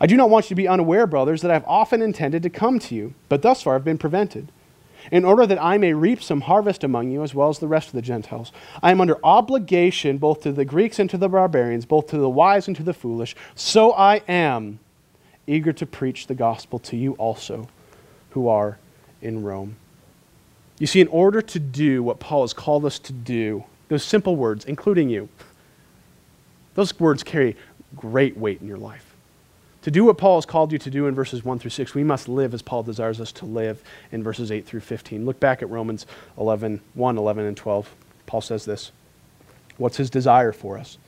I 0.00 0.06
do 0.06 0.16
not 0.16 0.30
want 0.30 0.46
you 0.46 0.50
to 0.50 0.62
be 0.62 0.68
unaware, 0.68 1.08
brothers, 1.08 1.42
that 1.42 1.50
I 1.50 1.54
have 1.54 1.64
often 1.66 2.00
intended 2.00 2.44
to 2.44 2.50
come 2.50 2.78
to 2.78 2.94
you, 2.94 3.14
but 3.28 3.42
thus 3.42 3.62
far 3.62 3.74
have 3.74 3.84
been 3.84 3.98
prevented, 3.98 4.52
in 5.10 5.24
order 5.24 5.46
that 5.46 5.62
I 5.62 5.78
may 5.78 5.92
reap 5.92 6.22
some 6.22 6.42
harvest 6.42 6.84
among 6.84 7.10
you 7.10 7.22
as 7.22 7.34
well 7.34 7.48
as 7.48 7.58
the 7.58 7.68
rest 7.68 7.88
of 7.88 7.94
the 7.94 8.02
Gentiles. 8.02 8.52
I 8.82 8.90
am 8.90 9.00
under 9.00 9.18
obligation 9.24 10.18
both 10.18 10.42
to 10.42 10.52
the 10.52 10.64
Greeks 10.64 10.98
and 10.98 11.10
to 11.10 11.18
the 11.18 11.28
barbarians, 11.28 11.84
both 11.84 12.08
to 12.08 12.18
the 12.18 12.28
wise 12.28 12.68
and 12.68 12.76
to 12.76 12.82
the 12.82 12.94
foolish. 12.94 13.34
So 13.54 13.92
I 13.92 14.22
am 14.28 14.78
eager 15.46 15.72
to 15.72 15.86
preach 15.86 16.26
the 16.26 16.34
gospel 16.34 16.78
to 16.80 16.96
you 16.96 17.14
also 17.14 17.68
who 18.30 18.48
are 18.48 18.78
in 19.20 19.42
Rome. 19.42 19.76
You 20.78 20.86
see, 20.86 21.00
in 21.00 21.08
order 21.08 21.42
to 21.42 21.58
do 21.58 22.02
what 22.02 22.20
Paul 22.20 22.42
has 22.42 22.52
called 22.52 22.84
us 22.84 22.98
to 23.00 23.12
do, 23.12 23.64
those 23.88 24.04
simple 24.04 24.36
words, 24.36 24.64
including 24.64 25.10
you, 25.10 25.28
those 26.74 26.98
words 26.98 27.22
carry 27.22 27.56
great 27.96 28.36
weight 28.36 28.60
in 28.60 28.68
your 28.68 28.78
life. 28.78 29.09
To 29.82 29.90
do 29.90 30.04
what 30.04 30.18
Paul 30.18 30.36
has 30.36 30.44
called 30.44 30.72
you 30.72 30.78
to 30.78 30.90
do 30.90 31.06
in 31.06 31.14
verses 31.14 31.44
1 31.44 31.58
through 31.58 31.70
6, 31.70 31.94
we 31.94 32.04
must 32.04 32.28
live 32.28 32.52
as 32.52 32.60
Paul 32.60 32.82
desires 32.82 33.20
us 33.20 33.32
to 33.32 33.46
live 33.46 33.82
in 34.12 34.22
verses 34.22 34.52
8 34.52 34.66
through 34.66 34.80
15. 34.80 35.24
Look 35.24 35.40
back 35.40 35.62
at 35.62 35.70
Romans 35.70 36.06
11, 36.36 36.80
1, 36.94 37.18
11, 37.18 37.46
and 37.46 37.56
12. 37.56 37.94
Paul 38.26 38.40
says 38.42 38.64
this 38.66 38.92
What's 39.78 39.96
his 39.96 40.10
desire 40.10 40.52
for 40.52 40.76
us? 40.76 40.98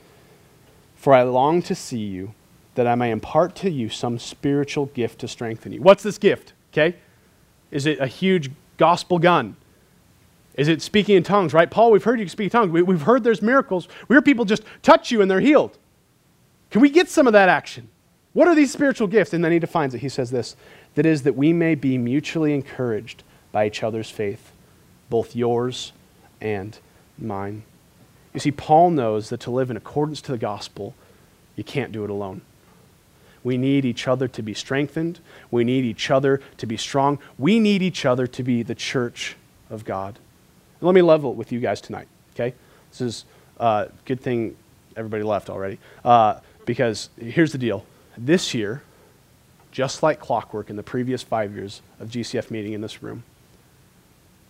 For 0.95 1.13
I 1.13 1.21
long 1.23 1.61
to 1.63 1.75
see 1.75 1.99
you, 1.99 2.33
that 2.75 2.87
I 2.87 2.95
may 2.95 3.11
impart 3.11 3.55
to 3.57 3.69
you 3.69 3.89
some 3.89 4.17
spiritual 4.17 4.87
gift 4.87 5.19
to 5.19 5.27
strengthen 5.27 5.71
you. 5.71 5.81
What's 5.81 6.01
this 6.01 6.17
gift? 6.17 6.53
Okay? 6.71 6.95
Is 7.69 7.85
it 7.85 7.99
a 7.99 8.07
huge 8.07 8.49
gospel 8.77 9.19
gun? 9.19 9.55
Is 10.55 10.67
it 10.67 10.81
speaking 10.81 11.15
in 11.15 11.23
tongues, 11.23 11.53
right? 11.53 11.69
Paul, 11.69 11.91
we've 11.91 12.03
heard 12.03 12.19
you 12.19 12.27
speak 12.27 12.45
in 12.45 12.49
tongues. 12.51 12.71
We, 12.71 12.93
have 12.93 13.03
heard 13.03 13.23
there's 13.23 13.41
miracles. 13.41 13.87
We 14.07 14.15
hear 14.15 14.21
people 14.21 14.45
just 14.45 14.63
touch 14.81 15.11
you 15.11 15.21
and 15.21 15.29
they're 15.29 15.39
healed. 15.39 15.77
Can 16.71 16.81
we 16.81 16.89
get 16.89 17.09
some 17.09 17.27
of 17.27 17.33
that 17.33 17.49
action? 17.49 17.89
What 18.33 18.47
are 18.47 18.55
these 18.55 18.71
spiritual 18.71 19.07
gifts? 19.07 19.33
And 19.33 19.43
then 19.43 19.51
he 19.51 19.59
defines 19.59 19.93
it. 19.93 19.99
He 19.99 20.09
says 20.09 20.31
this 20.31 20.55
that 20.95 21.05
is, 21.05 21.23
that 21.23 21.35
we 21.35 21.53
may 21.53 21.75
be 21.75 21.97
mutually 21.97 22.53
encouraged 22.53 23.23
by 23.51 23.67
each 23.67 23.83
other's 23.83 24.09
faith, 24.09 24.51
both 25.09 25.35
yours 25.35 25.91
and 26.41 26.77
mine. 27.17 27.63
You 28.33 28.39
see, 28.39 28.51
Paul 28.51 28.91
knows 28.91 29.29
that 29.29 29.39
to 29.41 29.51
live 29.51 29.69
in 29.69 29.77
accordance 29.77 30.21
to 30.21 30.31
the 30.31 30.37
gospel, 30.37 30.95
you 31.55 31.63
can't 31.63 31.91
do 31.91 32.03
it 32.03 32.09
alone. 32.09 32.41
We 33.43 33.57
need 33.57 33.85
each 33.85 34.07
other 34.07 34.27
to 34.29 34.41
be 34.41 34.53
strengthened. 34.53 35.19
We 35.51 35.63
need 35.63 35.85
each 35.85 36.09
other 36.09 36.41
to 36.57 36.65
be 36.65 36.77
strong. 36.77 37.19
We 37.37 37.59
need 37.59 37.81
each 37.81 38.05
other 38.05 38.25
to 38.25 38.43
be 38.43 38.63
the 38.63 38.75
church 38.75 39.35
of 39.69 39.85
God. 39.85 40.17
And 40.79 40.87
let 40.87 40.95
me 40.95 41.01
level 41.01 41.31
it 41.31 41.37
with 41.37 41.51
you 41.51 41.59
guys 41.59 41.81
tonight, 41.81 42.07
okay? 42.33 42.55
This 42.89 43.01
is 43.01 43.25
a 43.59 43.63
uh, 43.63 43.87
good 44.05 44.21
thing 44.21 44.55
everybody 44.95 45.23
left 45.23 45.49
already. 45.49 45.77
Uh, 46.03 46.39
because 46.65 47.09
here's 47.19 47.51
the 47.51 47.57
deal. 47.57 47.85
This 48.17 48.53
year, 48.53 48.83
just 49.71 50.03
like 50.03 50.19
clockwork 50.19 50.69
in 50.69 50.75
the 50.75 50.83
previous 50.83 51.23
five 51.23 51.53
years 51.53 51.81
of 51.99 52.09
GCF 52.09 52.51
meeting 52.51 52.73
in 52.73 52.81
this 52.81 53.01
room, 53.01 53.23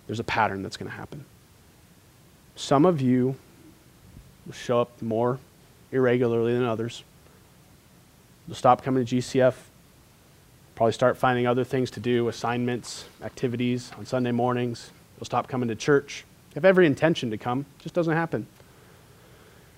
there's 0.07 0.19
a 0.19 0.23
pattern 0.23 0.63
that's 0.63 0.75
going 0.75 0.89
to 0.89 0.95
happen. 0.97 1.23
Some 2.55 2.85
of 2.85 3.01
you 3.01 3.35
will 4.45 4.53
show 4.53 4.81
up 4.81 5.01
more 5.01 5.39
irregularly 5.91 6.53
than 6.53 6.65
others. 6.65 7.03
You'll 8.47 8.57
stop 8.57 8.83
coming 8.83 9.05
to 9.05 9.15
GCF, 9.15 9.53
probably 10.75 10.91
start 10.91 11.17
finding 11.17 11.47
other 11.47 11.63
things 11.63 11.89
to 11.91 12.01
do, 12.01 12.27
assignments, 12.27 13.05
activities 13.21 13.91
on 13.97 14.05
Sunday 14.05 14.31
mornings. 14.31 14.91
You'll 15.17 15.25
stop 15.25 15.47
coming 15.47 15.69
to 15.69 15.75
church. 15.75 16.25
You 16.49 16.55
have 16.55 16.65
every 16.65 16.85
intention 16.85 17.31
to 17.31 17.37
come, 17.37 17.65
it 17.79 17.83
just 17.83 17.95
doesn't 17.95 18.13
happen. 18.13 18.41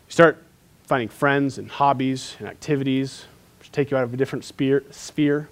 You 0.08 0.12
start 0.12 0.42
finding 0.86 1.10
friends 1.10 1.60
and 1.60 1.70
hobbies 1.70 2.36
and 2.40 2.48
activities 2.48 3.26
take 3.76 3.92
you 3.92 3.98
out 3.98 4.04
of 4.04 4.14
a 4.14 4.18
different 4.18 4.46
sphere. 4.46 5.50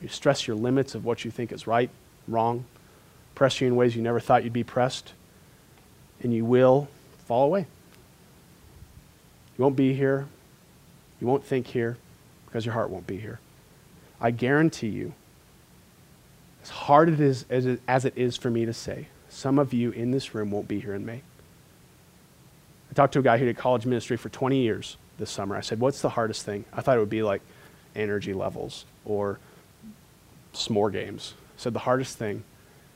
You 0.00 0.08
stress 0.08 0.46
your 0.46 0.56
limits 0.56 0.94
of 0.94 1.04
what 1.04 1.24
you 1.24 1.30
think 1.30 1.52
is 1.52 1.66
right, 1.66 1.90
wrong, 2.28 2.64
press 3.34 3.60
you 3.60 3.66
in 3.66 3.76
ways 3.76 3.96
you 3.96 4.02
never 4.02 4.20
thought 4.20 4.44
you'd 4.44 4.52
be 4.52 4.64
pressed, 4.64 5.12
and 6.22 6.32
you 6.32 6.44
will 6.44 6.88
fall 7.26 7.44
away. 7.44 7.66
You 9.58 9.64
won't 9.64 9.76
be 9.76 9.92
here. 9.92 10.26
You 11.20 11.26
won't 11.26 11.44
think 11.44 11.66
here 11.66 11.98
because 12.46 12.64
your 12.64 12.72
heart 12.72 12.88
won't 12.88 13.06
be 13.06 13.18
here. 13.18 13.40
I 14.20 14.30
guarantee 14.30 14.88
you, 14.88 15.12
as 16.62 16.70
hard 16.70 17.08
it 17.08 17.20
is, 17.20 17.44
as, 17.50 17.66
it, 17.66 17.80
as 17.88 18.04
it 18.04 18.14
is 18.16 18.36
for 18.36 18.50
me 18.50 18.64
to 18.64 18.72
say, 18.72 19.08
some 19.28 19.58
of 19.58 19.74
you 19.74 19.90
in 19.90 20.12
this 20.12 20.34
room 20.34 20.50
won't 20.50 20.68
be 20.68 20.80
here 20.80 20.94
in 20.94 21.04
May. 21.04 21.22
I 22.90 22.94
talked 22.94 23.12
to 23.14 23.18
a 23.18 23.22
guy 23.22 23.38
who 23.38 23.44
did 23.44 23.56
college 23.56 23.86
ministry 23.86 24.16
for 24.16 24.28
20 24.28 24.58
years 24.58 24.96
this 25.20 25.30
summer. 25.30 25.54
I 25.54 25.60
said, 25.60 25.78
What's 25.78 26.02
the 26.02 26.08
hardest 26.08 26.44
thing? 26.44 26.64
I 26.72 26.80
thought 26.80 26.96
it 26.96 27.00
would 27.00 27.08
be 27.08 27.22
like 27.22 27.42
energy 27.94 28.32
levels 28.32 28.84
or 29.04 29.38
s'more 30.52 30.92
games. 30.92 31.34
I 31.38 31.60
said, 31.60 31.74
The 31.74 31.80
hardest 31.80 32.18
thing 32.18 32.42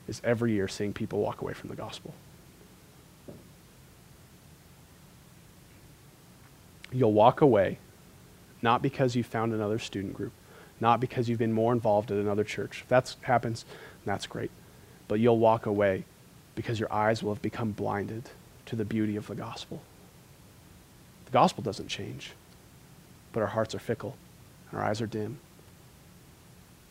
is 0.07 0.21
every 0.23 0.51
year 0.51 0.67
seeing 0.67 0.91
people 0.91 1.21
walk 1.21 1.41
away 1.41 1.53
from 1.53 1.69
the 1.69 1.75
gospel. 1.75 2.13
You'll 6.91 7.13
walk 7.13 7.41
away 7.41 7.77
not 8.61 8.81
because 8.81 9.15
you 9.15 9.23
found 9.23 9.53
another 9.53 9.79
student 9.79 10.13
group, 10.13 10.31
not 10.79 10.99
because 10.99 11.29
you've 11.29 11.39
been 11.39 11.53
more 11.53 11.71
involved 11.71 12.11
at 12.11 12.17
another 12.17 12.43
church. 12.43 12.81
If 12.81 12.89
that 12.89 13.15
happens, 13.21 13.65
that's 14.05 14.27
great. 14.27 14.51
But 15.07 15.19
you'll 15.19 15.37
walk 15.37 15.65
away 15.65 16.05
because 16.55 16.79
your 16.79 16.91
eyes 16.91 17.21
will 17.21 17.33
have 17.33 17.41
become 17.41 17.71
blinded 17.71 18.29
to 18.65 18.75
the 18.75 18.85
beauty 18.85 19.15
of 19.15 19.27
the 19.27 19.35
gospel. 19.35 19.81
The 21.25 21.31
gospel 21.31 21.63
doesn't 21.63 21.87
change, 21.87 22.31
but 23.33 23.41
our 23.41 23.47
hearts 23.47 23.75
are 23.75 23.79
fickle 23.79 24.15
and 24.71 24.79
our 24.79 24.85
eyes 24.85 25.01
are 25.01 25.07
dim. 25.07 25.39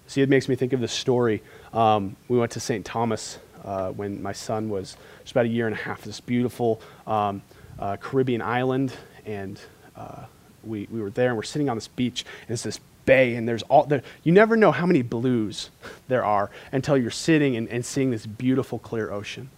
See, 0.07 0.21
it 0.21 0.29
makes 0.29 0.49
me 0.49 0.55
think 0.55 0.73
of 0.73 0.81
this 0.81 0.93
story. 0.93 1.43
Um, 1.73 2.17
we 2.29 2.39
went 2.39 2.53
to 2.53 2.61
St. 2.61 2.85
Thomas 2.85 3.39
uh, 3.65 3.91
when 3.91 4.23
my 4.23 4.33
son 4.33 4.69
was 4.69 4.97
just 5.23 5.33
about 5.33 5.47
a 5.47 5.49
year 5.49 5.67
and 5.67 5.75
a 5.75 5.79
half. 5.79 6.03
This 6.03 6.21
beautiful 6.21 6.81
um, 7.07 7.43
uh, 7.79 7.97
Caribbean 7.97 8.43
island, 8.43 8.93
and 9.25 9.59
uh, 9.97 10.25
we, 10.63 10.89
we 10.91 11.01
were 11.01 11.11
there 11.11 11.29
and 11.29 11.37
we're 11.37 11.43
sitting 11.43 11.69
on 11.69 11.77
this 11.77 11.89
beach 11.89 12.25
and 12.43 12.51
it's 12.51 12.63
this 12.63 12.81
bay 13.05 13.35
and 13.35 13.47
there's 13.47 13.63
all 13.65 13.85
there 13.85 14.03
you 14.23 14.33
never 14.33 14.57
know 14.57 14.73
how 14.73 14.87
many 14.87 15.03
blues 15.03 15.71
there 16.09 16.25
are 16.25 16.51
until 16.73 16.97
you're 16.97 17.11
sitting 17.11 17.55
and, 17.57 17.69
and 17.69 17.85
seeing 17.85 18.11
this 18.11 18.25
beautiful 18.25 18.79
clear 18.79 19.11
ocean 19.11 19.51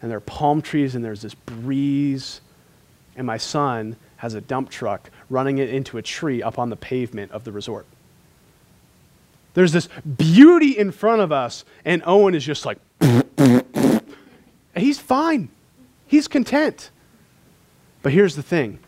and 0.00 0.10
there 0.10 0.16
are 0.16 0.22
palm 0.22 0.62
trees 0.62 0.94
and 0.94 1.04
there's 1.04 1.20
this 1.22 1.34
breeze 1.34 2.40
and 3.16 3.26
my 3.26 3.36
son 3.36 3.96
has 4.18 4.34
a 4.34 4.40
dump 4.40 4.70
truck 4.70 5.10
running 5.30 5.58
it 5.58 5.68
into 5.68 5.98
a 5.98 6.02
tree 6.02 6.42
up 6.42 6.58
on 6.58 6.70
the 6.70 6.76
pavement 6.76 7.32
of 7.32 7.44
the 7.44 7.52
resort. 7.52 7.86
There's 9.54 9.72
this 9.72 9.88
beauty 10.16 10.76
in 10.78 10.92
front 10.92 11.20
of 11.20 11.32
us 11.32 11.64
and 11.84 12.02
owen 12.04 12.34
is 12.34 12.44
just 12.44 12.66
like 12.66 12.78
he's 14.76 14.98
fine. 14.98 15.48
He's 16.06 16.28
content. 16.28 16.90
But 18.02 18.12
here's 18.12 18.36
the 18.36 18.42
thing. 18.42 18.78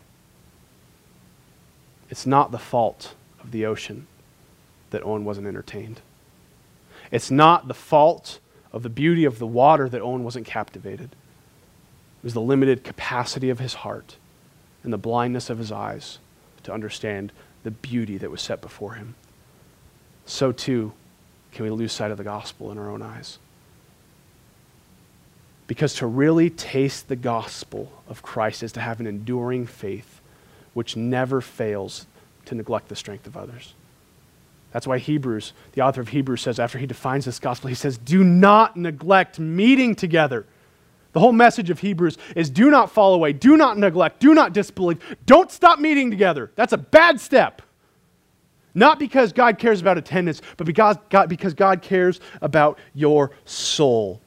It's 2.09 2.25
not 2.25 2.51
the 2.51 2.59
fault 2.59 3.15
of 3.41 3.51
the 3.51 3.65
ocean 3.65 4.07
that 4.89 5.03
Owen 5.03 5.23
wasn't 5.23 5.47
entertained. 5.47 6.01
It's 7.11 7.31
not 7.31 7.67
the 7.67 7.73
fault 7.73 8.39
of 8.73 8.83
the 8.83 8.89
beauty 8.89 9.25
of 9.25 9.39
the 9.39 9.47
water 9.47 9.87
that 9.89 10.01
Owen 10.01 10.23
wasn't 10.23 10.45
captivated. 10.45 11.11
It 11.11 12.23
was 12.23 12.33
the 12.33 12.41
limited 12.41 12.83
capacity 12.83 13.49
of 13.49 13.59
his 13.59 13.75
heart 13.75 14.17
and 14.83 14.91
the 14.91 14.97
blindness 14.97 15.49
of 15.49 15.57
his 15.57 15.71
eyes 15.71 16.19
to 16.63 16.73
understand 16.73 17.31
the 17.63 17.71
beauty 17.71 18.17
that 18.17 18.31
was 18.31 18.41
set 18.41 18.61
before 18.61 18.93
him. 18.93 19.15
So 20.25 20.51
too 20.51 20.93
can 21.51 21.65
we 21.65 21.71
lose 21.71 21.91
sight 21.91 22.11
of 22.11 22.17
the 22.17 22.23
gospel 22.23 22.71
in 22.71 22.77
our 22.77 22.89
own 22.89 23.01
eyes. 23.01 23.37
Because 25.67 25.95
to 25.95 26.07
really 26.07 26.49
taste 26.49 27.07
the 27.07 27.15
gospel 27.15 27.91
of 28.07 28.21
Christ 28.21 28.63
is 28.63 28.71
to 28.73 28.81
have 28.81 28.99
an 28.99 29.07
enduring 29.07 29.65
faith 29.65 30.21
which 30.73 30.95
never 30.95 31.41
fails 31.41 32.07
to 32.45 32.55
neglect 32.55 32.87
the 32.89 32.95
strength 32.95 33.27
of 33.27 33.37
others. 33.37 33.73
That's 34.71 34.87
why 34.87 34.99
Hebrews, 34.99 35.53
the 35.73 35.81
author 35.81 36.01
of 36.01 36.09
Hebrews 36.09 36.41
says, 36.41 36.59
after 36.59 36.77
he 36.77 36.85
defines 36.85 37.25
this 37.25 37.39
gospel, 37.39 37.67
he 37.67 37.75
says, 37.75 37.97
Do 37.97 38.23
not 38.23 38.77
neglect 38.77 39.37
meeting 39.37 39.95
together. 39.95 40.45
The 41.13 41.19
whole 41.19 41.33
message 41.33 41.69
of 41.69 41.79
Hebrews 41.79 42.17
is 42.35 42.49
do 42.49 42.69
not 42.71 42.91
fall 42.91 43.13
away, 43.13 43.33
do 43.33 43.57
not 43.57 43.77
neglect, 43.77 44.19
do 44.19 44.33
not 44.33 44.53
disbelieve, 44.53 44.99
don't 45.25 45.51
stop 45.51 45.79
meeting 45.79 46.09
together. 46.09 46.51
That's 46.55 46.73
a 46.73 46.77
bad 46.77 47.19
step. 47.19 47.61
Not 48.73 48.99
because 48.99 49.33
God 49.33 49.57
cares 49.57 49.81
about 49.81 49.97
attendance, 49.97 50.41
but 50.55 50.65
because 50.65 50.95
God, 51.09 51.27
because 51.27 51.53
God 51.53 51.81
cares 51.81 52.21
about 52.41 52.79
your 52.93 53.31
soul. 53.43 54.21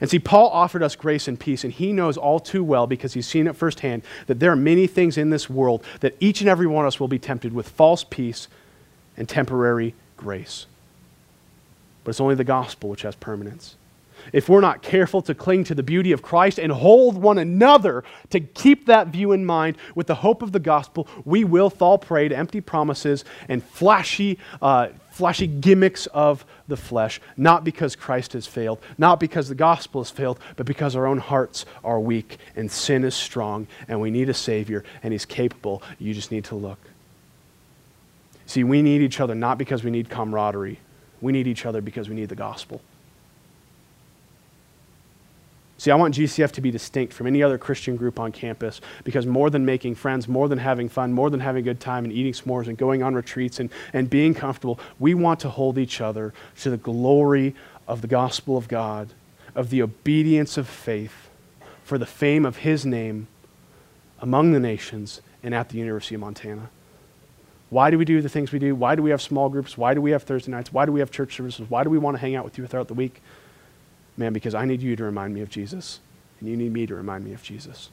And 0.00 0.08
see, 0.08 0.20
Paul 0.20 0.48
offered 0.50 0.84
us 0.84 0.94
grace 0.94 1.26
and 1.26 1.40
peace, 1.40 1.64
and 1.64 1.72
he 1.72 1.92
knows 1.92 2.16
all 2.16 2.38
too 2.38 2.62
well, 2.62 2.86
because 2.86 3.14
he's 3.14 3.26
seen 3.26 3.48
it 3.48 3.56
firsthand, 3.56 4.04
that 4.28 4.38
there 4.38 4.52
are 4.52 4.56
many 4.56 4.86
things 4.86 5.18
in 5.18 5.30
this 5.30 5.50
world 5.50 5.82
that 5.98 6.14
each 6.20 6.40
and 6.40 6.48
every 6.48 6.68
one 6.68 6.84
of 6.84 6.86
us 6.86 7.00
will 7.00 7.08
be 7.08 7.18
tempted 7.18 7.52
with 7.52 7.68
false 7.68 8.04
peace 8.04 8.46
and 9.16 9.28
temporary 9.28 9.96
grace. 10.16 10.66
but 12.04 12.10
it's 12.10 12.20
only 12.20 12.34
the 12.34 12.44
gospel 12.44 12.88
which 12.88 13.02
has 13.02 13.14
permanence. 13.16 13.76
If 14.32 14.48
we're 14.48 14.60
not 14.60 14.82
careful 14.82 15.22
to 15.22 15.34
cling 15.34 15.64
to 15.64 15.74
the 15.74 15.82
beauty 15.82 16.12
of 16.12 16.22
Christ 16.22 16.58
and 16.58 16.70
hold 16.72 17.16
one 17.16 17.38
another 17.38 18.04
to 18.30 18.40
keep 18.40 18.86
that 18.86 19.08
view 19.08 19.32
in 19.32 19.44
mind 19.44 19.76
with 19.94 20.06
the 20.06 20.16
hope 20.16 20.42
of 20.42 20.52
the 20.52 20.58
gospel, 20.58 21.08
we 21.24 21.44
will 21.44 21.70
fall 21.70 21.98
prey 21.98 22.28
to 22.28 22.36
empty 22.36 22.60
promises 22.60 23.24
and 23.48 23.62
flashy, 23.62 24.38
uh, 24.60 24.88
flashy 25.10 25.46
gimmicks 25.46 26.06
of 26.06 26.44
the 26.68 26.76
flesh, 26.76 27.20
not 27.36 27.64
because 27.64 27.96
Christ 27.96 28.34
has 28.34 28.46
failed, 28.46 28.78
not 28.98 29.18
because 29.18 29.48
the 29.48 29.54
gospel 29.54 30.02
has 30.02 30.10
failed, 30.10 30.38
but 30.56 30.66
because 30.66 30.94
our 30.94 31.06
own 31.06 31.18
hearts 31.18 31.64
are 31.82 31.98
weak 31.98 32.38
and 32.56 32.70
sin 32.70 33.04
is 33.04 33.14
strong 33.14 33.66
and 33.88 34.00
we 34.00 34.10
need 34.10 34.28
a 34.28 34.34
Savior 34.34 34.84
and 35.02 35.12
He's 35.12 35.24
capable. 35.24 35.82
You 35.98 36.14
just 36.14 36.30
need 36.30 36.44
to 36.44 36.54
look. 36.54 36.78
See, 38.46 38.64
we 38.64 38.80
need 38.80 39.02
each 39.02 39.20
other 39.20 39.34
not 39.34 39.58
because 39.58 39.84
we 39.84 39.90
need 39.90 40.08
camaraderie, 40.08 40.78
we 41.20 41.32
need 41.32 41.46
each 41.46 41.66
other 41.66 41.80
because 41.80 42.08
we 42.08 42.14
need 42.14 42.28
the 42.28 42.36
gospel. 42.36 42.80
See, 45.78 45.92
I 45.92 45.94
want 45.94 46.16
GCF 46.16 46.50
to 46.52 46.60
be 46.60 46.72
distinct 46.72 47.12
from 47.12 47.28
any 47.28 47.40
other 47.40 47.56
Christian 47.56 47.96
group 47.96 48.18
on 48.18 48.32
campus 48.32 48.80
because 49.04 49.26
more 49.26 49.48
than 49.48 49.64
making 49.64 49.94
friends, 49.94 50.26
more 50.26 50.48
than 50.48 50.58
having 50.58 50.88
fun, 50.88 51.12
more 51.12 51.30
than 51.30 51.38
having 51.38 51.60
a 51.60 51.64
good 51.64 51.78
time 51.78 52.04
and 52.04 52.12
eating 52.12 52.32
s'mores 52.32 52.66
and 52.66 52.76
going 52.76 53.04
on 53.04 53.14
retreats 53.14 53.60
and, 53.60 53.70
and 53.92 54.10
being 54.10 54.34
comfortable, 54.34 54.80
we 54.98 55.14
want 55.14 55.38
to 55.40 55.48
hold 55.48 55.78
each 55.78 56.00
other 56.00 56.34
to 56.60 56.70
the 56.70 56.76
glory 56.76 57.54
of 57.86 58.02
the 58.02 58.08
gospel 58.08 58.56
of 58.56 58.66
God, 58.66 59.10
of 59.54 59.70
the 59.70 59.80
obedience 59.80 60.58
of 60.58 60.68
faith, 60.68 61.30
for 61.84 61.96
the 61.96 62.06
fame 62.06 62.44
of 62.44 62.58
His 62.58 62.84
name 62.84 63.28
among 64.20 64.50
the 64.50 64.60
nations 64.60 65.20
and 65.44 65.54
at 65.54 65.68
the 65.68 65.78
University 65.78 66.16
of 66.16 66.20
Montana. 66.22 66.70
Why 67.70 67.92
do 67.92 67.98
we 67.98 68.04
do 68.04 68.20
the 68.20 68.28
things 68.28 68.50
we 68.50 68.58
do? 68.58 68.74
Why 68.74 68.96
do 68.96 69.02
we 69.02 69.10
have 69.10 69.22
small 69.22 69.48
groups? 69.48 69.78
Why 69.78 69.94
do 69.94 70.00
we 70.00 70.10
have 70.10 70.24
Thursday 70.24 70.50
nights? 70.50 70.72
Why 70.72 70.86
do 70.86 70.92
we 70.92 70.98
have 70.98 71.12
church 71.12 71.36
services? 71.36 71.70
Why 71.70 71.84
do 71.84 71.90
we 71.90 71.98
want 71.98 72.16
to 72.16 72.20
hang 72.20 72.34
out 72.34 72.44
with 72.44 72.58
you 72.58 72.66
throughout 72.66 72.88
the 72.88 72.94
week? 72.94 73.22
Man, 74.18 74.32
because 74.32 74.54
I 74.54 74.64
need 74.64 74.82
you 74.82 74.96
to 74.96 75.04
remind 75.04 75.32
me 75.32 75.40
of 75.40 75.48
Jesus, 75.48 76.00
and 76.40 76.48
you 76.48 76.56
need 76.56 76.72
me 76.72 76.86
to 76.86 76.94
remind 76.94 77.24
me 77.24 77.32
of 77.32 77.42
Jesus. 77.42 77.88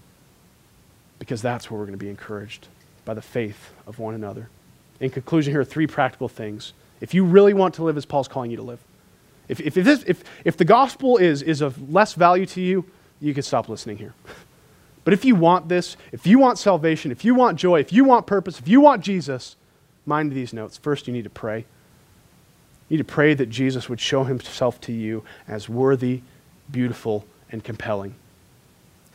Because 1.20 1.42
that's 1.42 1.70
where 1.70 1.80
we're 1.80 1.86
going 1.86 1.98
to 1.98 2.04
be 2.04 2.10
encouraged 2.10 2.68
by 3.06 3.14
the 3.14 3.22
faith 3.22 3.72
of 3.88 4.00
one 4.00 4.16
another. 4.16 4.50
In 5.00 5.12
conclusion, 5.12 5.54
here 5.54 5.62
are 5.62 5.66
three 5.66 5.88
practical 5.88 6.28
things. 6.28 6.74
If 7.00 7.14
you 7.14 7.24
really 7.24 7.54
want 7.54 7.76
to 7.76 7.84
live 7.84 7.96
as 7.96 8.06
Paul's 8.06 8.28
calling 8.28 8.50
you 8.50 8.58
to 8.58 8.64
live, 8.64 8.80
if, 9.48 9.60
if, 9.60 9.78
if, 9.78 9.86
this, 9.86 10.04
if, 10.08 10.24
if 10.44 10.58
the 10.58 10.66
gospel 10.66 11.18
is, 11.18 11.44
is 11.44 11.62
of 11.62 11.94
less 11.94 12.14
value 12.14 12.48
to 12.48 12.62
you, 12.62 12.86
you 13.22 13.34
can 13.34 13.44
stop 13.44 13.70
listening 13.70 13.98
here. 13.98 14.14
But 15.04 15.14
if 15.14 15.24
you 15.24 15.36
want 15.36 15.70
this, 15.70 15.98
if 16.12 16.26
you 16.26 16.40
want 16.40 16.58
salvation, 16.58 17.12
if 17.12 17.24
you 17.24 17.36
want 17.36 17.60
joy, 17.60 17.80
if 17.80 17.94
you 17.94 18.04
want 18.04 18.26
purpose, 18.26 18.60
if 18.60 18.68
you 18.68 18.82
want 18.82 19.04
Jesus, 19.04 19.56
mind 20.04 20.32
these 20.32 20.52
notes. 20.52 20.78
First, 20.78 21.06
you 21.06 21.14
need 21.14 21.26
to 21.26 21.30
pray. 21.30 21.66
You 22.88 22.98
need 22.98 23.08
to 23.08 23.14
pray 23.14 23.34
that 23.34 23.50
Jesus 23.50 23.90
would 23.90 24.00
show 24.00 24.24
himself 24.24 24.80
to 24.82 24.94
you 24.94 25.24
as 25.48 25.68
worthy, 25.68 26.22
beautiful, 26.72 27.26
and 27.52 27.64
compelling. 27.64 28.16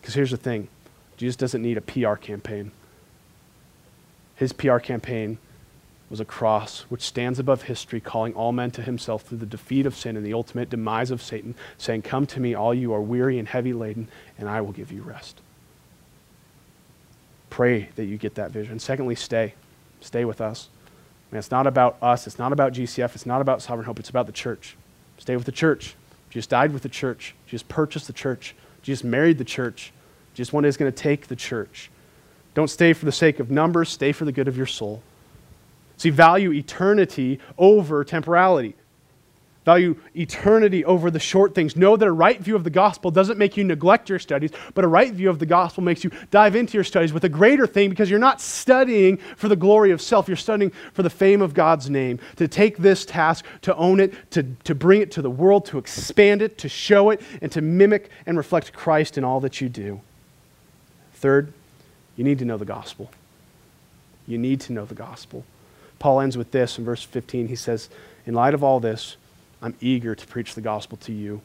Because 0.01 0.15
here's 0.15 0.31
the 0.31 0.37
thing 0.37 0.69
Jesus 1.17 1.37
doesn't 1.37 1.63
need 1.63 1.77
a 1.77 1.81
PR 1.81 2.15
campaign. 2.15 2.73
His 4.37 4.53
PR 4.53 4.79
campaign 4.79 5.39
was 6.09 6.19
a 6.19 6.25
cross 6.25 6.87
which 6.89 7.03
stands 7.03 7.39
above 7.39 7.63
history, 7.63 8.01
calling 8.01 8.35
all 8.35 8.51
men 8.51 8.71
to 8.73 8.83
himself 8.83 9.23
through 9.23 9.39
the 9.39 9.47
defeat 9.47 9.87
of 9.87 9.95
sin 9.95 10.17
and 10.17 10.27
the 10.27 10.35
ultimate 10.35 10.69
demise 10.69 11.11
of 11.13 11.23
Satan, 11.23 11.55
saying, 11.79 12.03
Come 12.03 12.27
to 12.27 12.41
me, 12.41 12.55
all 12.55 12.75
you 12.75 12.93
are 12.93 13.01
weary 13.01 13.39
and 13.39 13.47
heavy 13.47 13.73
laden, 13.73 14.09
and 14.37 14.49
I 14.49 14.61
will 14.61 14.73
give 14.73 14.91
you 14.91 15.03
rest. 15.03 15.41
Pray 17.51 17.91
that 17.97 18.07
you 18.07 18.17
get 18.17 18.35
that 18.35 18.51
vision. 18.51 18.79
Secondly, 18.79 19.15
stay. 19.15 19.55
Stay 20.01 20.25
with 20.25 20.41
us. 20.41 20.69
And 21.31 21.39
it's 21.39 21.51
not 21.51 21.67
about 21.67 21.97
us. 22.03 22.27
It's 22.27 22.39
not 22.39 22.53
about 22.53 22.73
GCF. 22.73 23.15
It's 23.15 23.27
not 23.27 23.41
about 23.41 23.63
Sovereign 23.63 23.87
Hope. 23.87 23.99
It's 23.99 24.11
about 24.11 24.27
the 24.27 24.33
church. 24.33 24.77
Stay 25.19 25.37
with 25.37 25.47
the 25.47 25.53
church. 25.53 25.95
Jesus 26.31 26.47
died 26.47 26.73
with 26.73 26.83
the 26.83 26.89
church. 26.89 27.35
Jesus 27.47 27.65
purchased 27.69 28.07
the 28.07 28.13
church. 28.13 28.55
Jesus 28.83 29.05
married 29.05 29.39
the 29.39 29.45
church. 29.45 29.93
Jesus 30.35 30.53
one 30.53 30.63
day 30.63 30.69
is 30.69 30.77
going 30.77 30.91
to 30.91 30.97
take 30.97 31.27
the 31.27 31.37
church. 31.37 31.91
Don't 32.55 32.71
stay 32.71 32.93
for 32.93 33.05
the 33.05 33.13
sake 33.13 33.39
of 33.39 33.51
numbers. 33.51 33.89
Stay 33.89 34.13
for 34.13 34.25
the 34.25 34.33
good 34.33 34.49
of 34.49 34.57
your 34.57 34.67
soul. 34.67 35.03
See, 35.97 36.11
value 36.11 36.53
eternity 36.53 37.39
over 37.59 38.03
temporality. 38.05 38.75
Value 39.65 39.95
eternity 40.17 40.85
over 40.87 41.11
the 41.11 41.21
short 41.21 41.55
things. 41.55 41.77
Know 41.77 41.95
that 41.95 42.09
a 42.09 42.13
right 42.13 42.41
view 42.41 42.57
of 42.57 42.65
the 42.65 42.71
gospel 42.71 43.11
doesn't 43.11 43.37
make 43.37 43.59
you 43.59 43.65
neglect 43.65 44.09
your 44.09 44.19
studies, 44.19 44.53
but 44.73 44.85
a 44.85 44.89
right 44.89 45.13
view 45.13 45.29
of 45.29 45.39
the 45.39 45.45
gospel 45.45 45.83
makes 45.83 46.03
you 46.03 46.11
dive 46.31 46.57
into 46.57 46.79
your 46.79 46.85
studies 46.85 47.13
with 47.13 47.25
a 47.25 47.29
greater 47.29 47.67
thing 47.67 47.91
because 47.91 48.09
you're 48.09 48.19
not 48.19 48.41
studying 48.41 49.19
for 49.37 49.49
the 49.49 49.57
glory 49.57 49.91
of 49.91 50.01
self. 50.01 50.29
You're 50.29 50.37
studying 50.39 50.71
for 50.95 51.03
the 51.03 51.11
fame 51.11 51.43
of 51.43 51.53
God's 51.53 51.91
name. 51.91 52.19
To 52.37 52.49
take 52.49 52.79
this 52.79 53.05
task, 53.05 53.45
to 53.63 53.77
own 53.77 54.01
it, 54.01 54.15
to, 54.31 54.45
to 54.65 54.75
bring 54.75 55.03
it 55.03 55.13
to 55.13 55.23
the 55.23 55.31
world, 55.31 55.67
to 55.67 55.79
expand 55.79 56.41
it, 56.41 56.57
to 56.59 56.69
show 56.69 57.11
it, 57.11 57.21
and 57.43 57.53
to 57.53 57.61
mimic 57.61 58.09
and 58.25 58.39
reflect 58.39 58.73
Christ 58.73 59.19
in 59.19 59.25
all 59.25 59.41
that 59.41 59.61
you 59.61 59.69
do. 59.69 60.01
Third, 61.15 61.53
you 62.17 62.25
need 62.25 62.39
to 62.39 62.47
know 62.47 62.57
the 62.57 62.65
gospel. 62.65 63.11
You 64.27 64.39
need 64.39 64.61
to 64.63 64.73
know 64.73 64.87
the 64.87 64.95
gospel. 64.95 65.45
Paul 65.99 66.21
ends 66.21 66.39
with 66.39 66.51
this 66.51 66.79
in 66.79 66.85
verse 66.85 67.03
15. 67.03 67.49
He 67.49 67.57
says, 67.57 67.91
In 68.25 68.33
light 68.33 68.55
of 68.55 68.65
all 68.65 68.81
this, 68.81 69.17
I'm 69.63 69.75
eager 69.81 70.15
to 70.15 70.27
preach 70.27 70.55
the 70.55 70.61
gospel 70.61 70.99
to 70.99 71.13
you 71.13 71.41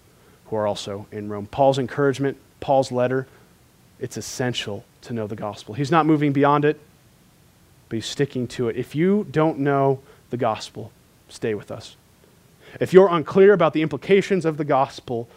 who 0.45 0.55
are 0.55 0.68
also 0.68 1.07
in 1.11 1.30
Rome. 1.30 1.47
Paul's 1.47 1.80
encouragement, 1.80 2.38
Paul's 2.59 2.91
letter, 2.91 3.28
it's 3.99 4.18
essential 4.18 4.86
to 5.01 5.13
know 5.13 5.28
the 5.28 5.36
gospel. 5.36 5.76
He's 5.76 5.91
not 5.91 6.05
moving 6.05 6.34
beyond 6.34 6.66
it, 6.66 6.80
but 7.89 7.95
he's 7.95 8.05
sticking 8.05 8.47
to 8.49 8.70
it. 8.70 8.76
If 8.76 8.95
you 8.95 9.28
don't 9.32 9.59
know 9.59 9.99
the 10.30 10.38
gospel, 10.38 10.91
stay 11.30 11.53
with 11.53 11.72
us. 11.72 11.95
If 12.80 12.93
you're 12.93 13.07
unclear 13.07 13.53
about 13.53 13.74
the 13.74 13.82
implications 13.82 14.45
of 14.45 14.57
the 14.57 14.66
gospel, 14.66 15.30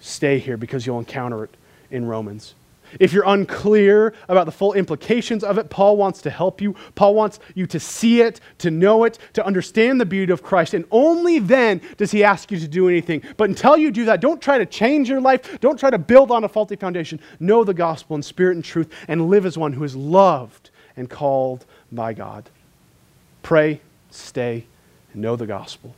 stay 0.00 0.38
here 0.38 0.56
because 0.56 0.86
you'll 0.86 0.98
encounter 0.98 1.44
it 1.44 1.50
in 1.90 2.06
Romans. 2.06 2.54
If 2.98 3.12
you're 3.12 3.26
unclear 3.26 4.14
about 4.28 4.46
the 4.46 4.52
full 4.52 4.72
implications 4.72 5.44
of 5.44 5.58
it, 5.58 5.70
Paul 5.70 5.96
wants 5.96 6.22
to 6.22 6.30
help 6.30 6.60
you. 6.60 6.74
Paul 6.94 7.14
wants 7.14 7.38
you 7.54 7.66
to 7.66 7.80
see 7.80 8.20
it, 8.20 8.40
to 8.58 8.70
know 8.70 9.04
it, 9.04 9.18
to 9.34 9.44
understand 9.44 10.00
the 10.00 10.06
beauty 10.06 10.32
of 10.32 10.42
Christ. 10.42 10.74
And 10.74 10.84
only 10.90 11.38
then 11.38 11.80
does 11.96 12.10
he 12.10 12.24
ask 12.24 12.50
you 12.50 12.58
to 12.58 12.68
do 12.68 12.88
anything. 12.88 13.22
But 13.36 13.48
until 13.48 13.76
you 13.76 13.90
do 13.90 14.04
that, 14.06 14.20
don't 14.20 14.40
try 14.40 14.58
to 14.58 14.66
change 14.66 15.08
your 15.08 15.20
life. 15.20 15.60
Don't 15.60 15.78
try 15.78 15.90
to 15.90 15.98
build 15.98 16.30
on 16.30 16.44
a 16.44 16.48
faulty 16.48 16.76
foundation. 16.76 17.20
Know 17.40 17.64
the 17.64 17.74
gospel 17.74 18.16
in 18.16 18.22
spirit 18.22 18.56
and 18.56 18.64
truth 18.64 18.92
and 19.06 19.28
live 19.28 19.46
as 19.46 19.58
one 19.58 19.72
who 19.72 19.84
is 19.84 19.94
loved 19.94 20.70
and 20.96 21.08
called 21.08 21.64
by 21.92 22.12
God. 22.12 22.50
Pray, 23.42 23.80
stay, 24.10 24.66
and 25.12 25.22
know 25.22 25.36
the 25.36 25.46
gospel. 25.46 25.94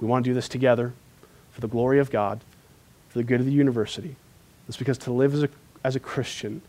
We 0.00 0.06
want 0.06 0.24
to 0.24 0.30
do 0.30 0.34
this 0.34 0.48
together 0.48 0.92
for 1.52 1.60
the 1.60 1.68
glory 1.68 1.98
of 1.98 2.10
God, 2.10 2.40
for 3.08 3.18
the 3.18 3.24
good 3.24 3.40
of 3.40 3.46
the 3.46 3.52
university. 3.52 4.16
It's 4.68 4.76
because 4.76 4.98
to 4.98 5.12
live 5.12 5.34
as 5.34 5.42
a 5.42 5.48
as 5.84 5.96
a 5.96 6.00
Christian 6.00 6.62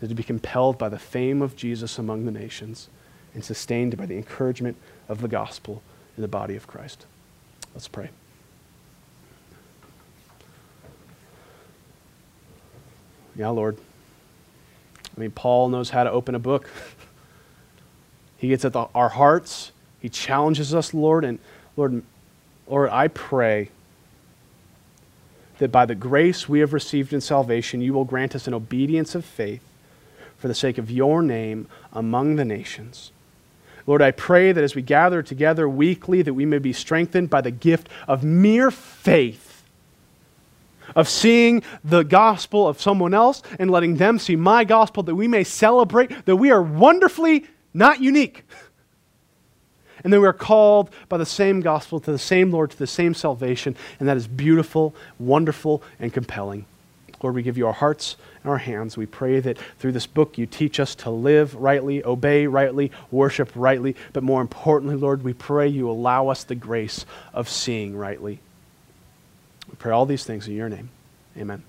is 0.00 0.08
to 0.08 0.14
be 0.14 0.22
compelled 0.22 0.78
by 0.78 0.88
the 0.88 0.98
fame 0.98 1.42
of 1.42 1.56
Jesus 1.56 1.98
among 1.98 2.24
the 2.24 2.30
nations 2.30 2.88
and 3.34 3.44
sustained 3.44 3.96
by 3.96 4.06
the 4.06 4.16
encouragement 4.16 4.76
of 5.08 5.20
the 5.20 5.28
gospel 5.28 5.82
in 6.16 6.22
the 6.22 6.28
body 6.28 6.56
of 6.56 6.66
Christ. 6.66 7.06
Let's 7.74 7.88
pray. 7.88 8.10
Yeah, 13.36 13.48
Lord. 13.48 13.76
I 15.16 15.20
mean, 15.20 15.32
Paul 15.32 15.68
knows 15.68 15.90
how 15.90 16.04
to 16.04 16.10
open 16.10 16.34
a 16.34 16.38
book. 16.38 16.68
he 18.36 18.48
gets 18.48 18.64
at 18.64 18.72
the, 18.72 18.86
our 18.94 19.08
hearts. 19.08 19.72
He 20.00 20.08
challenges 20.08 20.74
us, 20.74 20.94
Lord. 20.94 21.24
And 21.24 21.38
Lord, 21.76 22.02
Lord, 22.68 22.90
I 22.90 23.08
pray 23.08 23.70
that 25.58 25.72
by 25.72 25.86
the 25.86 25.94
grace 25.94 26.48
we 26.48 26.60
have 26.60 26.72
received 26.72 27.12
in 27.12 27.20
salvation, 27.20 27.80
you 27.80 27.92
will 27.92 28.04
grant 28.04 28.34
us 28.34 28.46
an 28.46 28.54
obedience 28.54 29.14
of 29.14 29.24
faith 29.24 29.62
for 30.36 30.48
the 30.48 30.54
sake 30.54 30.78
of 30.78 30.90
your 30.90 31.22
name 31.22 31.68
among 31.92 32.36
the 32.36 32.44
nations. 32.44 33.12
Lord, 33.86 34.02
I 34.02 34.10
pray 34.10 34.52
that 34.52 34.64
as 34.64 34.74
we 34.74 34.82
gather 34.82 35.22
together 35.22 35.68
weekly, 35.68 36.22
that 36.22 36.34
we 36.34 36.46
may 36.46 36.58
be 36.58 36.72
strengthened 36.72 37.30
by 37.30 37.40
the 37.40 37.50
gift 37.50 37.88
of 38.08 38.24
mere 38.24 38.70
faith, 38.70 39.62
of 40.96 41.08
seeing 41.08 41.62
the 41.82 42.02
gospel 42.02 42.66
of 42.68 42.80
someone 42.80 43.14
else 43.14 43.42
and 43.58 43.70
letting 43.70 43.96
them 43.96 44.18
see 44.18 44.36
my 44.36 44.64
gospel, 44.64 45.02
that 45.02 45.14
we 45.14 45.28
may 45.28 45.44
celebrate 45.44 46.26
that 46.26 46.36
we 46.36 46.50
are 46.50 46.62
wonderfully 46.62 47.46
not 47.72 48.00
unique. 48.00 48.44
And 50.04 50.12
then 50.12 50.20
we 50.20 50.28
are 50.28 50.34
called 50.34 50.90
by 51.08 51.16
the 51.16 51.26
same 51.26 51.60
gospel 51.60 51.98
to 51.98 52.12
the 52.12 52.18
same 52.18 52.50
Lord, 52.50 52.70
to 52.70 52.78
the 52.78 52.86
same 52.86 53.14
salvation. 53.14 53.74
And 53.98 54.08
that 54.08 54.18
is 54.18 54.26
beautiful, 54.26 54.94
wonderful, 55.18 55.82
and 55.98 56.12
compelling. 56.12 56.66
Lord, 57.22 57.34
we 57.34 57.42
give 57.42 57.56
you 57.56 57.66
our 57.66 57.72
hearts 57.72 58.16
and 58.42 58.50
our 58.50 58.58
hands. 58.58 58.98
We 58.98 59.06
pray 59.06 59.40
that 59.40 59.56
through 59.78 59.92
this 59.92 60.06
book 60.06 60.36
you 60.36 60.44
teach 60.44 60.78
us 60.78 60.94
to 60.96 61.10
live 61.10 61.54
rightly, 61.54 62.04
obey 62.04 62.46
rightly, 62.46 62.92
worship 63.10 63.50
rightly. 63.54 63.96
But 64.12 64.22
more 64.22 64.42
importantly, 64.42 64.96
Lord, 64.96 65.22
we 65.22 65.32
pray 65.32 65.66
you 65.66 65.90
allow 65.90 66.28
us 66.28 66.44
the 66.44 66.54
grace 66.54 67.06
of 67.32 67.48
seeing 67.48 67.96
rightly. 67.96 68.40
We 69.70 69.76
pray 69.76 69.92
all 69.92 70.04
these 70.04 70.24
things 70.24 70.46
in 70.46 70.54
your 70.54 70.68
name. 70.68 70.90
Amen. 71.38 71.62